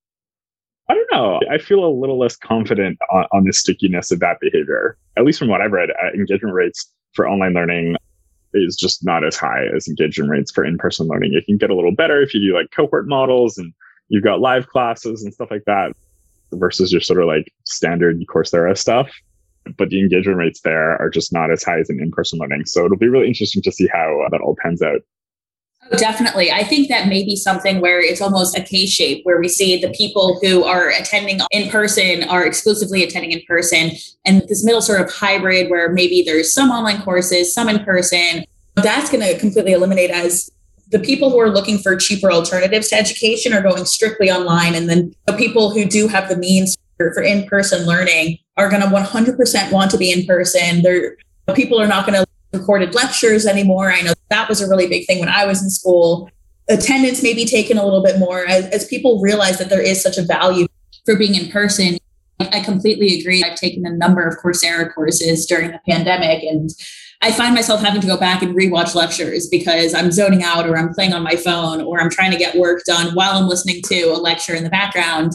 I 0.91 0.95
don't 0.95 1.13
know. 1.13 1.41
I 1.51 1.59
feel 1.59 1.85
a 1.85 1.93
little 1.93 2.19
less 2.19 2.37
confident 2.37 2.99
on, 3.13 3.27
on 3.33 3.45
the 3.45 3.53
stickiness 3.53 4.11
of 4.11 4.21
that 4.21 4.41
behavior. 4.41 4.97
At 5.19 5.25
least 5.25 5.39
from 5.39 5.49
what 5.49 5.61
I've 5.61 5.73
read, 5.73 5.91
uh, 5.91 6.13
engagement 6.15 6.55
rates 6.55 6.91
for 7.13 7.29
online 7.29 7.53
learning 7.53 7.97
is 8.55 8.77
just 8.77 9.05
not 9.05 9.25
as 9.25 9.37
high 9.37 9.67
as 9.75 9.89
engagement 9.89 10.31
rates 10.31 10.51
for 10.51 10.65
in-person 10.65 11.07
learning. 11.07 11.35
It 11.35 11.47
can 11.47 11.59
get 11.59 11.71
a 11.71 11.75
little 11.75 11.95
better 11.95 12.21
if 12.23 12.35
you 12.35 12.41
do 12.41 12.55
like 12.55 12.71
cohort 12.71 13.07
models 13.07 13.59
and 13.59 13.73
you've 14.09 14.25
got 14.25 14.41
live 14.41 14.67
classes 14.69 15.23
and 15.23 15.33
stuff 15.33 15.51
like 15.51 15.65
that 15.67 15.93
versus 16.53 16.93
your 16.93 17.01
sort 17.01 17.21
of 17.21 17.27
like 17.27 17.53
standard 17.65 18.19
Coursera 18.29 18.77
stuff. 18.77 19.11
But 19.77 19.91
the 19.91 20.01
engagement 20.01 20.39
rates 20.39 20.61
there 20.63 21.01
are 21.01 21.11
just 21.11 21.33
not 21.33 21.51
as 21.51 21.63
high 21.63 21.79
as 21.79 21.91
in 21.91 22.01
in-person 22.01 22.39
learning. 22.39 22.65
So 22.65 22.85
it'll 22.85 22.97
be 22.97 23.09
really 23.09 23.29
interesting 23.29 23.63
to 23.63 23.73
see 23.73 23.87
how 23.93 24.23
uh, 24.25 24.31
that 24.31 24.41
all 24.41 24.57
pans 24.63 24.81
out. 24.81 25.01
Definitely. 25.97 26.51
I 26.51 26.65
think 26.65 26.89
that 26.89 27.09
may 27.09 27.25
be 27.25 27.35
something 27.35 27.81
where 27.81 28.01
it's 28.01 28.21
almost 28.21 28.57
a 28.57 28.63
K 28.63 28.87
shape 28.87 29.25
where 29.25 29.41
we 29.41 29.49
see 29.49 29.81
the 29.81 29.91
people 29.91 30.39
who 30.43 30.65
are 30.65 30.91
attending 30.91 31.41
in 31.51 31.71
person 31.71 32.25
are 32.25 32.45
exclusively 32.45 33.03
attending 33.03 33.33
in 33.33 33.43
person. 33.47 33.93
And 34.25 34.43
this 34.49 34.65
middle 34.65 34.83
sort 34.83 35.01
of 35.01 35.11
hybrid 35.11 35.71
where 35.71 35.91
maybe 35.91 36.23
there's 36.23 36.53
some 36.53 36.71
online 36.71 37.03
courses, 37.03 37.55
some 37.55 37.69
in 37.69 37.85
person. 37.85 38.45
That's 38.77 39.11
going 39.11 39.27
to 39.27 39.39
completely 39.39 39.73
eliminate 39.73 40.11
as 40.11 40.51
the 40.91 40.99
people 40.99 41.31
who 41.31 41.41
are 41.41 41.51
looking 41.51 41.79
for 41.79 41.97
cheaper 41.97 42.31
alternatives 42.31 42.89
to 42.89 42.97
education 42.97 43.53
are 43.53 43.63
going 43.63 43.85
strictly 43.85 44.31
online. 44.31 44.75
And 44.75 44.89
then 44.89 45.15
the 45.27 45.35
people 45.35 45.71
who 45.71 45.85
do 45.85 46.09
have 46.09 46.29
the 46.29 46.37
means 46.37 46.77
for, 46.97 47.13
for 47.13 47.23
in 47.23 47.47
person 47.47 47.87
learning 47.87 48.39
are 48.57 48.71
going 48.71 48.83
to 48.83 48.89
100% 48.89 49.73
want 49.73 49.91
to 49.91 49.99
be 49.99 50.13
in 50.13 50.27
person. 50.27 50.83
They're, 50.83 51.17
people 51.55 51.81
are 51.81 51.87
not 51.87 52.07
going 52.07 52.21
to 52.21 52.28
recorded 52.53 52.95
lectures 52.95 53.47
anymore. 53.47 53.93
I 53.93 54.01
know 54.03 54.15
that 54.31 54.49
was 54.49 54.61
a 54.61 54.69
really 54.69 54.89
big 54.89 55.07
thing 55.07 55.21
when 55.21 55.29
I 55.29 55.45
was 55.47 55.63
in 55.63 55.71
school. 55.71 56.31
Attendance 56.69 57.23
may 57.23 57.35
be 57.35 57.45
taken 57.45 57.79
a 57.79 57.85
little 57.85 58.03
bit 58.03 58.19
more 58.19 58.47
as, 58.47 58.67
as 58.67 58.87
people 58.87 59.21
realize 59.21 59.59
that 59.59 59.71
there 59.71 59.81
is 59.81 60.03
such 60.03 60.19
a 60.19 60.23
value 60.23 60.67
for 61.05 61.17
being 61.17 61.35
in 61.35 61.51
person. 61.51 61.99
I 62.41 62.61
completely 62.61 63.19
agree. 63.19 63.43
I've 63.43 63.57
taken 63.57 63.85
a 63.87 63.91
number 63.91 64.27
of 64.27 64.37
Coursera 64.39 64.93
courses 64.93 65.47
during 65.47 65.73
the 65.73 65.81
pandemic 65.89 66.43
and 66.45 66.71
I 67.21 67.33
find 67.33 67.55
myself 67.55 67.81
having 67.81 68.01
to 68.01 68.07
go 68.07 68.17
back 68.17 68.43
and 68.43 68.55
rewatch 68.55 68.95
lectures 68.95 69.49
because 69.49 69.93
I'm 69.93 70.13
zoning 70.13 70.45
out 70.45 70.69
or 70.69 70.79
I'm 70.79 70.95
playing 70.95 71.13
on 71.13 71.23
my 71.23 71.35
phone 71.35 71.81
or 71.81 72.01
I'm 72.01 72.11
trying 72.11 72.31
to 72.31 72.37
get 72.37 72.57
work 72.57 72.85
done 72.85 73.13
while 73.15 73.37
I'm 73.37 73.49
listening 73.49 73.83
to 73.87 74.05
a 74.05 74.19
lecture 74.19 74.55
in 74.55 74.63
the 74.63 74.71
background. 74.71 75.33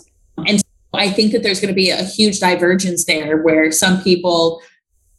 And 0.47 0.59
so 0.59 0.65
I 0.93 1.11
think 1.11 1.33
that 1.33 1.43
there's 1.43 1.59
going 1.59 1.73
to 1.73 1.75
be 1.75 1.89
a 1.89 2.03
huge 2.03 2.39
divergence 2.39 3.03
there 3.03 3.41
where 3.41 3.69
some 3.71 4.01
people 4.01 4.61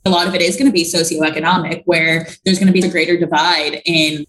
a 0.04 0.10
lot 0.10 0.26
of 0.26 0.34
it 0.34 0.42
is 0.42 0.56
going 0.56 0.66
to 0.66 0.72
be 0.72 0.84
socioeconomic, 0.84 1.82
where 1.86 2.26
there's 2.44 2.58
going 2.58 2.72
to 2.72 2.72
be 2.72 2.86
a 2.86 2.90
greater 2.90 3.16
divide 3.16 3.80
in 3.84 4.26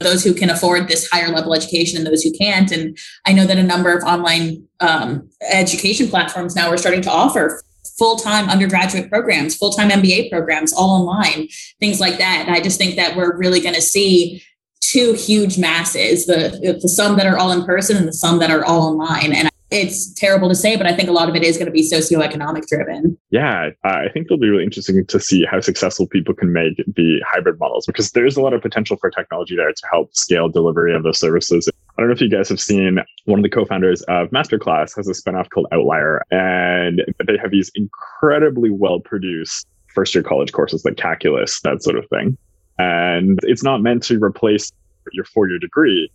those 0.00 0.22
who 0.22 0.34
can 0.34 0.50
afford 0.50 0.88
this 0.88 1.08
higher 1.10 1.28
level 1.28 1.54
education 1.54 1.96
and 1.98 2.06
those 2.06 2.22
who 2.22 2.32
can't. 2.32 2.70
And 2.70 2.96
I 3.26 3.32
know 3.32 3.46
that 3.46 3.58
a 3.58 3.62
number 3.62 3.96
of 3.96 4.04
online 4.04 4.66
um, 4.80 5.28
education 5.50 6.08
platforms 6.08 6.54
now 6.54 6.68
are 6.68 6.76
starting 6.76 7.02
to 7.02 7.10
offer 7.10 7.62
full-time 7.98 8.48
undergraduate 8.48 9.08
programs, 9.08 9.56
full-time 9.56 9.88
MBA 9.88 10.30
programs, 10.30 10.72
all 10.72 10.90
online, 10.90 11.48
things 11.80 12.00
like 12.00 12.18
that. 12.18 12.44
And 12.46 12.54
I 12.54 12.60
just 12.60 12.76
think 12.76 12.96
that 12.96 13.16
we're 13.16 13.36
really 13.36 13.60
going 13.60 13.74
to 13.74 13.82
see 13.82 14.42
two 14.80 15.14
huge 15.14 15.58
masses: 15.58 16.26
the 16.26 16.78
the 16.80 16.88
some 16.88 17.16
that 17.16 17.26
are 17.26 17.38
all 17.38 17.52
in 17.52 17.64
person 17.64 17.96
and 17.96 18.06
the 18.06 18.12
some 18.12 18.38
that 18.40 18.50
are 18.50 18.64
all 18.64 18.82
online. 18.82 19.32
And 19.32 19.48
it's 19.70 20.12
terrible 20.14 20.48
to 20.48 20.54
say, 20.54 20.76
but 20.76 20.86
I 20.86 20.94
think 20.94 21.08
a 21.08 21.12
lot 21.12 21.28
of 21.28 21.34
it 21.34 21.42
is 21.42 21.56
going 21.56 21.66
to 21.66 21.72
be 21.72 21.82
socioeconomic 21.82 22.66
driven. 22.66 23.18
Yeah, 23.30 23.70
I 23.84 24.08
think 24.12 24.26
it'll 24.26 24.38
be 24.38 24.48
really 24.48 24.64
interesting 24.64 25.04
to 25.04 25.20
see 25.20 25.44
how 25.44 25.60
successful 25.60 26.06
people 26.06 26.34
can 26.34 26.52
make 26.52 26.76
the 26.76 27.20
hybrid 27.26 27.58
models 27.58 27.86
because 27.86 28.12
there's 28.12 28.36
a 28.36 28.40
lot 28.40 28.52
of 28.52 28.62
potential 28.62 28.96
for 28.96 29.10
technology 29.10 29.56
there 29.56 29.72
to 29.72 29.86
help 29.90 30.14
scale 30.14 30.48
delivery 30.48 30.94
of 30.94 31.02
those 31.02 31.18
services. 31.18 31.68
I 31.96 32.02
don't 32.02 32.08
know 32.08 32.14
if 32.14 32.20
you 32.20 32.30
guys 32.30 32.48
have 32.48 32.60
seen 32.60 32.98
one 33.24 33.38
of 33.38 33.42
the 33.42 33.48
co-founders 33.48 34.02
of 34.02 34.30
Masterclass 34.30 34.94
has 34.96 35.08
a 35.08 35.12
spinoff 35.12 35.48
called 35.50 35.66
Outlier, 35.72 36.22
and 36.30 37.02
they 37.26 37.36
have 37.40 37.50
these 37.50 37.70
incredibly 37.74 38.70
well 38.70 39.00
produced 39.00 39.66
first 39.94 40.14
year 40.14 40.22
college 40.22 40.52
courses 40.52 40.84
like 40.84 40.96
calculus, 40.96 41.60
that 41.62 41.82
sort 41.82 41.96
of 41.96 42.06
thing. 42.10 42.36
And 42.78 43.38
it's 43.42 43.62
not 43.62 43.80
meant 43.80 44.02
to 44.04 44.22
replace 44.22 44.70
your 45.12 45.24
four 45.24 45.48
year 45.48 45.58
degree 45.58 46.10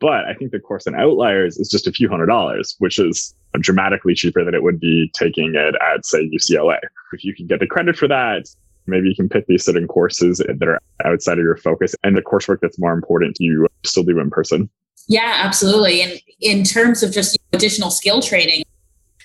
but 0.00 0.24
I 0.26 0.34
think 0.34 0.52
the 0.52 0.60
course 0.60 0.86
in 0.86 0.94
Outliers 0.94 1.58
is 1.58 1.68
just 1.68 1.86
a 1.86 1.92
few 1.92 2.08
hundred 2.08 2.26
dollars, 2.26 2.76
which 2.78 2.98
is 2.98 3.34
dramatically 3.60 4.14
cheaper 4.14 4.44
than 4.44 4.54
it 4.54 4.62
would 4.62 4.80
be 4.80 5.10
taking 5.14 5.54
it 5.54 5.74
at, 5.74 6.04
say, 6.04 6.28
UCLA. 6.30 6.78
If 7.12 7.24
you 7.24 7.34
can 7.34 7.46
get 7.46 7.60
the 7.60 7.66
credit 7.66 7.96
for 7.96 8.08
that, 8.08 8.48
maybe 8.86 9.08
you 9.08 9.14
can 9.14 9.28
pick 9.28 9.46
these 9.46 9.64
certain 9.64 9.86
courses 9.86 10.38
that 10.38 10.68
are 10.68 10.80
outside 11.04 11.38
of 11.38 11.44
your 11.44 11.56
focus 11.56 11.94
and 12.02 12.16
the 12.16 12.22
coursework 12.22 12.60
that's 12.60 12.78
more 12.78 12.92
important 12.92 13.36
to 13.36 13.44
you 13.44 13.66
still 13.84 14.02
do 14.02 14.18
in 14.18 14.30
person. 14.30 14.68
Yeah, 15.08 15.40
absolutely. 15.44 16.02
And 16.02 16.20
in 16.40 16.64
terms 16.64 17.02
of 17.02 17.12
just 17.12 17.38
additional 17.52 17.90
skill 17.90 18.20
training, 18.20 18.64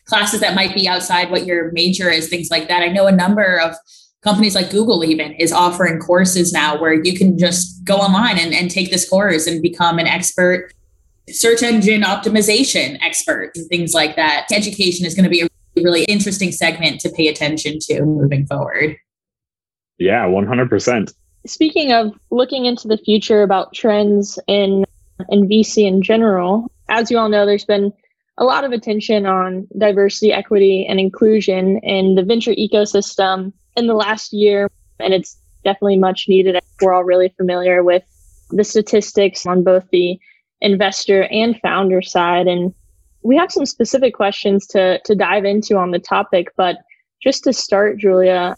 classes 0.05 0.39
that 0.41 0.55
might 0.55 0.73
be 0.73 0.87
outside 0.87 1.31
what 1.31 1.45
your 1.45 1.71
major 1.71 2.09
is, 2.09 2.27
things 2.29 2.49
like 2.51 2.67
that. 2.67 2.83
I 2.83 2.87
know 2.87 3.07
a 3.07 3.11
number 3.11 3.59
of 3.59 3.75
companies 4.23 4.55
like 4.55 4.71
Google 4.71 5.03
even 5.03 5.33
is 5.33 5.51
offering 5.51 5.99
courses 5.99 6.53
now 6.53 6.79
where 6.79 6.93
you 6.93 7.17
can 7.17 7.37
just 7.37 7.83
go 7.83 7.97
online 7.97 8.39
and, 8.39 8.53
and 8.53 8.71
take 8.71 8.89
this 8.89 9.07
course 9.07 9.47
and 9.47 9.61
become 9.61 9.99
an 9.99 10.07
expert 10.07 10.73
search 11.29 11.63
engine 11.63 12.01
optimization 12.01 12.97
expert 13.01 13.51
and 13.55 13.67
things 13.69 13.93
like 13.93 14.15
that. 14.15 14.47
Education 14.51 15.05
is 15.05 15.15
going 15.15 15.23
to 15.23 15.29
be 15.29 15.41
a 15.41 15.47
really 15.77 16.03
interesting 16.05 16.51
segment 16.51 16.99
to 17.01 17.09
pay 17.09 17.27
attention 17.27 17.79
to 17.79 18.03
moving 18.03 18.45
forward. 18.45 18.97
Yeah, 19.99 20.25
100%. 20.25 21.13
Speaking 21.45 21.91
of 21.91 22.13
looking 22.29 22.65
into 22.65 22.87
the 22.87 22.97
future 22.97 23.43
about 23.43 23.73
trends 23.73 24.39
in 24.47 24.85
in 25.29 25.47
VC 25.47 25.85
in 25.85 26.01
general, 26.01 26.71
as 26.89 27.11
you 27.11 27.17
all 27.17 27.29
know, 27.29 27.45
there's 27.45 27.65
been 27.65 27.93
a 28.37 28.43
lot 28.43 28.63
of 28.63 28.71
attention 28.71 29.25
on 29.25 29.67
diversity, 29.77 30.33
equity, 30.33 30.85
and 30.89 30.99
inclusion 30.99 31.77
in 31.79 32.15
the 32.15 32.23
venture 32.23 32.53
ecosystem 32.53 33.53
in 33.75 33.87
the 33.87 33.93
last 33.93 34.33
year, 34.33 34.69
and 34.99 35.13
it's 35.13 35.37
definitely 35.63 35.97
much 35.97 36.25
needed. 36.27 36.59
We're 36.81 36.93
all 36.93 37.03
really 37.03 37.33
familiar 37.37 37.83
with 37.83 38.03
the 38.49 38.63
statistics 38.63 39.45
on 39.45 39.63
both 39.63 39.87
the 39.91 40.19
investor 40.61 41.23
and 41.25 41.59
founder 41.61 42.01
side. 42.01 42.47
And 42.47 42.73
we 43.23 43.37
have 43.37 43.51
some 43.51 43.65
specific 43.65 44.13
questions 44.13 44.67
to, 44.67 44.99
to 45.05 45.15
dive 45.15 45.45
into 45.45 45.77
on 45.77 45.91
the 45.91 45.99
topic. 45.99 46.49
But 46.55 46.77
just 47.21 47.43
to 47.45 47.53
start, 47.53 47.97
Julia, 47.97 48.55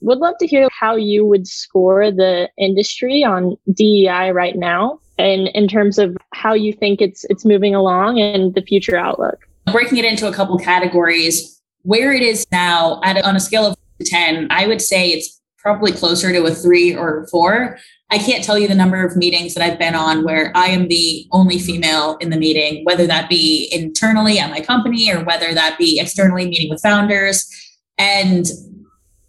would 0.00 0.18
love 0.18 0.34
to 0.40 0.46
hear 0.46 0.68
how 0.78 0.96
you 0.96 1.24
would 1.24 1.46
score 1.46 2.10
the 2.10 2.48
industry 2.58 3.24
on 3.24 3.56
DEI 3.72 4.30
right 4.32 4.56
now 4.56 5.00
and 5.18 5.48
in 5.48 5.68
terms 5.68 5.98
of 5.98 6.16
how 6.32 6.52
you 6.52 6.72
think 6.72 7.00
it's 7.00 7.24
it's 7.30 7.44
moving 7.44 7.74
along 7.74 8.18
and 8.18 8.54
the 8.54 8.62
future 8.62 8.96
outlook. 8.96 9.38
Breaking 9.72 9.98
it 9.98 10.04
into 10.04 10.28
a 10.28 10.32
couple 10.32 10.58
categories, 10.58 11.60
where 11.82 12.12
it 12.12 12.22
is 12.22 12.46
now 12.52 13.00
at 13.02 13.22
on 13.24 13.36
a 13.36 13.40
scale 13.40 13.66
of 13.66 13.76
10, 14.04 14.48
I 14.50 14.66
would 14.66 14.80
say 14.80 15.10
it's 15.10 15.40
probably 15.58 15.92
closer 15.92 16.32
to 16.32 16.44
a 16.44 16.54
three 16.54 16.94
or 16.94 17.26
four. 17.30 17.78
I 18.10 18.18
can't 18.18 18.44
tell 18.44 18.58
you 18.58 18.68
the 18.68 18.74
number 18.74 19.04
of 19.04 19.16
meetings 19.16 19.54
that 19.54 19.64
I've 19.64 19.80
been 19.80 19.96
on 19.96 20.22
where 20.22 20.52
I 20.54 20.66
am 20.66 20.86
the 20.86 21.26
only 21.32 21.58
female 21.58 22.16
in 22.20 22.30
the 22.30 22.36
meeting, 22.36 22.84
whether 22.84 23.06
that 23.06 23.28
be 23.28 23.68
internally 23.72 24.38
at 24.38 24.50
my 24.50 24.60
company 24.60 25.12
or 25.12 25.24
whether 25.24 25.52
that 25.54 25.76
be 25.76 25.98
externally 25.98 26.46
meeting 26.46 26.70
with 26.70 26.82
founders. 26.82 27.50
And 27.98 28.46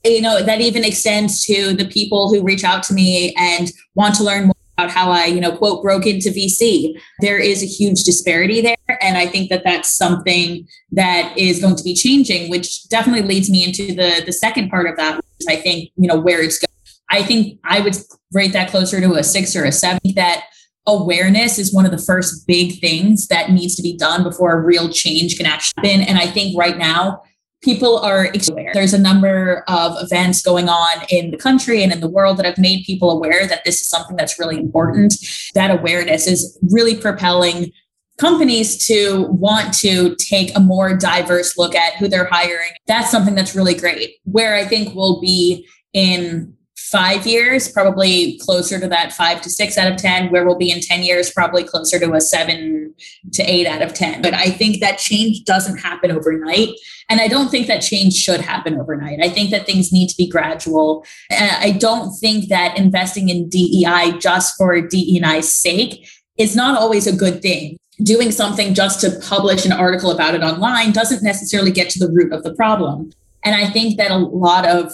you 0.04 0.22
know 0.22 0.44
that 0.44 0.62
even 0.62 0.84
extends 0.84 1.44
to 1.46 1.74
the 1.74 1.88
people 1.88 2.30
who 2.30 2.44
reach 2.44 2.64
out 2.64 2.84
to 2.84 2.94
me 2.94 3.34
and 3.36 3.72
want 3.96 4.16
to 4.16 4.24
learn 4.24 4.46
more 4.46 4.54
about 4.78 4.92
how 4.92 5.12
I, 5.12 5.26
you 5.26 5.42
know, 5.42 5.56
quote, 5.56 5.82
broke 5.82 6.06
into 6.06 6.30
VC. 6.30 6.94
There 7.20 7.40
is 7.40 7.64
a 7.64 7.66
huge 7.66 8.04
disparity 8.04 8.62
there. 8.62 8.78
And 9.02 9.18
I 9.18 9.26
think 9.26 9.50
that 9.50 9.64
that's 9.64 9.90
something 9.90 10.68
that 10.92 11.34
is 11.36 11.60
going 11.60 11.76
to 11.76 11.84
be 11.84 11.96
changing, 11.96 12.50
which 12.50 12.88
definitely 12.90 13.28
leads 13.28 13.50
me 13.50 13.64
into 13.64 13.88
the, 13.96 14.22
the 14.26 14.34
second 14.34 14.70
part 14.70 14.88
of 14.88 14.96
that, 14.98 15.16
which 15.16 15.48
I 15.50 15.56
think, 15.56 15.90
you 15.96 16.08
know, 16.08 16.20
where 16.20 16.44
it's 16.44 16.60
going. 16.60 16.68
I 17.10 17.24
think 17.24 17.60
I 17.64 17.80
would 17.80 17.96
rate 18.34 18.54
that 18.54 18.70
closer 18.70 19.02
to 19.02 19.14
a 19.14 19.24
six 19.24 19.56
or 19.56 19.64
a 19.64 19.72
seven 19.72 20.00
that 20.16 20.44
awareness 20.86 21.58
is 21.58 21.74
one 21.74 21.86
of 21.86 21.92
the 21.92 21.98
first 21.98 22.46
big 22.48 22.80
things 22.80 23.28
that 23.28 23.52
needs 23.52 23.76
to 23.76 23.82
be 23.82 23.98
done 23.98 24.24
before 24.24 24.54
a 24.54 24.62
real 24.62 24.90
change 24.90 25.38
can 25.38 25.46
actually 25.46 25.90
happen. 25.90 26.08
And 26.08 26.18
I 26.18 26.28
think 26.28 26.58
right 26.58 26.78
now, 26.78 27.24
people 27.62 27.98
are 28.00 28.32
aware. 28.50 28.72
There's 28.74 28.94
a 28.94 29.00
number 29.00 29.64
of 29.68 29.96
events 30.02 30.42
going 30.42 30.70
on 30.70 31.06
in 31.10 31.32
the 31.32 31.38
country 31.38 31.84
and 31.84 31.92
in 31.92 32.00
the 32.00 32.10
world 32.10 32.38
that 32.38 32.46
have 32.46 32.58
made 32.58 32.84
people 32.86 33.12
aware 33.12 33.48
that 33.48 33.66
this 33.66 33.82
is 33.82 33.90
something 33.90 34.16
that's 34.16 34.40
really 34.40 34.58
important. 34.58 35.16
That 35.56 35.72
awareness 35.72 36.28
is 36.28 36.58
really 36.62 36.96
propelling 36.96 37.72
companies 38.20 38.86
to 38.88 39.28
want 39.30 39.74
to 39.76 40.16
take 40.16 40.56
a 40.56 40.60
more 40.60 40.96
diverse 40.96 41.58
look 41.58 41.76
at 41.76 41.96
who 41.96 42.08
they're 42.08 42.30
hiring. 42.32 42.72
That's 42.88 43.12
something 43.12 43.36
that's 43.36 43.56
really 43.56 43.76
great. 43.76 44.16
Where 44.24 44.56
I 44.56 44.66
think 44.66 44.96
we'll 44.96 45.22
be 45.22 45.68
in 45.94 46.57
five 46.92 47.28
years, 47.28 47.70
probably 47.70 48.38
closer 48.40 48.80
to 48.80 48.88
that 48.88 49.12
five 49.12 49.42
to 49.42 49.50
six 49.50 49.78
out 49.78 49.92
of 49.92 49.98
10, 49.98 50.32
where 50.32 50.46
we'll 50.46 50.58
be 50.58 50.72
in 50.72 50.80
10 50.80 51.04
years, 51.04 51.32
probably 51.32 51.64
closer 51.64 52.00
to 52.00 52.14
a 52.14 52.22
seven 52.22 52.94
to 53.34 53.44
eight 53.44 53.68
out 53.68 53.82
of 53.82 53.94
10. 53.94 54.22
But 54.22 54.34
I 54.34 54.50
think 54.50 54.80
that 54.80 54.98
change 54.98 55.44
doesn't 55.44 55.78
happen 55.78 56.12
overnight. 56.12 56.70
And 57.10 57.20
I 57.20 57.28
don't 57.28 57.50
think 57.50 57.68
that 57.68 57.82
change 57.82 58.14
should 58.14 58.42
happen 58.42 58.80
overnight. 58.80 59.20
I 59.22 59.30
think 59.30 59.52
that 59.52 59.66
things 59.66 59.92
need 59.92 60.08
to 60.08 60.16
be 60.18 60.30
gradual. 60.30 61.06
I 61.32 61.76
don't 61.78 62.14
think 62.16 62.50
that 62.50 62.78
investing 62.78 63.30
in 63.30 63.50
DEI 63.50 64.18
just 64.20 64.56
for 64.58 64.80
DEI's 64.82 65.52
sake 65.52 66.08
is 66.38 66.56
not 66.56 66.80
always 66.80 67.08
a 67.08 67.16
good 67.16 67.42
thing. 67.42 67.78
Doing 68.04 68.32
something 68.32 68.74
just 68.74 69.02
to 69.02 69.20
publish 69.28 69.66
an 69.66 69.72
article 69.72 70.12
about 70.12 70.36
it 70.36 70.44
online 70.44 70.92
doesn't 70.92 71.24
necessarily 71.24 71.72
get 71.72 71.90
to 71.92 72.00
the 72.00 72.12
root 72.12 72.32
of 72.32 72.44
the 72.44 72.54
problem. 72.54 73.12
And 73.44 73.56
I 73.56 73.70
think 73.70 73.98
that 73.98 74.12
a 74.12 74.18
lot 74.18 74.68
of 74.68 74.94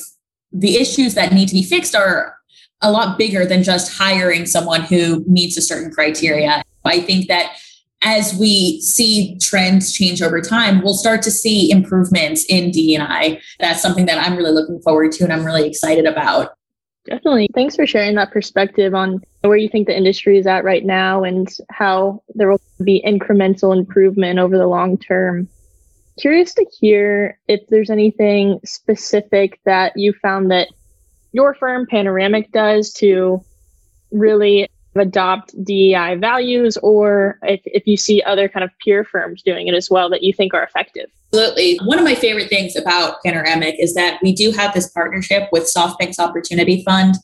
the 0.53 0.77
issues 0.77 1.15
that 1.15 1.33
need 1.33 1.47
to 1.47 1.53
be 1.53 1.63
fixed 1.63 1.95
are 1.95 2.37
a 2.81 2.91
lot 2.91 3.17
bigger 3.17 3.45
than 3.45 3.63
just 3.63 3.97
hiring 3.97 4.45
someone 4.45 4.81
who 4.81 5.23
meets 5.25 5.57
a 5.57 5.61
certain 5.61 5.91
criteria. 5.91 6.63
I 6.85 6.99
think 6.99 7.27
that 7.27 7.55
as 8.03 8.37
we 8.37 8.81
see 8.81 9.37
trends 9.41 9.93
change 9.93 10.21
over 10.21 10.41
time, 10.41 10.81
we'll 10.81 10.93
start 10.93 11.21
to 11.23 11.31
see 11.31 11.71
improvements 11.71 12.45
in 12.49 12.71
DEI. 12.71 13.41
That's 13.59 13.81
something 13.81 14.05
that 14.07 14.19
I'm 14.19 14.35
really 14.35 14.51
looking 14.51 14.81
forward 14.81 15.13
to 15.13 15.23
and 15.23 15.31
I'm 15.31 15.45
really 15.45 15.65
excited 15.65 16.05
about. 16.05 16.49
Definitely. 17.05 17.47
Thanks 17.53 17.75
for 17.75 17.85
sharing 17.85 18.15
that 18.15 18.31
perspective 18.31 18.93
on 18.93 19.21
where 19.41 19.57
you 19.57 19.69
think 19.69 19.87
the 19.87 19.95
industry 19.95 20.37
is 20.37 20.47
at 20.47 20.63
right 20.63 20.85
now 20.85 21.23
and 21.23 21.49
how 21.69 22.21
there 22.35 22.49
will 22.49 22.61
be 22.83 23.03
incremental 23.05 23.77
improvement 23.77 24.39
over 24.39 24.57
the 24.57 24.67
long 24.67 24.97
term. 24.97 25.47
Curious 26.19 26.53
to 26.53 26.65
hear 26.79 27.39
if 27.47 27.61
there's 27.69 27.89
anything 27.89 28.59
specific 28.63 29.59
that 29.65 29.93
you 29.95 30.13
found 30.21 30.51
that 30.51 30.67
your 31.31 31.55
firm, 31.55 31.87
Panoramic, 31.87 32.51
does 32.51 32.93
to 32.93 33.43
really 34.11 34.69
adopt 34.95 35.55
DEI 35.63 36.15
values, 36.19 36.77
or 36.77 37.39
if, 37.41 37.61
if 37.65 37.87
you 37.87 37.97
see 37.97 38.21
other 38.21 38.47
kind 38.47 38.63
of 38.63 38.69
peer 38.83 39.03
firms 39.03 39.41
doing 39.41 39.67
it 39.67 39.73
as 39.73 39.89
well 39.89 40.09
that 40.11 40.21
you 40.21 40.31
think 40.31 40.53
are 40.53 40.63
effective. 40.63 41.09
Absolutely. 41.33 41.79
One 41.83 41.97
of 41.97 42.05
my 42.05 42.13
favorite 42.13 42.47
things 42.47 42.75
about 42.75 43.15
Panoramic 43.25 43.75
is 43.79 43.95
that 43.95 44.19
we 44.21 44.33
do 44.33 44.51
have 44.51 44.71
this 44.73 44.89
partnership 44.91 45.49
with 45.51 45.63
SoftBank's 45.63 46.19
Opportunity 46.19 46.83
Fund 46.83 47.15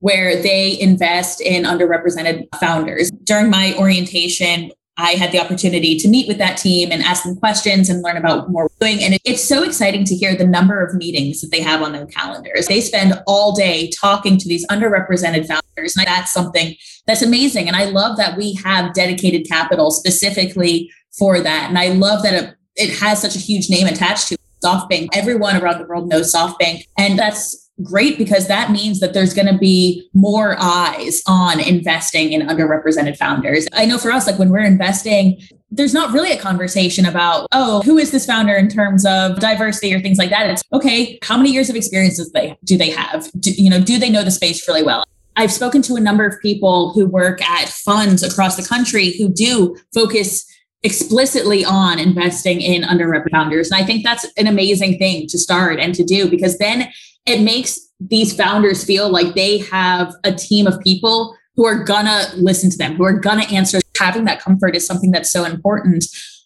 where 0.00 0.40
they 0.40 0.78
invest 0.78 1.40
in 1.40 1.64
underrepresented 1.64 2.44
founders. 2.60 3.10
During 3.24 3.50
my 3.50 3.74
orientation, 3.76 4.70
I 4.98 5.12
had 5.12 5.30
the 5.30 5.40
opportunity 5.40 5.96
to 5.98 6.08
meet 6.08 6.26
with 6.26 6.38
that 6.38 6.56
team 6.56 6.90
and 6.90 7.02
ask 7.02 7.24
them 7.24 7.36
questions 7.36 7.90
and 7.90 8.02
learn 8.02 8.16
about 8.16 8.50
more 8.50 8.70
doing. 8.80 9.02
And 9.02 9.18
it's 9.24 9.44
so 9.44 9.62
exciting 9.62 10.04
to 10.04 10.14
hear 10.14 10.34
the 10.34 10.46
number 10.46 10.82
of 10.82 10.94
meetings 10.94 11.40
that 11.42 11.50
they 11.50 11.60
have 11.60 11.82
on 11.82 11.92
their 11.92 12.06
calendars. 12.06 12.66
They 12.66 12.80
spend 12.80 13.20
all 13.26 13.54
day 13.54 13.90
talking 13.90 14.38
to 14.38 14.48
these 14.48 14.66
underrepresented 14.68 15.46
founders. 15.46 15.96
And 15.96 16.06
that's 16.06 16.32
something 16.32 16.74
that's 17.06 17.22
amazing. 17.22 17.66
And 17.68 17.76
I 17.76 17.86
love 17.86 18.16
that 18.16 18.38
we 18.38 18.54
have 18.64 18.94
dedicated 18.94 19.46
capital 19.46 19.90
specifically 19.90 20.90
for 21.18 21.40
that. 21.40 21.68
And 21.68 21.78
I 21.78 21.88
love 21.88 22.22
that 22.22 22.56
it, 22.76 22.90
has 22.98 23.20
such 23.20 23.36
a 23.36 23.38
huge 23.38 23.68
name 23.68 23.86
attached 23.86 24.28
to 24.28 24.34
it. 24.34 24.40
SoftBank. 24.64 25.10
Everyone 25.12 25.62
around 25.62 25.78
the 25.78 25.86
world 25.86 26.08
knows 26.08 26.34
SoftBank. 26.34 26.86
And 26.98 27.18
that's 27.18 27.65
great 27.82 28.16
because 28.16 28.48
that 28.48 28.70
means 28.70 29.00
that 29.00 29.12
there's 29.12 29.34
going 29.34 29.46
to 29.46 29.58
be 29.58 30.08
more 30.14 30.56
eyes 30.58 31.22
on 31.26 31.60
investing 31.60 32.32
in 32.32 32.46
underrepresented 32.46 33.16
founders. 33.16 33.66
I 33.72 33.84
know 33.84 33.98
for 33.98 34.10
us, 34.10 34.26
like 34.26 34.38
when 34.38 34.50
we're 34.50 34.64
investing, 34.64 35.40
there's 35.70 35.92
not 35.92 36.12
really 36.12 36.32
a 36.32 36.38
conversation 36.38 37.04
about, 37.04 37.48
oh, 37.52 37.82
who 37.82 37.98
is 37.98 38.12
this 38.12 38.24
founder 38.24 38.54
in 38.54 38.68
terms 38.68 39.04
of 39.04 39.38
diversity 39.40 39.92
or 39.92 40.00
things 40.00 40.16
like 40.16 40.30
that. 40.30 40.48
It's 40.48 40.62
okay, 40.72 41.18
how 41.22 41.36
many 41.36 41.50
years 41.50 41.68
of 41.68 41.76
experience 41.76 42.16
do 42.16 42.30
they, 42.32 42.56
do 42.64 42.78
they 42.78 42.90
have? 42.90 43.30
Do, 43.38 43.50
you 43.50 43.68
know, 43.68 43.80
do 43.80 43.98
they 43.98 44.10
know 44.10 44.22
the 44.22 44.30
space 44.30 44.66
really 44.66 44.82
well? 44.82 45.04
I've 45.36 45.52
spoken 45.52 45.82
to 45.82 45.96
a 45.96 46.00
number 46.00 46.24
of 46.24 46.40
people 46.40 46.92
who 46.94 47.04
work 47.04 47.42
at 47.42 47.68
funds 47.68 48.22
across 48.22 48.56
the 48.56 48.66
country 48.66 49.12
who 49.18 49.28
do 49.28 49.76
focus 49.92 50.46
explicitly 50.82 51.64
on 51.64 51.98
investing 51.98 52.62
in 52.62 52.82
underrepresented 52.82 53.30
founders. 53.32 53.70
And 53.70 53.82
I 53.82 53.84
think 53.84 54.02
that's 54.02 54.24
an 54.38 54.46
amazing 54.46 54.98
thing 54.98 55.26
to 55.28 55.38
start 55.38 55.78
and 55.78 55.94
to 55.94 56.04
do 56.04 56.30
because 56.30 56.56
then 56.58 56.90
it 57.26 57.42
makes 57.42 57.78
these 58.00 58.34
founders 58.34 58.84
feel 58.84 59.10
like 59.10 59.34
they 59.34 59.58
have 59.58 60.14
a 60.24 60.32
team 60.32 60.66
of 60.66 60.80
people 60.80 61.36
who 61.56 61.64
are 61.64 61.82
gonna 61.84 62.24
listen 62.36 62.70
to 62.70 62.78
them, 62.78 62.96
who 62.96 63.04
are 63.04 63.18
gonna 63.18 63.44
answer. 63.44 63.80
Having 63.98 64.26
that 64.26 64.40
comfort 64.40 64.76
is 64.76 64.86
something 64.86 65.10
that's 65.10 65.30
so 65.30 65.44
important. 65.44 66.04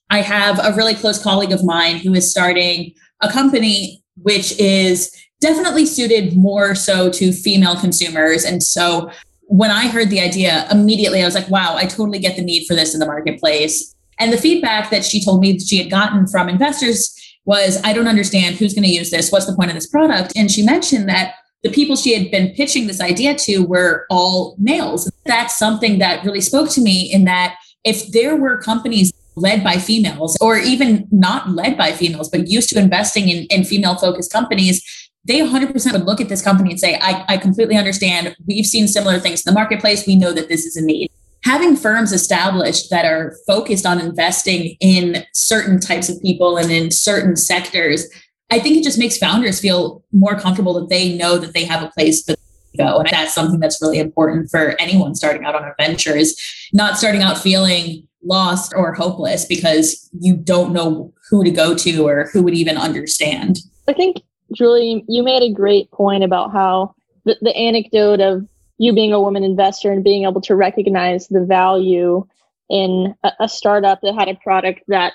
I 0.09 0.23
have 0.23 0.59
a 0.59 0.75
really 0.77 0.95
close 0.95 1.23
colleague 1.23 1.53
of 1.53 1.65
mine 1.65 1.97
who 1.97 2.15
is 2.15 2.31
starting 2.31 2.95
a 3.21 3.31
company 3.31 4.03
which 4.23 4.59
is 4.59 5.11
definitely 5.41 5.87
suited 5.87 6.37
more 6.37 6.75
so 6.75 7.11
to 7.11 7.33
female 7.33 7.77
consumers. 7.77 8.45
And 8.45 8.63
so 8.63 9.11
when 9.43 9.71
I 9.71 9.89
heard 9.89 10.11
the 10.11 10.21
idea, 10.21 10.67
immediately 10.71 11.23
I 11.23 11.25
was 11.25 11.35
like, 11.35 11.49
wow, 11.49 11.75
I 11.77 11.87
totally 11.87 12.19
get 12.19 12.37
the 12.37 12.43
need 12.43 12.67
for 12.67 12.75
this 12.75 12.95
in 12.95 13.01
the 13.01 13.07
marketplace. 13.07 13.95
And 14.19 14.33
the 14.33 14.39
feedback 14.39 14.91
that 14.91 15.05
she 15.05 15.25
told 15.25 15.41
me 15.41 15.53
that 15.53 15.67
she 15.67 15.79
had 15.79 15.91
gotten 15.91 16.27
from 16.27 16.49
investors 16.49 17.17
was, 17.45 17.81
I 17.85 17.93
don't 17.93 18.09
understand 18.09 18.57
who's 18.57 18.75
going 18.75 18.85
to 18.85 18.91
use 18.91 19.11
this. 19.11 19.31
What's 19.31 19.47
the 19.47 19.55
point 19.55 19.71
of 19.71 19.75
this 19.75 19.87
product? 19.87 20.33
And 20.37 20.51
she 20.51 20.63
mentioned 20.63 21.09
that 21.09 21.35
the 21.63 21.71
people 21.71 21.97
she 21.97 22.17
had 22.17 22.31
been 22.31 22.55
pitching 22.55 22.87
this 22.87 23.01
idea 23.01 23.35
to 23.35 23.65
were 23.65 24.07
all 24.11 24.57
males. 24.59 25.11
That's 25.27 25.59
something 25.59 25.99
that 25.99 26.25
really 26.25 26.41
spoke 26.41 26.71
to 26.71 26.81
me 26.81 27.13
in 27.13 27.25
that 27.25 27.57
if 27.85 28.13
there 28.13 28.37
were 28.37 28.59
companies 28.59 29.13
led 29.37 29.63
by 29.63 29.77
females 29.77 30.37
or 30.41 30.59
even 30.59 31.07
not 31.11 31.51
led 31.51 31.77
by 31.77 31.93
females, 31.93 32.29
but 32.29 32.49
used 32.49 32.71
to 32.71 32.79
investing 32.79 33.29
in, 33.29 33.47
in 33.47 33.65
female 33.65 33.97
focused 33.97 34.33
companies, 34.33 34.83
they 35.25 35.41
100% 35.41 35.93
would 35.93 36.05
look 36.05 36.21
at 36.21 36.29
this 36.29 36.43
company 36.43 36.71
and 36.71 36.81
say, 36.81 36.99
I, 37.01 37.25
I 37.29 37.37
completely 37.37 37.77
understand. 37.77 38.35
We've 38.47 38.67
seen 38.67 38.89
similar 38.89 39.19
things 39.19 39.45
in 39.45 39.53
the 39.53 39.59
marketplace. 39.59 40.07
We 40.07 40.17
know 40.17 40.33
that 40.33 40.49
this 40.49 40.65
is 40.65 40.77
a 40.77 40.83
need. 40.83 41.11
Having 41.45 41.77
firms 41.77 42.13
established 42.13 42.91
that 42.91 43.05
are 43.05 43.35
focused 43.47 43.87
on 43.87 44.01
investing 44.01 44.77
in 44.81 45.25
certain 45.33 45.81
types 45.81 46.09
of 46.09 46.21
people 46.21 46.57
and 46.57 46.71
in 46.71 46.91
certain 46.91 47.37
sectors, 47.37 48.07
I 48.51 48.59
think 48.59 48.77
it 48.77 48.85
just 48.85 48.99
makes 48.99 49.17
founders 49.17 49.61
feel 49.61 50.05
more 50.13 50.39
comfortable 50.39 50.75
that 50.81 50.89
they 50.91 51.17
know 51.17 51.39
that 51.39 51.55
they 51.55 51.65
have 51.65 51.83
a 51.83 51.91
place 51.91 52.23
to 52.25 52.37
go. 52.77 52.99
And 52.99 53.09
that's 53.09 53.35
something 53.35 53.61
that's 53.61 53.81
really 53.81 53.99
important 53.99 54.51
for 54.51 54.75
anyone 54.81 55.15
starting 55.15 55.45
out 55.45 55.55
on 55.55 55.65
a 55.65 55.73
venture 55.79 56.17
is 56.17 56.39
not 56.73 56.99
starting 56.99 57.23
out 57.23 57.39
feeling 57.39 58.07
lost 58.23 58.75
or 58.77 58.93
hopeless 58.93 59.45
because 59.47 60.11
you 60.21 60.37
don't 60.37 60.73
know 60.73 61.13
who 61.31 61.43
to 61.45 61.51
go 61.51 61.75
to 61.75 62.07
or 62.07 62.29
who 62.33 62.43
would 62.43 62.55
even 62.55 62.77
understand. 62.77 63.61
I 63.89 63.93
think 63.93 64.23
Julie, 64.55 65.05
you 65.09 65.23
made 65.23 65.43
a 65.43 65.53
great 65.53 65.91
point 65.91 66.25
about 66.25 66.53
how 66.53 66.95
the, 67.25 67.37
the 67.41 67.57
anecdote 67.57 68.21
of 68.21 68.47
you 68.81 68.95
being 68.95 69.13
a 69.13 69.21
woman 69.21 69.45
investor 69.45 69.93
and 69.93 70.03
being 70.03 70.25
able 70.25 70.41
to 70.41 70.57
recognize 70.57 71.29
the 71.29 71.45
value 71.45 72.27
in 72.71 73.15
a, 73.23 73.31
a 73.41 73.49
startup 73.49 74.01
that 74.01 74.15
had 74.15 74.27
a 74.27 74.35
product 74.37 74.81
that 74.89 75.13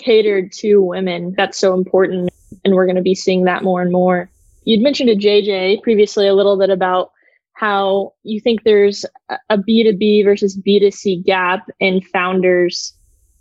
catered 0.00 0.50
to 0.50 0.78
women. 0.78 1.34
That's 1.36 1.58
so 1.58 1.74
important. 1.74 2.30
And 2.64 2.74
we're 2.74 2.86
going 2.86 2.96
to 2.96 3.02
be 3.02 3.14
seeing 3.14 3.44
that 3.44 3.62
more 3.62 3.82
and 3.82 3.92
more. 3.92 4.30
You'd 4.64 4.80
mentioned 4.80 5.08
to 5.08 5.26
JJ 5.26 5.82
previously 5.82 6.26
a 6.26 6.32
little 6.32 6.58
bit 6.58 6.70
about 6.70 7.10
how 7.52 8.14
you 8.22 8.40
think 8.40 8.62
there's 8.62 9.04
a 9.28 9.58
B2B 9.58 10.24
versus 10.24 10.58
B2C 10.66 11.22
gap 11.22 11.68
in 11.80 12.00
founders 12.00 12.94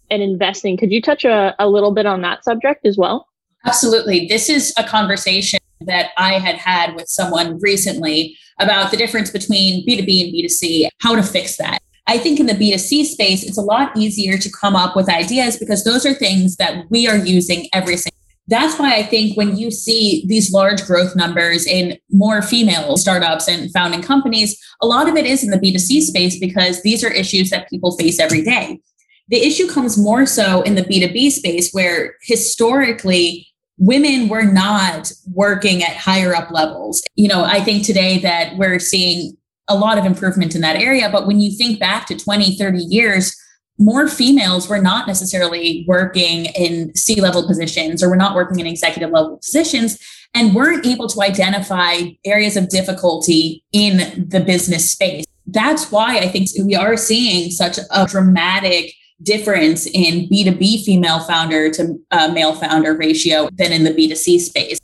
and 0.10 0.22
investing. 0.22 0.76
Could 0.76 0.92
you 0.92 1.02
touch 1.02 1.24
a, 1.24 1.56
a 1.60 1.70
little 1.70 1.94
bit 1.94 2.06
on 2.06 2.22
that 2.24 2.44
subject 2.44 2.86
as 2.86 2.98
well? 2.98 3.26
Absolutely. 3.66 4.28
This 4.28 4.50
is 4.50 4.74
a 4.76 4.84
conversation 4.84 5.60
that 5.86 6.12
I 6.18 6.34
had 6.34 6.56
had 6.56 6.96
with 6.96 7.08
someone 7.08 7.60
recently 7.60 8.38
about 8.60 8.92
the 8.92 8.98
difference 8.98 9.32
between 9.32 9.86
B2B 9.88 10.24
and 10.24 10.34
B2C, 10.34 10.90
how 11.00 11.16
to 11.16 11.24
fix 11.24 11.58
that. 11.58 11.80
I 12.08 12.18
think 12.18 12.40
in 12.40 12.48
the 12.48 12.54
B2C 12.54 13.06
space, 13.06 13.44
it's 13.44 13.58
a 13.58 13.62
lot 13.62 13.96
easier 13.96 14.38
to 14.38 14.52
come 14.52 14.76
up 14.76 14.96
with 14.96 15.10
ideas 15.10 15.58
because 15.58 15.84
those 15.84 16.06
are 16.06 16.14
things 16.14 16.58
that 16.58 16.86
we 16.90 17.08
are 17.08 17.18
using 17.18 17.68
every 17.74 17.98
single 17.98 18.22
that's 18.48 18.78
why 18.78 18.96
I 18.96 19.04
think 19.04 19.38
when 19.38 19.56
you 19.56 19.72
see 19.72 20.26
these 20.28 20.52
large 20.52 20.84
growth 20.84 21.16
numbers 21.16 21.66
in 21.66 21.98
more 22.10 22.42
female 22.42 22.98
startups 22.98 23.48
and 23.48 23.72
founding 23.72 24.02
companies, 24.02 24.60
a 24.82 24.88
lot 24.88 25.08
of 25.08 25.16
it 25.16 25.26
is 25.26 25.44
in 25.44 25.52
the 25.52 25.58
B2C 25.58 26.02
space 26.02 26.38
because 26.38 26.82
these 26.82 27.04
are 27.04 27.12
issues 27.12 27.50
that 27.52 27.70
people 27.70 27.96
face 27.96 28.20
every 28.20 28.44
day. 28.44 28.82
The 29.30 29.42
issue 29.46 29.70
comes 29.70 29.98
more 29.98 30.26
so 30.26 30.64
in 30.64 30.76
the 30.76 30.82
B2B 30.82 31.32
space 31.32 31.72
where 31.72 32.16
historically 32.24 33.48
women 33.82 34.30
were 34.30 34.44
not 34.44 35.12
working 35.34 35.84
at 35.84 35.98
higher 35.98 36.36
up 36.36 36.52
levels. 36.52 37.02
You 37.16 37.28
know, 37.28 37.44
I 37.44 37.62
think 37.62 37.84
today 37.84 38.20
that 38.20 38.56
we're 38.56 38.80
seeing 38.80 39.36
a 39.68 39.76
lot 39.76 39.98
of 39.98 40.06
improvement 40.06 40.54
in 40.54 40.62
that 40.62 40.76
area. 40.76 41.10
But 41.12 41.26
when 41.26 41.42
you 41.42 41.52
think 41.58 41.80
back 41.80 42.06
to 42.08 42.16
20, 42.16 42.56
30 42.58 42.78
years, 42.78 43.36
more 43.80 44.08
females 44.08 44.70
were 44.70 44.80
not 44.80 45.08
necessarily 45.08 45.84
working 45.88 46.46
in 46.46 46.94
C 46.96 47.20
level 47.20 47.48
positions 47.48 48.04
or 48.04 48.10
were 48.10 48.16
not 48.16 48.36
working 48.36 48.60
in 48.60 48.68
executive 48.68 49.10
level 49.10 49.38
positions 49.38 49.98
and 50.36 50.54
weren't 50.54 50.86
able 50.86 51.08
to 51.08 51.22
identify 51.24 52.02
areas 52.24 52.56
of 52.56 52.70
difficulty 52.70 53.64
in 53.74 54.28
the 54.30 54.42
business 54.42 54.92
space. 54.92 55.26
That's 55.48 55.92
why 55.92 56.20
I 56.20 56.28
think 56.28 56.50
we 56.64 56.76
are 56.76 56.96
seeing 56.98 57.50
such 57.50 57.80
a 57.80 58.06
dramatic 58.06 58.94
difference 59.24 59.88
in 59.88 60.28
B2B 60.30 60.84
female 60.84 61.20
founder 61.20 61.70
to 61.72 62.00
uh, 62.12 62.30
male 62.30 62.54
founder 62.54 62.96
ratio 62.96 63.50
than 63.54 63.72
in 63.72 63.84
the 63.84 63.92
B2C 63.92 64.40
space. 64.40 64.80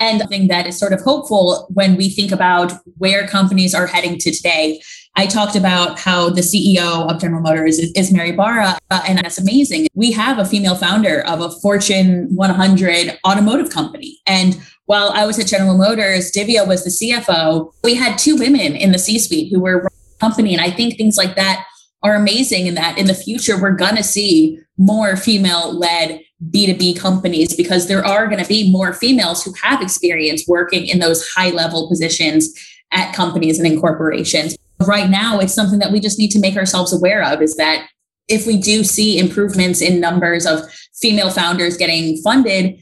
And 0.00 0.20
something 0.20 0.46
that 0.48 0.66
is 0.66 0.78
sort 0.78 0.92
of 0.92 1.00
hopeful 1.00 1.66
when 1.74 1.96
we 1.96 2.08
think 2.08 2.30
about 2.30 2.72
where 2.98 3.26
companies 3.26 3.74
are 3.74 3.86
heading 3.86 4.18
to 4.18 4.30
today. 4.30 4.80
I 5.16 5.26
talked 5.26 5.56
about 5.56 5.98
how 5.98 6.30
the 6.30 6.42
CEO 6.42 7.10
of 7.10 7.20
General 7.20 7.42
Motors 7.42 7.80
is, 7.80 7.90
is 7.96 8.12
Mary 8.12 8.30
Barra, 8.30 8.78
uh, 8.92 9.02
and 9.08 9.18
that's 9.18 9.38
amazing. 9.38 9.88
We 9.94 10.12
have 10.12 10.38
a 10.38 10.44
female 10.44 10.76
founder 10.76 11.26
of 11.26 11.40
a 11.40 11.50
Fortune 11.50 12.28
100 12.36 13.18
automotive 13.26 13.70
company. 13.70 14.20
And 14.28 14.60
while 14.84 15.10
I 15.10 15.26
was 15.26 15.38
at 15.40 15.48
General 15.48 15.76
Motors, 15.76 16.30
Dhivya 16.30 16.66
was 16.68 16.84
the 16.84 16.90
CFO. 16.90 17.72
We 17.82 17.94
had 17.94 18.16
two 18.16 18.36
women 18.36 18.76
in 18.76 18.92
the 18.92 18.98
C 18.98 19.18
suite 19.18 19.52
who 19.52 19.60
were 19.60 19.78
running 19.78 19.98
the 20.12 20.18
company. 20.20 20.54
And 20.54 20.62
I 20.62 20.70
think 20.70 20.96
things 20.96 21.16
like 21.16 21.34
that 21.34 21.66
are 22.02 22.14
amazing 22.14 22.66
in 22.66 22.74
that 22.74 22.96
in 22.98 23.06
the 23.06 23.14
future 23.14 23.60
we're 23.60 23.70
going 23.70 23.96
to 23.96 24.02
see 24.02 24.58
more 24.76 25.16
female 25.16 25.76
led 25.76 26.20
B2B 26.50 26.98
companies 26.98 27.56
because 27.56 27.88
there 27.88 28.04
are 28.04 28.26
going 28.28 28.42
to 28.42 28.48
be 28.48 28.70
more 28.70 28.92
females 28.92 29.42
who 29.42 29.52
have 29.62 29.82
experience 29.82 30.44
working 30.46 30.86
in 30.86 31.00
those 31.00 31.28
high 31.30 31.50
level 31.50 31.88
positions 31.88 32.48
at 32.92 33.14
companies 33.14 33.58
and 33.58 33.66
in 33.66 33.80
corporations. 33.80 34.56
Right 34.86 35.10
now, 35.10 35.40
it's 35.40 35.52
something 35.54 35.80
that 35.80 35.90
we 35.90 35.98
just 35.98 36.18
need 36.18 36.30
to 36.30 36.38
make 36.38 36.56
ourselves 36.56 36.92
aware 36.92 37.24
of 37.24 37.42
is 37.42 37.56
that 37.56 37.88
if 38.28 38.46
we 38.46 38.56
do 38.56 38.84
see 38.84 39.18
improvements 39.18 39.80
in 39.82 40.00
numbers 40.00 40.46
of 40.46 40.60
female 40.94 41.30
founders 41.30 41.76
getting 41.76 42.16
funded, 42.18 42.80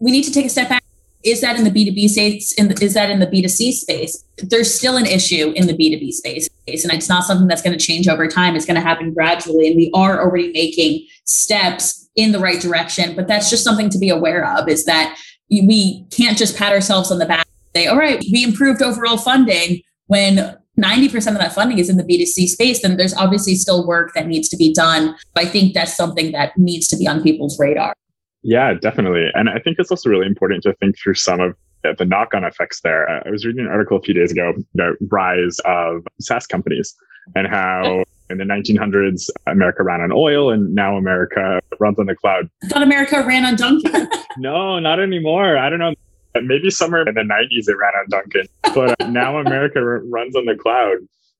we 0.00 0.12
need 0.12 0.22
to 0.24 0.32
take 0.32 0.46
a 0.46 0.50
step 0.50 0.68
back 0.68 0.81
is 1.24 1.40
that 1.40 1.56
in 1.56 1.64
the 1.64 1.70
B2B 1.70 2.08
space? 2.08 2.52
In 2.52 2.68
the, 2.68 2.84
is 2.84 2.94
that 2.94 3.10
in 3.10 3.20
the 3.20 3.26
B2C 3.26 3.72
space? 3.72 4.24
There's 4.38 4.72
still 4.72 4.96
an 4.96 5.06
issue 5.06 5.52
in 5.54 5.66
the 5.66 5.74
B2B 5.74 6.10
space. 6.12 6.48
And 6.66 6.92
it's 6.92 7.08
not 7.08 7.24
something 7.24 7.46
that's 7.46 7.62
going 7.62 7.76
to 7.76 7.84
change 7.84 8.08
over 8.08 8.26
time. 8.28 8.56
It's 8.56 8.66
going 8.66 8.76
to 8.76 8.80
happen 8.80 9.12
gradually. 9.12 9.68
And 9.68 9.76
we 9.76 9.90
are 9.94 10.20
already 10.20 10.52
making 10.52 11.06
steps 11.24 12.08
in 12.16 12.32
the 12.32 12.38
right 12.38 12.60
direction. 12.60 13.14
But 13.14 13.28
that's 13.28 13.50
just 13.50 13.64
something 13.64 13.90
to 13.90 13.98
be 13.98 14.08
aware 14.08 14.46
of 14.58 14.68
is 14.68 14.84
that 14.84 15.18
we 15.50 16.04
can't 16.10 16.38
just 16.38 16.56
pat 16.56 16.72
ourselves 16.72 17.10
on 17.10 17.18
the 17.18 17.26
back 17.26 17.46
and 17.46 17.82
say, 17.82 17.86
all 17.88 17.98
right, 17.98 18.22
we 18.32 18.44
improved 18.44 18.82
overall 18.82 19.18
funding 19.18 19.82
when 20.06 20.56
90% 20.78 21.14
of 21.32 21.38
that 21.38 21.52
funding 21.52 21.78
is 21.78 21.88
in 21.88 21.96
the 21.96 22.04
B2C 22.04 22.48
space, 22.48 22.82
then 22.82 22.96
there's 22.96 23.14
obviously 23.14 23.54
still 23.54 23.86
work 23.86 24.12
that 24.14 24.26
needs 24.26 24.48
to 24.48 24.56
be 24.56 24.72
done. 24.72 25.14
I 25.36 25.44
think 25.44 25.74
that's 25.74 25.96
something 25.96 26.32
that 26.32 26.56
needs 26.56 26.88
to 26.88 26.96
be 26.96 27.06
on 27.06 27.22
people's 27.22 27.58
radar. 27.58 27.94
Yeah, 28.42 28.74
definitely. 28.74 29.28
And 29.34 29.48
I 29.48 29.58
think 29.58 29.76
it's 29.78 29.90
also 29.90 30.10
really 30.10 30.26
important 30.26 30.62
to 30.64 30.74
think 30.74 30.98
through 30.98 31.14
some 31.14 31.40
of 31.40 31.56
the 31.82 32.04
knock 32.04 32.34
on 32.34 32.44
effects 32.44 32.80
there. 32.80 33.08
I 33.08 33.30
was 33.30 33.44
reading 33.44 33.66
an 33.66 33.70
article 33.70 33.96
a 33.96 34.02
few 34.02 34.14
days 34.14 34.32
ago 34.32 34.54
about 34.74 34.96
rise 35.10 35.58
of 35.64 36.06
SaaS 36.20 36.46
companies 36.46 36.94
and 37.34 37.46
how 37.46 38.04
in 38.30 38.38
the 38.38 38.44
1900s 38.44 39.28
America 39.46 39.82
ran 39.82 40.00
on 40.00 40.12
oil 40.12 40.50
and 40.50 40.74
now 40.74 40.96
America 40.96 41.60
runs 41.78 41.98
on 41.98 42.06
the 42.06 42.14
cloud. 42.14 42.48
I 42.64 42.68
thought 42.68 42.82
America 42.82 43.22
ran 43.26 43.44
on 43.44 43.56
Dunkin'. 43.56 44.08
no, 44.38 44.78
not 44.78 45.00
anymore. 45.00 45.58
I 45.58 45.68
don't 45.68 45.78
know. 45.78 45.94
Maybe 46.42 46.70
somewhere 46.70 47.06
in 47.06 47.14
the 47.14 47.20
90s 47.20 47.68
it 47.68 47.76
ran 47.76 47.92
on 47.94 48.06
Dunkin', 48.08 48.48
but 48.74 49.08
now 49.10 49.38
America 49.38 49.82
runs 49.82 50.34
on 50.34 50.46
the 50.46 50.54
cloud. 50.54 50.96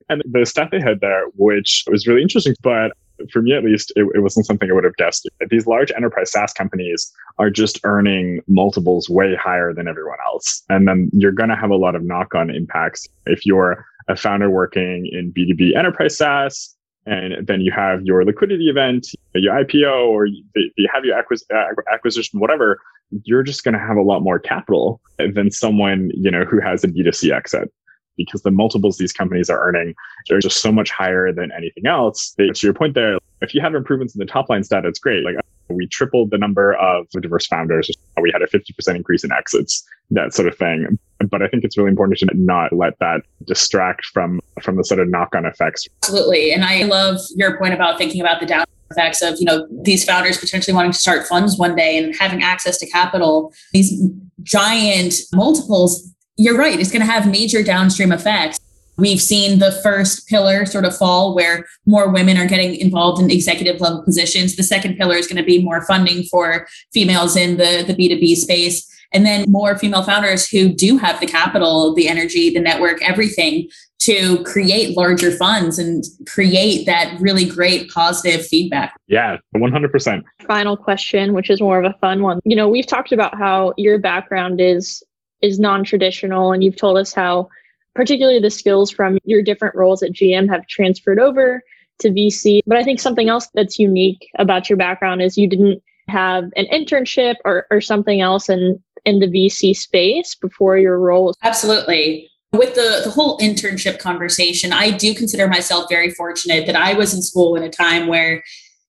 And 0.08 0.22
the 0.30 0.44
stat 0.44 0.68
they 0.70 0.80
had 0.80 1.00
there, 1.00 1.24
which 1.36 1.84
was 1.90 2.06
really 2.06 2.20
interesting, 2.20 2.54
but 2.62 2.92
for 3.30 3.42
me 3.42 3.54
at 3.54 3.64
least, 3.64 3.92
it, 3.96 4.06
it 4.14 4.20
wasn't 4.20 4.46
something 4.46 4.70
I 4.70 4.74
would 4.74 4.84
have 4.84 4.96
guessed. 4.96 5.28
These 5.50 5.66
large 5.66 5.92
enterprise 5.92 6.32
SaaS 6.32 6.52
companies 6.52 7.12
are 7.38 7.50
just 7.50 7.80
earning 7.84 8.40
multiples 8.48 9.08
way 9.08 9.34
higher 9.34 9.72
than 9.72 9.88
everyone 9.88 10.18
else. 10.26 10.62
And 10.68 10.88
then 10.88 11.10
you're 11.12 11.32
going 11.32 11.50
to 11.50 11.56
have 11.56 11.70
a 11.70 11.76
lot 11.76 11.94
of 11.94 12.04
knock 12.04 12.34
on 12.34 12.50
impacts. 12.50 13.06
If 13.26 13.44
you're 13.46 13.84
a 14.08 14.16
founder 14.16 14.50
working 14.50 15.08
in 15.12 15.32
B2B 15.32 15.76
enterprise 15.76 16.16
SaaS, 16.16 16.76
and 17.04 17.46
then 17.46 17.60
you 17.60 17.72
have 17.72 18.02
your 18.02 18.24
liquidity 18.24 18.68
event, 18.68 19.08
your 19.34 19.54
IPO, 19.54 20.06
or 20.06 20.26
you, 20.26 20.44
have 20.92 21.04
your 21.04 21.16
acquis- 21.20 21.44
uh, 21.52 21.72
acquisition, 21.92 22.38
whatever, 22.38 22.78
you're 23.24 23.42
just 23.42 23.64
going 23.64 23.74
to 23.74 23.80
have 23.80 23.96
a 23.96 24.02
lot 24.02 24.20
more 24.20 24.38
capital 24.38 25.00
than 25.18 25.50
someone, 25.50 26.10
you 26.14 26.30
know, 26.30 26.44
who 26.44 26.60
has 26.60 26.84
a 26.84 26.88
B2C 26.88 27.32
exit 27.32 27.72
because 28.16 28.42
the 28.42 28.50
multiples 28.50 28.98
these 28.98 29.12
companies 29.12 29.48
are 29.50 29.66
earning 29.66 29.94
are 30.30 30.40
just 30.40 30.60
so 30.60 30.72
much 30.72 30.90
higher 30.90 31.32
than 31.32 31.50
anything 31.56 31.86
else. 31.86 32.34
To 32.38 32.52
your 32.62 32.74
point 32.74 32.94
there, 32.94 33.18
if 33.40 33.54
you 33.54 33.60
have 33.60 33.74
improvements 33.74 34.14
in 34.14 34.18
the 34.18 34.26
top 34.26 34.48
line 34.48 34.64
stat, 34.64 34.84
it's 34.84 34.98
great. 34.98 35.24
Like 35.24 35.36
uh, 35.36 35.74
we 35.74 35.86
tripled 35.86 36.30
the 36.30 36.38
number 36.38 36.74
of 36.74 37.08
diverse 37.10 37.46
founders. 37.46 37.90
We 38.20 38.30
had 38.32 38.42
a 38.42 38.46
50% 38.46 38.94
increase 38.94 39.24
in 39.24 39.32
exits, 39.32 39.82
that 40.10 40.34
sort 40.34 40.48
of 40.48 40.56
thing. 40.56 40.98
But 41.30 41.42
I 41.42 41.48
think 41.48 41.64
it's 41.64 41.76
really 41.76 41.90
important 41.90 42.18
to 42.18 42.28
not 42.34 42.72
let 42.72 42.98
that 43.00 43.22
distract 43.46 44.06
from 44.06 44.40
from 44.60 44.76
the 44.76 44.84
sort 44.84 45.00
of 45.00 45.08
knock-on 45.08 45.46
effects. 45.46 45.86
Absolutely. 46.02 46.52
And 46.52 46.64
I 46.64 46.84
love 46.84 47.18
your 47.36 47.58
point 47.58 47.74
about 47.74 47.98
thinking 47.98 48.20
about 48.20 48.40
the 48.40 48.46
down 48.46 48.64
effects 48.90 49.22
of, 49.22 49.36
you 49.38 49.44
know, 49.44 49.66
these 49.82 50.04
founders 50.04 50.38
potentially 50.38 50.74
wanting 50.74 50.92
to 50.92 50.98
start 50.98 51.26
funds 51.26 51.58
one 51.58 51.74
day 51.74 51.96
and 51.96 52.14
having 52.16 52.42
access 52.42 52.78
to 52.78 52.90
capital. 52.90 53.52
These 53.72 54.00
giant 54.42 55.14
multiples 55.32 56.11
you're 56.36 56.58
right. 56.58 56.78
It's 56.78 56.90
going 56.90 57.04
to 57.04 57.10
have 57.10 57.30
major 57.30 57.62
downstream 57.62 58.12
effects. 58.12 58.58
We've 58.98 59.20
seen 59.20 59.58
the 59.58 59.72
first 59.82 60.28
pillar 60.28 60.66
sort 60.66 60.84
of 60.84 60.96
fall 60.96 61.34
where 61.34 61.66
more 61.86 62.10
women 62.10 62.36
are 62.36 62.46
getting 62.46 62.74
involved 62.76 63.22
in 63.22 63.30
executive 63.30 63.80
level 63.80 64.02
positions. 64.02 64.56
The 64.56 64.62
second 64.62 64.96
pillar 64.96 65.16
is 65.16 65.26
going 65.26 65.38
to 65.38 65.42
be 65.42 65.62
more 65.62 65.84
funding 65.86 66.24
for 66.24 66.66
females 66.92 67.36
in 67.36 67.56
the, 67.56 67.84
the 67.86 67.94
B2B 67.94 68.36
space. 68.36 68.88
And 69.14 69.26
then 69.26 69.50
more 69.50 69.76
female 69.78 70.02
founders 70.02 70.48
who 70.48 70.72
do 70.72 70.98
have 70.98 71.20
the 71.20 71.26
capital, 71.26 71.94
the 71.94 72.08
energy, 72.08 72.50
the 72.50 72.60
network, 72.60 73.02
everything 73.02 73.68
to 74.00 74.42
create 74.42 74.96
larger 74.96 75.30
funds 75.30 75.78
and 75.78 76.04
create 76.26 76.86
that 76.86 77.20
really 77.20 77.44
great 77.44 77.88
positive 77.90 78.44
feedback. 78.46 78.96
Yeah, 79.06 79.36
100%. 79.56 80.22
Final 80.46 80.76
question, 80.76 81.34
which 81.34 81.50
is 81.50 81.60
more 81.60 81.78
of 81.78 81.84
a 81.84 81.96
fun 81.98 82.22
one. 82.22 82.40
You 82.44 82.56
know, 82.56 82.68
we've 82.68 82.86
talked 82.86 83.12
about 83.12 83.38
how 83.38 83.74
your 83.76 83.98
background 83.98 84.60
is 84.60 85.02
is 85.42 85.58
non-traditional 85.58 86.52
and 86.52 86.62
you've 86.62 86.76
told 86.76 86.96
us 86.96 87.12
how 87.12 87.48
particularly 87.94 88.40
the 88.40 88.50
skills 88.50 88.90
from 88.90 89.18
your 89.24 89.42
different 89.42 89.74
roles 89.74 90.02
at 90.02 90.12
GM 90.12 90.48
have 90.48 90.66
transferred 90.66 91.18
over 91.18 91.62
to 91.98 92.10
VC. 92.10 92.60
But 92.66 92.78
I 92.78 92.84
think 92.84 93.00
something 93.00 93.28
else 93.28 93.48
that's 93.54 93.78
unique 93.78 94.28
about 94.38 94.68
your 94.68 94.76
background 94.76 95.22
is 95.22 95.36
you 95.36 95.48
didn't 95.48 95.82
have 96.08 96.44
an 96.56 96.66
internship 96.72 97.36
or, 97.44 97.66
or 97.70 97.80
something 97.80 98.20
else 98.20 98.48
in, 98.48 98.82
in 99.04 99.18
the 99.18 99.26
VC 99.26 99.76
space 99.76 100.34
before 100.34 100.78
your 100.78 100.98
role. 100.98 101.34
Absolutely. 101.42 102.28
With 102.52 102.74
the, 102.74 103.00
the 103.04 103.10
whole 103.10 103.38
internship 103.38 103.98
conversation, 103.98 104.72
I 104.72 104.90
do 104.90 105.14
consider 105.14 105.48
myself 105.48 105.86
very 105.88 106.10
fortunate 106.10 106.66
that 106.66 106.76
I 106.76 106.92
was 106.92 107.14
in 107.14 107.22
school 107.22 107.56
in 107.56 107.62
a 107.62 107.70
time 107.70 108.08
where 108.08 108.42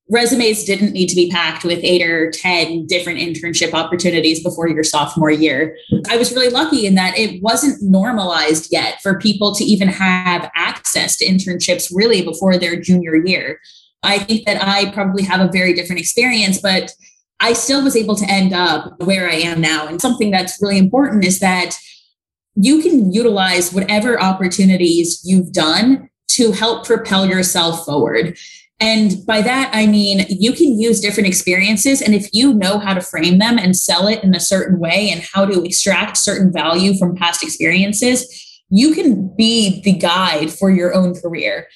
resumes 0.10 0.66
didn't 0.66 0.92
need 0.92 1.08
to 1.08 1.16
be 1.16 1.30
packed 1.30 1.64
with 1.64 1.80
eight 1.82 2.02
or 2.02 2.30
10 2.30 2.88
different 2.88 3.20
internship 3.20 3.74
opportunities 3.74 4.44
before 4.44 4.68
your 4.68 4.84
sophomore 4.84 5.32
year. 5.32 5.78
I 6.10 6.18
was 6.18 6.34
really 6.34 6.50
lucky 6.50 6.86
in 6.86 6.96
that 6.96 7.18
it 7.18 7.42
wasn't 7.42 7.82
normalized 7.82 8.68
yet 8.72 9.02
for 9.02 9.18
people 9.20 9.56
to 9.56 9.64
even 9.64 9.88
have 9.88 10.52
access 10.56 11.18
to 11.18 11.26
internships 11.26 11.92
really 11.94 12.22
before 12.22 12.58
their 12.58 12.80
junior 12.80 13.16
year. 13.16 13.60
I 14.04 14.20
think 14.20 14.46
that 14.46 14.62
I 14.62 14.92
probably 14.92 15.24
have 15.24 15.40
a 15.40 15.52
very 15.52 15.74
different 15.74 16.02
experience, 16.02 16.60
but 16.60 16.92
I 17.40 17.54
still 17.54 17.84
was 17.84 17.96
able 17.96 18.16
to 18.16 18.30
end 18.30 18.54
up 18.54 19.02
where 19.04 19.30
I 19.30 19.36
am 19.36 19.62
now. 19.62 19.88
And 19.88 20.02
something 20.02 20.32
that's 20.32 20.62
really 20.62 20.78
important 20.78 21.24
is 21.24 21.40
that 21.40 21.76
you 22.56 22.82
can 22.82 23.12
utilize 23.12 23.74
whatever 23.74 24.22
opportunities 24.22 25.22
you've 25.24 25.52
done 25.52 26.10
to 26.32 26.52
help 26.52 26.86
propel 26.86 27.26
yourself 27.26 27.86
forward. 27.86 28.38
And 28.84 29.26
by 29.26 29.42
that, 29.42 29.70
I 29.74 29.88
mean, 29.88 30.26
you 30.28 30.52
can 30.52 30.78
use 30.78 31.00
different 31.00 31.30
experiences. 31.30 32.02
And 32.02 32.14
if 32.14 32.28
you 32.34 32.54
know 32.54 32.80
how 32.80 32.94
to 32.94 33.00
frame 33.00 33.40
them 33.40 33.58
and 33.58 33.78
sell 33.78 34.08
it 34.08 34.22
in 34.26 34.36
a 34.36 34.42
certain 34.42 34.78
way 34.78 35.10
and 35.10 35.22
how 35.22 35.46
to 35.46 35.64
extract 35.64 36.18
certain 36.18 36.52
value 36.52 36.98
from 36.98 37.16
past 37.16 37.44
experiences, 37.44 38.28
you 38.70 38.94
can 38.94 39.34
be 39.38 39.82
the 39.84 39.94
guide 39.94 40.52
for 40.52 40.70
your 40.70 40.94
own 40.94 41.16
career. 41.16 41.70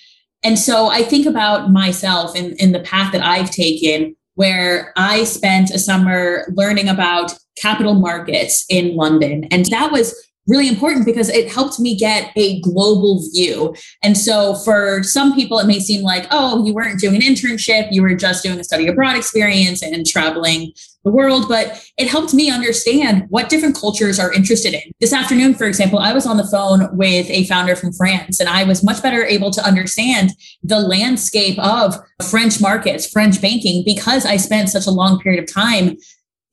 And 0.43 0.59
so 0.59 0.87
I 0.87 1.01
think 1.01 1.25
about 1.25 1.71
myself 1.71 2.35
in, 2.35 2.57
in 2.57 2.73
the 2.73 2.81
path 2.81 3.13
that 3.13 3.23
I've 3.23 3.51
taken, 3.51 4.17
where 4.35 4.91
I 4.97 5.23
spent 5.23 5.71
a 5.71 5.79
summer 5.79 6.43
learning 6.55 6.89
about 6.89 7.31
capital 7.55 7.93
markets 7.93 8.65
in 8.69 8.97
London. 8.97 9.45
And 9.45 9.65
that 9.67 9.93
was 9.93 10.13
really 10.47 10.67
important 10.67 11.05
because 11.05 11.29
it 11.29 11.51
helped 11.51 11.79
me 11.79 11.95
get 11.95 12.31
a 12.35 12.59
global 12.61 13.21
view. 13.33 13.75
And 14.03 14.17
so 14.17 14.55
for 14.55 15.03
some 15.03 15.35
people, 15.35 15.59
it 15.59 15.67
may 15.67 15.79
seem 15.79 16.01
like, 16.01 16.27
oh, 16.31 16.65
you 16.65 16.73
weren't 16.73 16.99
doing 16.99 17.15
an 17.15 17.21
internship, 17.21 17.89
you 17.91 18.01
were 18.01 18.15
just 18.15 18.43
doing 18.43 18.59
a 18.59 18.63
study 18.63 18.87
abroad 18.87 19.15
experience 19.15 19.83
and 19.83 20.05
traveling 20.05 20.71
the 21.07 21.11
world, 21.11 21.45
but 21.47 21.89
it 21.97 22.07
helped 22.07 22.33
me 22.33 22.51
understand 22.51 23.25
what 23.29 23.49
different 23.49 23.75
cultures 23.75 24.19
are 24.19 24.33
interested 24.33 24.73
in. 24.73 24.81
This 24.99 25.13
afternoon, 25.13 25.53
for 25.53 25.65
example, 25.65 25.99
I 25.99 26.13
was 26.13 26.25
on 26.25 26.37
the 26.37 26.47
phone 26.47 26.95
with 26.95 27.29
a 27.29 27.45
founder 27.45 27.75
from 27.75 27.93
France 27.93 28.39
and 28.39 28.49
I 28.49 28.65
was 28.65 28.83
much 28.83 29.01
better 29.01 29.23
able 29.23 29.51
to 29.51 29.63
understand 29.63 30.31
the 30.63 30.79
landscape 30.79 31.57
of 31.59 31.95
French 32.29 32.59
markets, 32.59 33.09
French 33.09 33.41
banking, 33.41 33.83
because 33.85 34.25
I 34.25 34.37
spent 34.37 34.69
such 34.69 34.85
a 34.85 34.91
long 34.91 35.19
period 35.19 35.41
of 35.41 35.51
time 35.51 35.97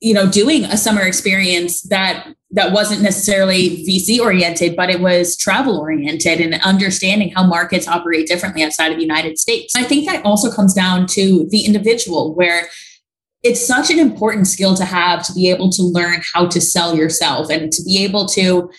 you 0.05 0.13
know 0.13 0.29
doing 0.29 0.65
a 0.65 0.77
summer 0.77 1.01
experience 1.01 1.81
that 1.83 2.27
that 2.51 2.71
wasn't 2.71 3.01
necessarily 3.01 3.83
vc 3.87 4.19
oriented 4.19 4.75
but 4.75 4.91
it 4.91 5.01
was 5.01 5.35
travel 5.35 5.79
oriented 5.79 6.39
and 6.39 6.53
understanding 6.61 7.31
how 7.31 7.45
markets 7.45 7.87
operate 7.87 8.27
differently 8.27 8.63
outside 8.63 8.91
of 8.91 8.97
the 8.97 9.03
united 9.03 9.39
states. 9.39 9.75
I 9.75 9.83
think 9.83 10.05
that 10.05 10.23
also 10.23 10.51
comes 10.51 10.73
down 10.73 11.07
to 11.07 11.47
the 11.49 11.65
individual 11.65 12.35
where 12.35 12.67
it's 13.41 13.65
such 13.65 13.89
an 13.89 13.99
important 13.99 14.47
skill 14.47 14.75
to 14.75 14.85
have 14.85 15.23
to 15.25 15.33
be 15.33 15.49
able 15.49 15.71
to 15.71 15.81
learn 15.81 16.21
how 16.33 16.47
to 16.47 16.61
sell 16.61 16.95
yourself 16.95 17.49
and 17.49 17.71
to 17.71 17.83
be 17.83 18.03
able 18.03 18.27
to 18.27 18.69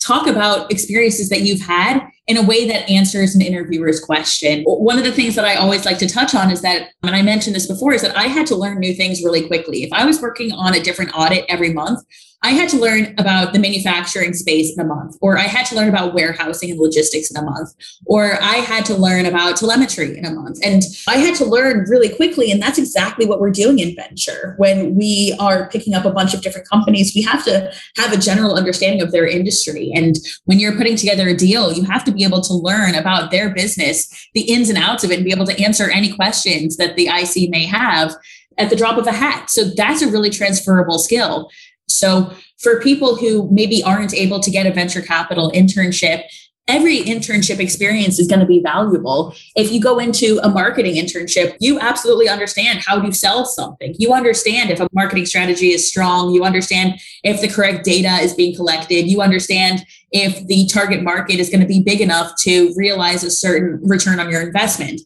talk 0.00 0.26
about 0.28 0.70
experiences 0.70 1.28
that 1.28 1.42
you've 1.42 1.60
had 1.60 2.00
in 2.32 2.38
a 2.38 2.42
way 2.42 2.66
that 2.66 2.88
answers 2.88 3.34
an 3.34 3.42
interviewer's 3.42 4.00
question. 4.00 4.64
One 4.64 4.96
of 4.96 5.04
the 5.04 5.12
things 5.12 5.34
that 5.34 5.44
I 5.44 5.56
always 5.56 5.84
like 5.84 5.98
to 5.98 6.08
touch 6.08 6.34
on 6.34 6.50
is 6.50 6.62
that, 6.62 6.88
and 7.02 7.14
I 7.14 7.20
mentioned 7.20 7.54
this 7.54 7.66
before, 7.66 7.92
is 7.92 8.00
that 8.00 8.16
I 8.16 8.22
had 8.22 8.46
to 8.46 8.56
learn 8.56 8.78
new 8.78 8.94
things 8.94 9.22
really 9.22 9.46
quickly. 9.46 9.82
If 9.82 9.92
I 9.92 10.06
was 10.06 10.22
working 10.22 10.50
on 10.52 10.74
a 10.74 10.80
different 10.80 11.12
audit 11.14 11.44
every 11.50 11.74
month, 11.74 12.02
I 12.44 12.50
had 12.50 12.68
to 12.70 12.76
learn 12.76 13.14
about 13.18 13.52
the 13.52 13.60
manufacturing 13.60 14.34
space 14.34 14.76
in 14.76 14.84
a 14.84 14.84
month, 14.84 15.16
or 15.20 15.38
I 15.38 15.42
had 15.42 15.64
to 15.66 15.76
learn 15.76 15.88
about 15.88 16.12
warehousing 16.12 16.72
and 16.72 16.80
logistics 16.80 17.30
in 17.30 17.36
a 17.36 17.44
month, 17.44 17.72
or 18.04 18.32
I 18.42 18.56
had 18.56 18.84
to 18.86 18.96
learn 18.96 19.26
about 19.26 19.56
telemetry 19.56 20.18
in 20.18 20.24
a 20.24 20.32
month. 20.32 20.58
And 20.64 20.82
I 21.06 21.18
had 21.18 21.36
to 21.36 21.44
learn 21.44 21.86
really 21.88 22.08
quickly. 22.08 22.50
And 22.50 22.60
that's 22.60 22.78
exactly 22.78 23.26
what 23.26 23.38
we're 23.38 23.52
doing 23.52 23.78
in 23.78 23.94
venture. 23.94 24.56
When 24.58 24.96
we 24.96 25.36
are 25.38 25.68
picking 25.68 25.94
up 25.94 26.04
a 26.04 26.10
bunch 26.10 26.34
of 26.34 26.42
different 26.42 26.68
companies, 26.68 27.12
we 27.14 27.22
have 27.22 27.44
to 27.44 27.72
have 27.96 28.12
a 28.12 28.16
general 28.16 28.56
understanding 28.56 29.02
of 29.02 29.12
their 29.12 29.26
industry. 29.26 29.92
And 29.94 30.16
when 30.46 30.58
you're 30.58 30.76
putting 30.76 30.96
together 30.96 31.28
a 31.28 31.36
deal, 31.36 31.72
you 31.72 31.84
have 31.84 32.02
to 32.06 32.12
be 32.12 32.21
able 32.24 32.40
to 32.42 32.54
learn 32.54 32.94
about 32.94 33.30
their 33.30 33.52
business, 33.52 34.28
the 34.34 34.42
ins 34.42 34.68
and 34.68 34.78
outs 34.78 35.04
of 35.04 35.10
it, 35.10 35.16
and 35.16 35.24
be 35.24 35.32
able 35.32 35.46
to 35.46 35.62
answer 35.62 35.90
any 35.90 36.12
questions 36.12 36.76
that 36.76 36.96
the 36.96 37.08
IC 37.08 37.50
may 37.50 37.66
have 37.66 38.14
at 38.58 38.70
the 38.70 38.76
drop 38.76 38.98
of 38.98 39.06
a 39.06 39.12
hat. 39.12 39.50
So 39.50 39.64
that's 39.64 40.02
a 40.02 40.08
really 40.08 40.30
transferable 40.30 40.98
skill. 40.98 41.50
So 41.88 42.32
for 42.58 42.80
people 42.80 43.16
who 43.16 43.48
maybe 43.50 43.82
aren't 43.82 44.14
able 44.14 44.40
to 44.40 44.50
get 44.50 44.66
a 44.66 44.72
venture 44.72 45.02
capital 45.02 45.50
internship, 45.52 46.24
every 46.68 47.00
internship 47.00 47.58
experience 47.58 48.18
is 48.18 48.28
going 48.28 48.40
to 48.40 48.46
be 48.46 48.60
valuable. 48.60 49.34
If 49.56 49.72
you 49.72 49.80
go 49.80 49.98
into 49.98 50.38
a 50.42 50.48
marketing 50.48 50.94
internship, 50.94 51.56
you 51.60 51.80
absolutely 51.80 52.28
understand 52.28 52.80
how 52.86 53.00
to 53.00 53.12
sell 53.12 53.44
something. 53.44 53.94
You 53.98 54.12
understand 54.12 54.70
if 54.70 54.80
a 54.80 54.88
marketing 54.92 55.26
strategy 55.26 55.72
is 55.72 55.88
strong. 55.88 56.32
You 56.32 56.44
understand 56.44 57.00
if 57.24 57.40
the 57.40 57.48
correct 57.48 57.84
data 57.84 58.22
is 58.22 58.34
being 58.34 58.54
collected. 58.54 59.08
You 59.08 59.22
understand 59.22 59.84
if 60.12 60.46
the 60.46 60.66
target 60.66 61.02
market 61.02 61.40
is 61.40 61.50
going 61.50 61.62
to 61.62 61.66
be 61.66 61.82
big 61.82 62.00
enough 62.00 62.32
to 62.42 62.72
realize 62.76 63.24
a 63.24 63.30
certain 63.30 63.80
return 63.82 64.20
on 64.20 64.30
your 64.30 64.42
investment. 64.42 65.00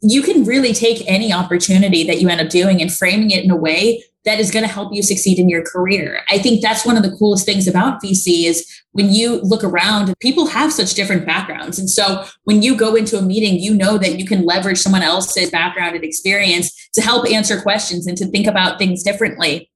You 0.00 0.22
can 0.22 0.44
really 0.44 0.72
take 0.72 1.02
any 1.06 1.32
opportunity 1.32 2.04
that 2.04 2.20
you 2.20 2.28
end 2.28 2.40
up 2.40 2.50
doing 2.50 2.80
and 2.80 2.92
framing 2.92 3.30
it 3.30 3.44
in 3.44 3.50
a 3.50 3.56
way 3.56 4.04
that 4.24 4.38
is 4.38 4.50
going 4.50 4.64
to 4.64 4.70
help 4.70 4.92
you 4.92 5.02
succeed 5.02 5.38
in 5.38 5.48
your 5.48 5.64
career. 5.64 6.20
I 6.28 6.38
think 6.38 6.60
that's 6.60 6.84
one 6.84 6.96
of 6.96 7.02
the 7.02 7.16
coolest 7.16 7.46
things 7.46 7.66
about 7.66 8.02
VC 8.02 8.44
is 8.44 8.66
when 8.92 9.12
you 9.12 9.40
look 9.42 9.64
around, 9.64 10.14
people 10.20 10.46
have 10.46 10.72
such 10.72 10.94
different 10.94 11.24
backgrounds. 11.24 11.78
And 11.78 11.88
so 11.88 12.24
when 12.44 12.62
you 12.62 12.76
go 12.76 12.94
into 12.94 13.16
a 13.16 13.22
meeting, 13.22 13.58
you 13.58 13.74
know 13.74 13.96
that 13.96 14.18
you 14.18 14.26
can 14.26 14.44
leverage 14.44 14.78
someone 14.78 15.02
else's 15.02 15.50
background 15.50 15.96
and 15.96 16.04
experience 16.04 16.90
to 16.94 17.00
help 17.00 17.26
answer 17.30 17.60
questions 17.60 18.06
and 18.06 18.18
to 18.18 18.26
think 18.26 18.46
about 18.46 18.78
things 18.78 19.02
differently. 19.02 19.70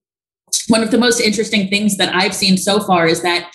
One 0.68 0.82
of 0.82 0.90
the 0.90 0.98
most 0.98 1.20
interesting 1.20 1.68
things 1.68 1.96
that 1.96 2.14
I've 2.14 2.34
seen 2.34 2.56
so 2.56 2.80
far 2.80 3.06
is 3.06 3.22
that 3.22 3.50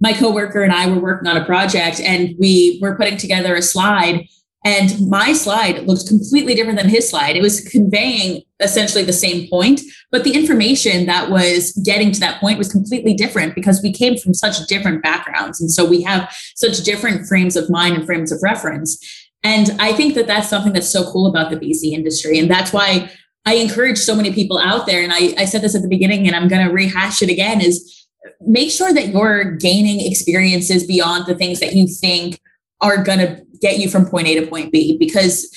my 0.00 0.12
coworker 0.12 0.62
and 0.62 0.72
I 0.72 0.88
were 0.88 1.00
working 1.00 1.28
on 1.28 1.36
a 1.36 1.44
project 1.44 2.00
and 2.00 2.34
we 2.38 2.78
were 2.82 2.96
putting 2.96 3.16
together 3.16 3.54
a 3.54 3.62
slide 3.62 4.26
And 4.64 5.08
my 5.08 5.32
slide 5.32 5.86
looked 5.88 6.06
completely 6.06 6.54
different 6.54 6.78
than 6.78 6.88
his 6.88 7.10
slide. 7.10 7.36
It 7.36 7.42
was 7.42 7.60
conveying 7.60 8.42
essentially 8.60 9.02
the 9.02 9.12
same 9.12 9.48
point, 9.48 9.80
but 10.12 10.22
the 10.22 10.34
information 10.34 11.06
that 11.06 11.30
was 11.30 11.72
getting 11.84 12.12
to 12.12 12.20
that 12.20 12.40
point 12.40 12.58
was 12.58 12.70
completely 12.70 13.12
different 13.12 13.56
because 13.56 13.82
we 13.82 13.92
came 13.92 14.16
from 14.16 14.34
such 14.34 14.64
different 14.68 15.02
backgrounds. 15.02 15.60
And 15.60 15.70
so 15.70 15.84
we 15.84 16.02
have 16.02 16.32
such 16.54 16.84
different 16.84 17.26
frames 17.26 17.56
of 17.56 17.68
mind 17.70 17.96
and 17.96 18.06
frames 18.06 18.30
of 18.30 18.40
reference. 18.40 18.98
And 19.42 19.70
I 19.80 19.92
think 19.92 20.14
that 20.14 20.28
that's 20.28 20.48
something 20.48 20.72
that's 20.72 20.90
so 20.90 21.10
cool 21.10 21.26
about 21.26 21.50
the 21.50 21.56
VC 21.56 21.92
industry. 21.92 22.38
And 22.38 22.48
that's 22.48 22.72
why 22.72 23.10
I 23.44 23.54
encourage 23.54 23.98
so 23.98 24.14
many 24.14 24.32
people 24.32 24.58
out 24.58 24.86
there. 24.86 25.02
And 25.02 25.12
I, 25.12 25.34
I 25.36 25.44
said 25.44 25.62
this 25.62 25.74
at 25.74 25.82
the 25.82 25.88
beginning 25.88 26.28
and 26.28 26.36
I'm 26.36 26.46
going 26.46 26.64
to 26.64 26.72
rehash 26.72 27.22
it 27.22 27.30
again 27.30 27.60
is 27.60 28.06
make 28.40 28.70
sure 28.70 28.92
that 28.92 29.08
you're 29.08 29.56
gaining 29.56 30.06
experiences 30.08 30.86
beyond 30.86 31.26
the 31.26 31.34
things 31.34 31.58
that 31.58 31.74
you 31.74 31.88
think 31.88 32.38
are 32.82 33.02
going 33.02 33.20
to 33.20 33.42
get 33.60 33.78
you 33.78 33.88
from 33.88 34.04
point 34.04 34.26
A 34.26 34.40
to 34.40 34.46
point 34.46 34.72
B 34.72 34.98
because 34.98 35.48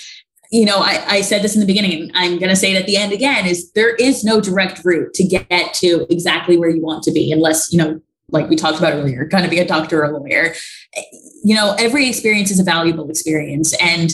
you 0.52 0.64
know, 0.64 0.78
I, 0.78 1.04
I, 1.08 1.22
said 1.22 1.42
this 1.42 1.56
in 1.56 1.60
the 1.60 1.66
beginning, 1.66 2.04
and 2.04 2.12
I'm 2.14 2.38
going 2.38 2.50
to 2.50 2.56
say 2.56 2.72
it 2.72 2.80
at 2.80 2.86
the 2.86 2.98
end 2.98 3.12
again: 3.12 3.46
is 3.46 3.72
there 3.72 3.96
is 3.96 4.24
no 4.24 4.40
direct 4.40 4.86
route 4.86 5.14
to 5.16 5.24
get 5.24 5.74
to 5.76 6.06
exactly 6.10 6.58
where 6.58 6.70
you 6.70 6.82
want 6.82 7.04
to 7.04 7.12
be, 7.12 7.32
unless 7.32 7.74
you 7.74 7.80
know, 7.80 8.00
like 8.30 8.48
we 8.48 8.56
talked 8.56 8.78
about 8.78 8.94
earlier, 8.94 9.28
kind 9.28 9.44
of 9.44 9.52
be 9.52 9.60
a 9.60 9.68
doctor 9.68 10.04
or 10.04 10.06
a 10.06 10.18
lawyer. 10.18 10.54
You 11.44 11.56
know, 11.56 11.76
every 11.80 12.08
experience 12.08 12.52
is 12.52 12.60
a 12.60 12.64
valuable 12.64 13.10
experience, 13.10 13.76
and 13.82 14.14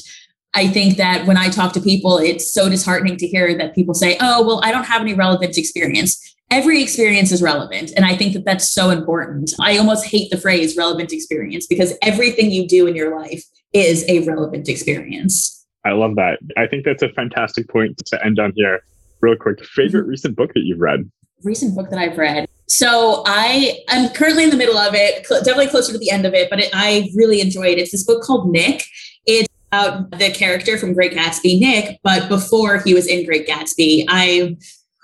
I 0.53 0.67
think 0.67 0.97
that 0.97 1.27
when 1.27 1.37
I 1.37 1.49
talk 1.49 1.73
to 1.73 1.81
people, 1.81 2.17
it's 2.17 2.51
so 2.51 2.69
disheartening 2.69 3.17
to 3.17 3.27
hear 3.27 3.55
that 3.57 3.75
people 3.75 3.93
say, 3.93 4.17
"Oh, 4.19 4.45
well, 4.45 4.61
I 4.63 4.71
don't 4.71 4.85
have 4.85 5.01
any 5.01 5.13
relevant 5.13 5.57
experience." 5.57 6.30
Every 6.51 6.83
experience 6.83 7.31
is 7.31 7.41
relevant. 7.41 7.91
And 7.95 8.05
I 8.05 8.15
think 8.15 8.33
that 8.33 8.45
that's 8.45 8.69
so 8.69 8.89
important. 8.89 9.53
I 9.59 9.77
almost 9.77 10.05
hate 10.05 10.29
the 10.29 10.37
phrase 10.37 10.77
relevant 10.77 11.11
experience 11.13 11.65
because 11.65 11.97
everything 12.01 12.51
you 12.51 12.67
do 12.67 12.85
in 12.85 12.95
your 12.95 13.17
life 13.17 13.43
is 13.73 14.05
a 14.07 14.19
relevant 14.27 14.67
experience. 14.67 15.65
I 15.85 15.93
love 15.93 16.15
that. 16.17 16.39
I 16.57 16.67
think 16.67 16.85
that's 16.85 17.01
a 17.01 17.09
fantastic 17.09 17.67
point 17.69 17.97
to 18.05 18.23
end 18.23 18.37
on 18.39 18.51
here. 18.55 18.81
Real 19.21 19.35
quick, 19.35 19.63
favorite 19.65 20.01
mm-hmm. 20.01 20.09
recent 20.09 20.35
book 20.35 20.53
that 20.53 20.61
you've 20.63 20.79
read? 20.79 21.09
Recent 21.43 21.75
book 21.75 21.89
that 21.89 21.97
I've 21.97 22.17
read. 22.17 22.47
So 22.67 23.23
I 23.25 23.79
am 23.89 24.09
currently 24.09 24.43
in 24.43 24.49
the 24.49 24.57
middle 24.57 24.77
of 24.77 24.93
it, 24.93 25.27
definitely 25.27 25.67
closer 25.67 25.91
to 25.91 25.97
the 25.97 26.11
end 26.11 26.25
of 26.25 26.33
it, 26.33 26.49
but 26.49 26.59
it, 26.59 26.69
I 26.73 27.09
really 27.15 27.41
enjoyed 27.41 27.77
it. 27.77 27.79
It's 27.79 27.91
this 27.91 28.03
book 28.03 28.23
called 28.23 28.51
Nick. 28.51 28.83
It's 29.25 29.47
about 29.71 30.11
the 30.11 30.31
character 30.31 30.77
from 30.77 30.93
Great 30.93 31.13
Gatsby, 31.13 31.59
Nick, 31.59 31.99
but 32.03 32.29
before 32.29 32.79
he 32.79 32.93
was 32.93 33.07
in 33.07 33.25
Great 33.25 33.47
Gatsby. 33.47 34.05
I 34.07 34.55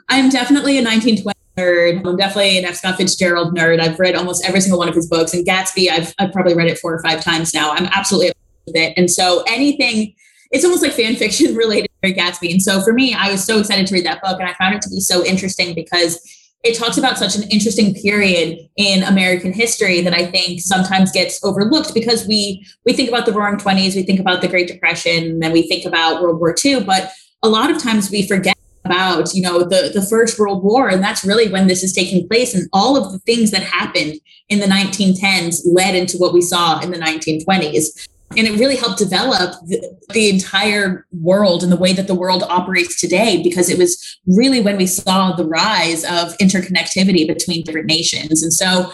I'm 0.09 0.29
definitely 0.29 0.77
a 0.77 0.83
1920 0.83 1.36
nerd. 1.57 2.05
I'm 2.05 2.15
definitely 2.15 2.57
an 2.57 2.65
F. 2.65 2.75
Scott 2.75 2.97
Fitzgerald 2.97 3.55
nerd. 3.55 3.79
I've 3.79 3.99
read 3.99 4.15
almost 4.15 4.45
every 4.45 4.61
single 4.61 4.79
one 4.79 4.87
of 4.87 4.95
his 4.95 5.07
books, 5.07 5.33
and 5.33 5.45
Gatsby, 5.45 5.89
I've, 5.89 6.13
I've 6.19 6.31
probably 6.31 6.55
read 6.55 6.67
it 6.67 6.77
four 6.77 6.93
or 6.93 7.01
five 7.01 7.23
times 7.23 7.53
now. 7.53 7.71
I'm 7.71 7.85
absolutely 7.87 8.31
with 8.65 8.75
it. 8.75 8.93
And 8.97 9.09
so 9.09 9.43
anything, 9.47 10.13
it's 10.51 10.63
almost 10.63 10.83
like 10.83 10.93
fan 10.93 11.15
fiction 11.17 11.55
related 11.55 11.89
to 12.03 12.13
Gatsby. 12.13 12.51
And 12.51 12.61
so 12.61 12.81
for 12.81 12.93
me, 12.93 13.13
I 13.13 13.31
was 13.31 13.43
so 13.43 13.59
excited 13.59 13.87
to 13.87 13.93
read 13.93 14.05
that 14.05 14.21
book, 14.21 14.39
and 14.39 14.47
I 14.47 14.53
found 14.53 14.75
it 14.75 14.81
to 14.83 14.89
be 14.89 14.99
so 14.99 15.25
interesting 15.25 15.73
because 15.73 16.21
it 16.63 16.75
talks 16.77 16.97
about 16.97 17.17
such 17.17 17.35
an 17.35 17.43
interesting 17.49 17.93
period 17.93 18.67
in 18.77 19.03
American 19.03 19.53
history 19.53 20.01
that 20.01 20.13
I 20.13 20.25
think 20.25 20.59
sometimes 20.59 21.11
gets 21.11 21.43
overlooked 21.43 21.93
because 21.93 22.27
we 22.27 22.65
we 22.85 22.93
think 22.93 23.09
about 23.09 23.25
the 23.25 23.31
Roaring 23.31 23.57
Twenties, 23.57 23.95
we 23.95 24.03
think 24.03 24.19
about 24.19 24.41
the 24.41 24.47
Great 24.47 24.67
Depression, 24.67 25.23
and 25.23 25.41
then 25.41 25.51
we 25.51 25.67
think 25.67 25.85
about 25.85 26.21
World 26.21 26.39
War 26.39 26.55
II, 26.63 26.83
but 26.83 27.11
a 27.43 27.49
lot 27.49 27.69
of 27.69 27.81
times 27.81 28.09
we 28.09 28.27
forget 28.27 28.56
about 28.87 29.33
you 29.33 29.41
know 29.41 29.59
the 29.59 29.91
the 29.93 30.05
first 30.09 30.39
world 30.39 30.63
war 30.63 30.89
and 30.89 31.03
that's 31.03 31.23
really 31.23 31.49
when 31.49 31.67
this 31.67 31.83
is 31.83 31.93
taking 31.93 32.27
place 32.27 32.55
and 32.55 32.67
all 32.73 32.97
of 32.97 33.11
the 33.11 33.19
things 33.19 33.51
that 33.51 33.61
happened 33.61 34.15
in 34.49 34.59
the 34.59 34.65
1910s 34.65 35.61
led 35.65 35.93
into 35.95 36.17
what 36.17 36.33
we 36.33 36.41
saw 36.41 36.79
in 36.79 36.91
the 36.91 36.97
1920s 36.97 38.07
and 38.35 38.45
it 38.45 38.59
really 38.59 38.75
helped 38.75 38.97
develop 38.97 39.53
the, 39.67 39.81
the, 40.09 40.29
entire 40.29 41.05
world 41.21 41.63
and 41.63 41.71
the 41.71 41.77
way 41.77 41.93
that 41.93 42.07
the 42.07 42.15
world 42.15 42.43
operates 42.49 42.99
today 42.99 43.41
because 43.41 43.69
it 43.69 43.77
was 43.77 44.19
really 44.25 44.59
when 44.59 44.75
we 44.75 44.85
saw 44.85 45.31
the 45.31 45.45
rise 45.45 46.03
of 46.03 46.37
interconnectivity 46.39 47.25
between 47.25 47.63
different 47.63 47.87
nations. 47.87 48.43
And 48.43 48.51
so 48.51 48.91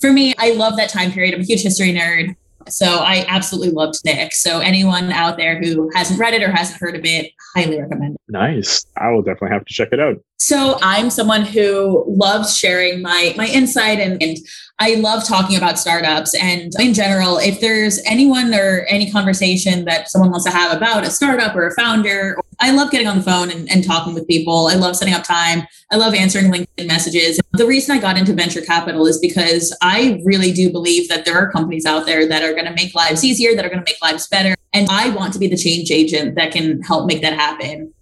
for 0.00 0.12
me 0.12 0.34
i 0.38 0.52
love 0.52 0.76
that 0.76 0.90
time 0.90 1.10
period. 1.10 1.34
I'm 1.34 1.40
a 1.40 1.44
huge 1.44 1.62
history 1.62 1.92
nerd 1.92 2.36
so 2.68 2.86
I 2.86 3.24
absolutely 3.28 3.72
loved 3.72 4.00
Nick. 4.04 4.34
So 4.34 4.60
anyone 4.60 5.12
out 5.12 5.36
there 5.36 5.60
who 5.60 5.90
hasn't 5.94 6.18
read 6.18 6.34
it 6.34 6.42
or 6.42 6.50
hasn't 6.50 6.80
heard 6.80 6.96
of 6.96 7.04
it, 7.04 7.32
highly 7.54 7.80
recommend 7.80 8.14
it. 8.14 8.20
Nice. 8.28 8.86
I 8.96 9.10
will 9.10 9.22
definitely 9.22 9.50
have 9.50 9.64
to 9.64 9.72
check 9.74 9.88
it 9.92 10.00
out. 10.00 10.16
So 10.38 10.78
I'm 10.82 11.10
someone 11.10 11.42
who 11.42 12.04
loves 12.06 12.56
sharing 12.56 13.00
my 13.00 13.34
my 13.36 13.46
insight 13.46 13.98
and, 13.98 14.22
and 14.22 14.36
I 14.78 14.96
love 14.96 15.24
talking 15.24 15.56
about 15.56 15.78
startups 15.78 16.34
and 16.34 16.72
in 16.78 16.92
general, 16.92 17.38
if 17.38 17.60
there's 17.60 17.98
anyone 18.04 18.52
or 18.52 18.84
any 18.90 19.10
conversation 19.10 19.86
that 19.86 20.10
someone 20.10 20.30
wants 20.30 20.44
to 20.44 20.50
have 20.50 20.76
about 20.76 21.04
a 21.04 21.10
startup 21.10 21.56
or 21.56 21.66
a 21.66 21.74
founder, 21.74 22.38
I 22.60 22.72
love 22.72 22.90
getting 22.90 23.06
on 23.06 23.16
the 23.16 23.22
phone 23.22 23.50
and, 23.50 23.70
and 23.70 23.82
talking 23.82 24.12
with 24.12 24.28
people. 24.28 24.68
I 24.68 24.74
love 24.74 24.94
setting 24.96 25.14
up 25.14 25.24
time. 25.24 25.66
I 25.90 25.96
love 25.96 26.14
answering 26.14 26.52
LinkedIn 26.52 26.86
messages. 26.86 27.40
The 27.54 27.66
reason 27.66 27.96
I 27.96 28.00
got 28.00 28.18
into 28.18 28.34
venture 28.34 28.60
capital 28.60 29.06
is 29.06 29.18
because 29.18 29.74
I 29.80 30.20
really 30.24 30.52
do 30.52 30.70
believe 30.70 31.08
that 31.08 31.24
there 31.24 31.36
are 31.36 31.50
companies 31.50 31.86
out 31.86 32.04
there 32.04 32.28
that 32.28 32.42
are 32.42 32.52
going 32.52 32.66
to 32.66 32.74
make 32.74 32.94
lives 32.94 33.24
easier, 33.24 33.54
that 33.54 33.64
are 33.64 33.70
going 33.70 33.82
to 33.82 33.90
make 33.90 34.02
lives 34.02 34.28
better. 34.28 34.54
And 34.74 34.86
I 34.90 35.08
want 35.10 35.32
to 35.32 35.38
be 35.38 35.48
the 35.48 35.56
change 35.56 35.90
agent 35.90 36.34
that 36.34 36.52
can 36.52 36.82
help 36.82 37.06
make 37.06 37.22
that 37.22 37.32
happen 37.32 37.94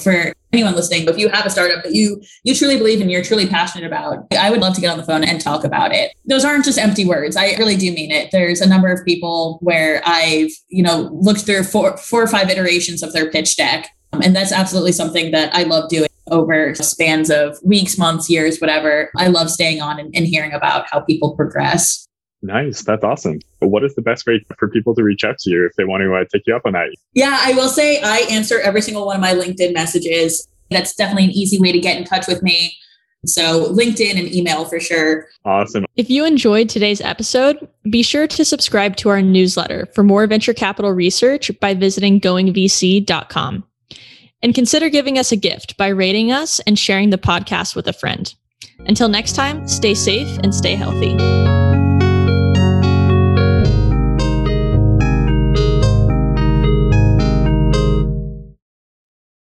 for 0.00 0.32
anyone 0.52 0.74
listening 0.74 1.06
if 1.06 1.18
you 1.18 1.28
have 1.28 1.44
a 1.44 1.50
startup 1.50 1.82
that 1.84 1.94
you 1.94 2.20
you 2.42 2.54
truly 2.54 2.78
believe 2.78 3.00
in 3.00 3.10
you're 3.10 3.22
truly 3.22 3.46
passionate 3.46 3.86
about 3.86 4.26
i 4.38 4.50
would 4.50 4.60
love 4.60 4.74
to 4.74 4.80
get 4.80 4.90
on 4.90 4.96
the 4.96 5.04
phone 5.04 5.22
and 5.24 5.40
talk 5.40 5.64
about 5.64 5.92
it. 5.92 6.12
Those 6.26 6.44
aren't 6.44 6.64
just 6.64 6.78
empty 6.78 7.04
words. 7.04 7.36
I 7.36 7.54
really 7.56 7.76
do 7.76 7.92
mean 7.92 8.10
it. 8.10 8.30
There's 8.32 8.60
a 8.60 8.68
number 8.68 8.88
of 8.88 9.04
people 9.04 9.58
where 9.60 10.02
i've 10.06 10.50
you 10.68 10.82
know 10.82 11.10
looked 11.12 11.42
through 11.42 11.64
four 11.64 11.96
four 11.96 12.22
or 12.22 12.26
five 12.26 12.50
iterations 12.50 13.02
of 13.02 13.12
their 13.12 13.30
pitch 13.30 13.56
deck 13.56 13.88
um, 14.12 14.22
and 14.22 14.34
that's 14.34 14.52
absolutely 14.52 14.92
something 14.92 15.30
that 15.32 15.54
i 15.54 15.62
love 15.62 15.88
doing 15.88 16.08
over 16.30 16.74
spans 16.74 17.30
of 17.30 17.58
weeks 17.64 17.98
months 17.98 18.28
years 18.28 18.58
whatever. 18.58 19.10
I 19.16 19.28
love 19.28 19.50
staying 19.50 19.80
on 19.80 19.98
and, 19.98 20.14
and 20.14 20.26
hearing 20.26 20.52
about 20.52 20.86
how 20.90 21.00
people 21.00 21.34
progress 21.34 22.07
Nice. 22.42 22.82
That's 22.82 23.02
awesome. 23.02 23.40
What 23.60 23.84
is 23.84 23.94
the 23.94 24.02
best 24.02 24.26
way 24.26 24.44
for 24.58 24.68
people 24.68 24.94
to 24.94 25.02
reach 25.02 25.24
out 25.24 25.38
to 25.38 25.50
you 25.50 25.66
if 25.66 25.72
they 25.76 25.84
want 25.84 26.02
to 26.02 26.14
uh, 26.14 26.24
take 26.32 26.42
you 26.46 26.54
up 26.54 26.62
on 26.64 26.72
that? 26.74 26.94
Yeah, 27.14 27.36
I 27.40 27.52
will 27.52 27.68
say 27.68 28.00
I 28.00 28.18
answer 28.30 28.60
every 28.60 28.80
single 28.80 29.06
one 29.06 29.16
of 29.16 29.22
my 29.22 29.34
LinkedIn 29.34 29.74
messages. 29.74 30.46
That's 30.70 30.94
definitely 30.94 31.24
an 31.24 31.30
easy 31.30 31.58
way 31.58 31.72
to 31.72 31.80
get 31.80 31.96
in 31.96 32.04
touch 32.04 32.26
with 32.28 32.42
me. 32.42 32.76
So, 33.26 33.72
LinkedIn 33.72 34.16
and 34.16 34.32
email 34.32 34.64
for 34.64 34.78
sure. 34.78 35.26
Awesome. 35.44 35.86
If 35.96 36.08
you 36.08 36.24
enjoyed 36.24 36.68
today's 36.68 37.00
episode, 37.00 37.66
be 37.90 38.02
sure 38.02 38.28
to 38.28 38.44
subscribe 38.44 38.94
to 38.96 39.08
our 39.08 39.20
newsletter 39.20 39.86
for 39.86 40.04
more 40.04 40.26
venture 40.28 40.54
capital 40.54 40.92
research 40.92 41.50
by 41.58 41.74
visiting 41.74 42.20
goingvc.com. 42.20 43.64
And 44.40 44.54
consider 44.54 44.88
giving 44.88 45.18
us 45.18 45.32
a 45.32 45.36
gift 45.36 45.76
by 45.76 45.88
rating 45.88 46.30
us 46.30 46.60
and 46.60 46.78
sharing 46.78 47.10
the 47.10 47.18
podcast 47.18 47.74
with 47.74 47.88
a 47.88 47.92
friend. 47.92 48.32
Until 48.86 49.08
next 49.08 49.32
time, 49.32 49.66
stay 49.66 49.94
safe 49.94 50.38
and 50.44 50.54
stay 50.54 50.76
healthy. 50.76 51.16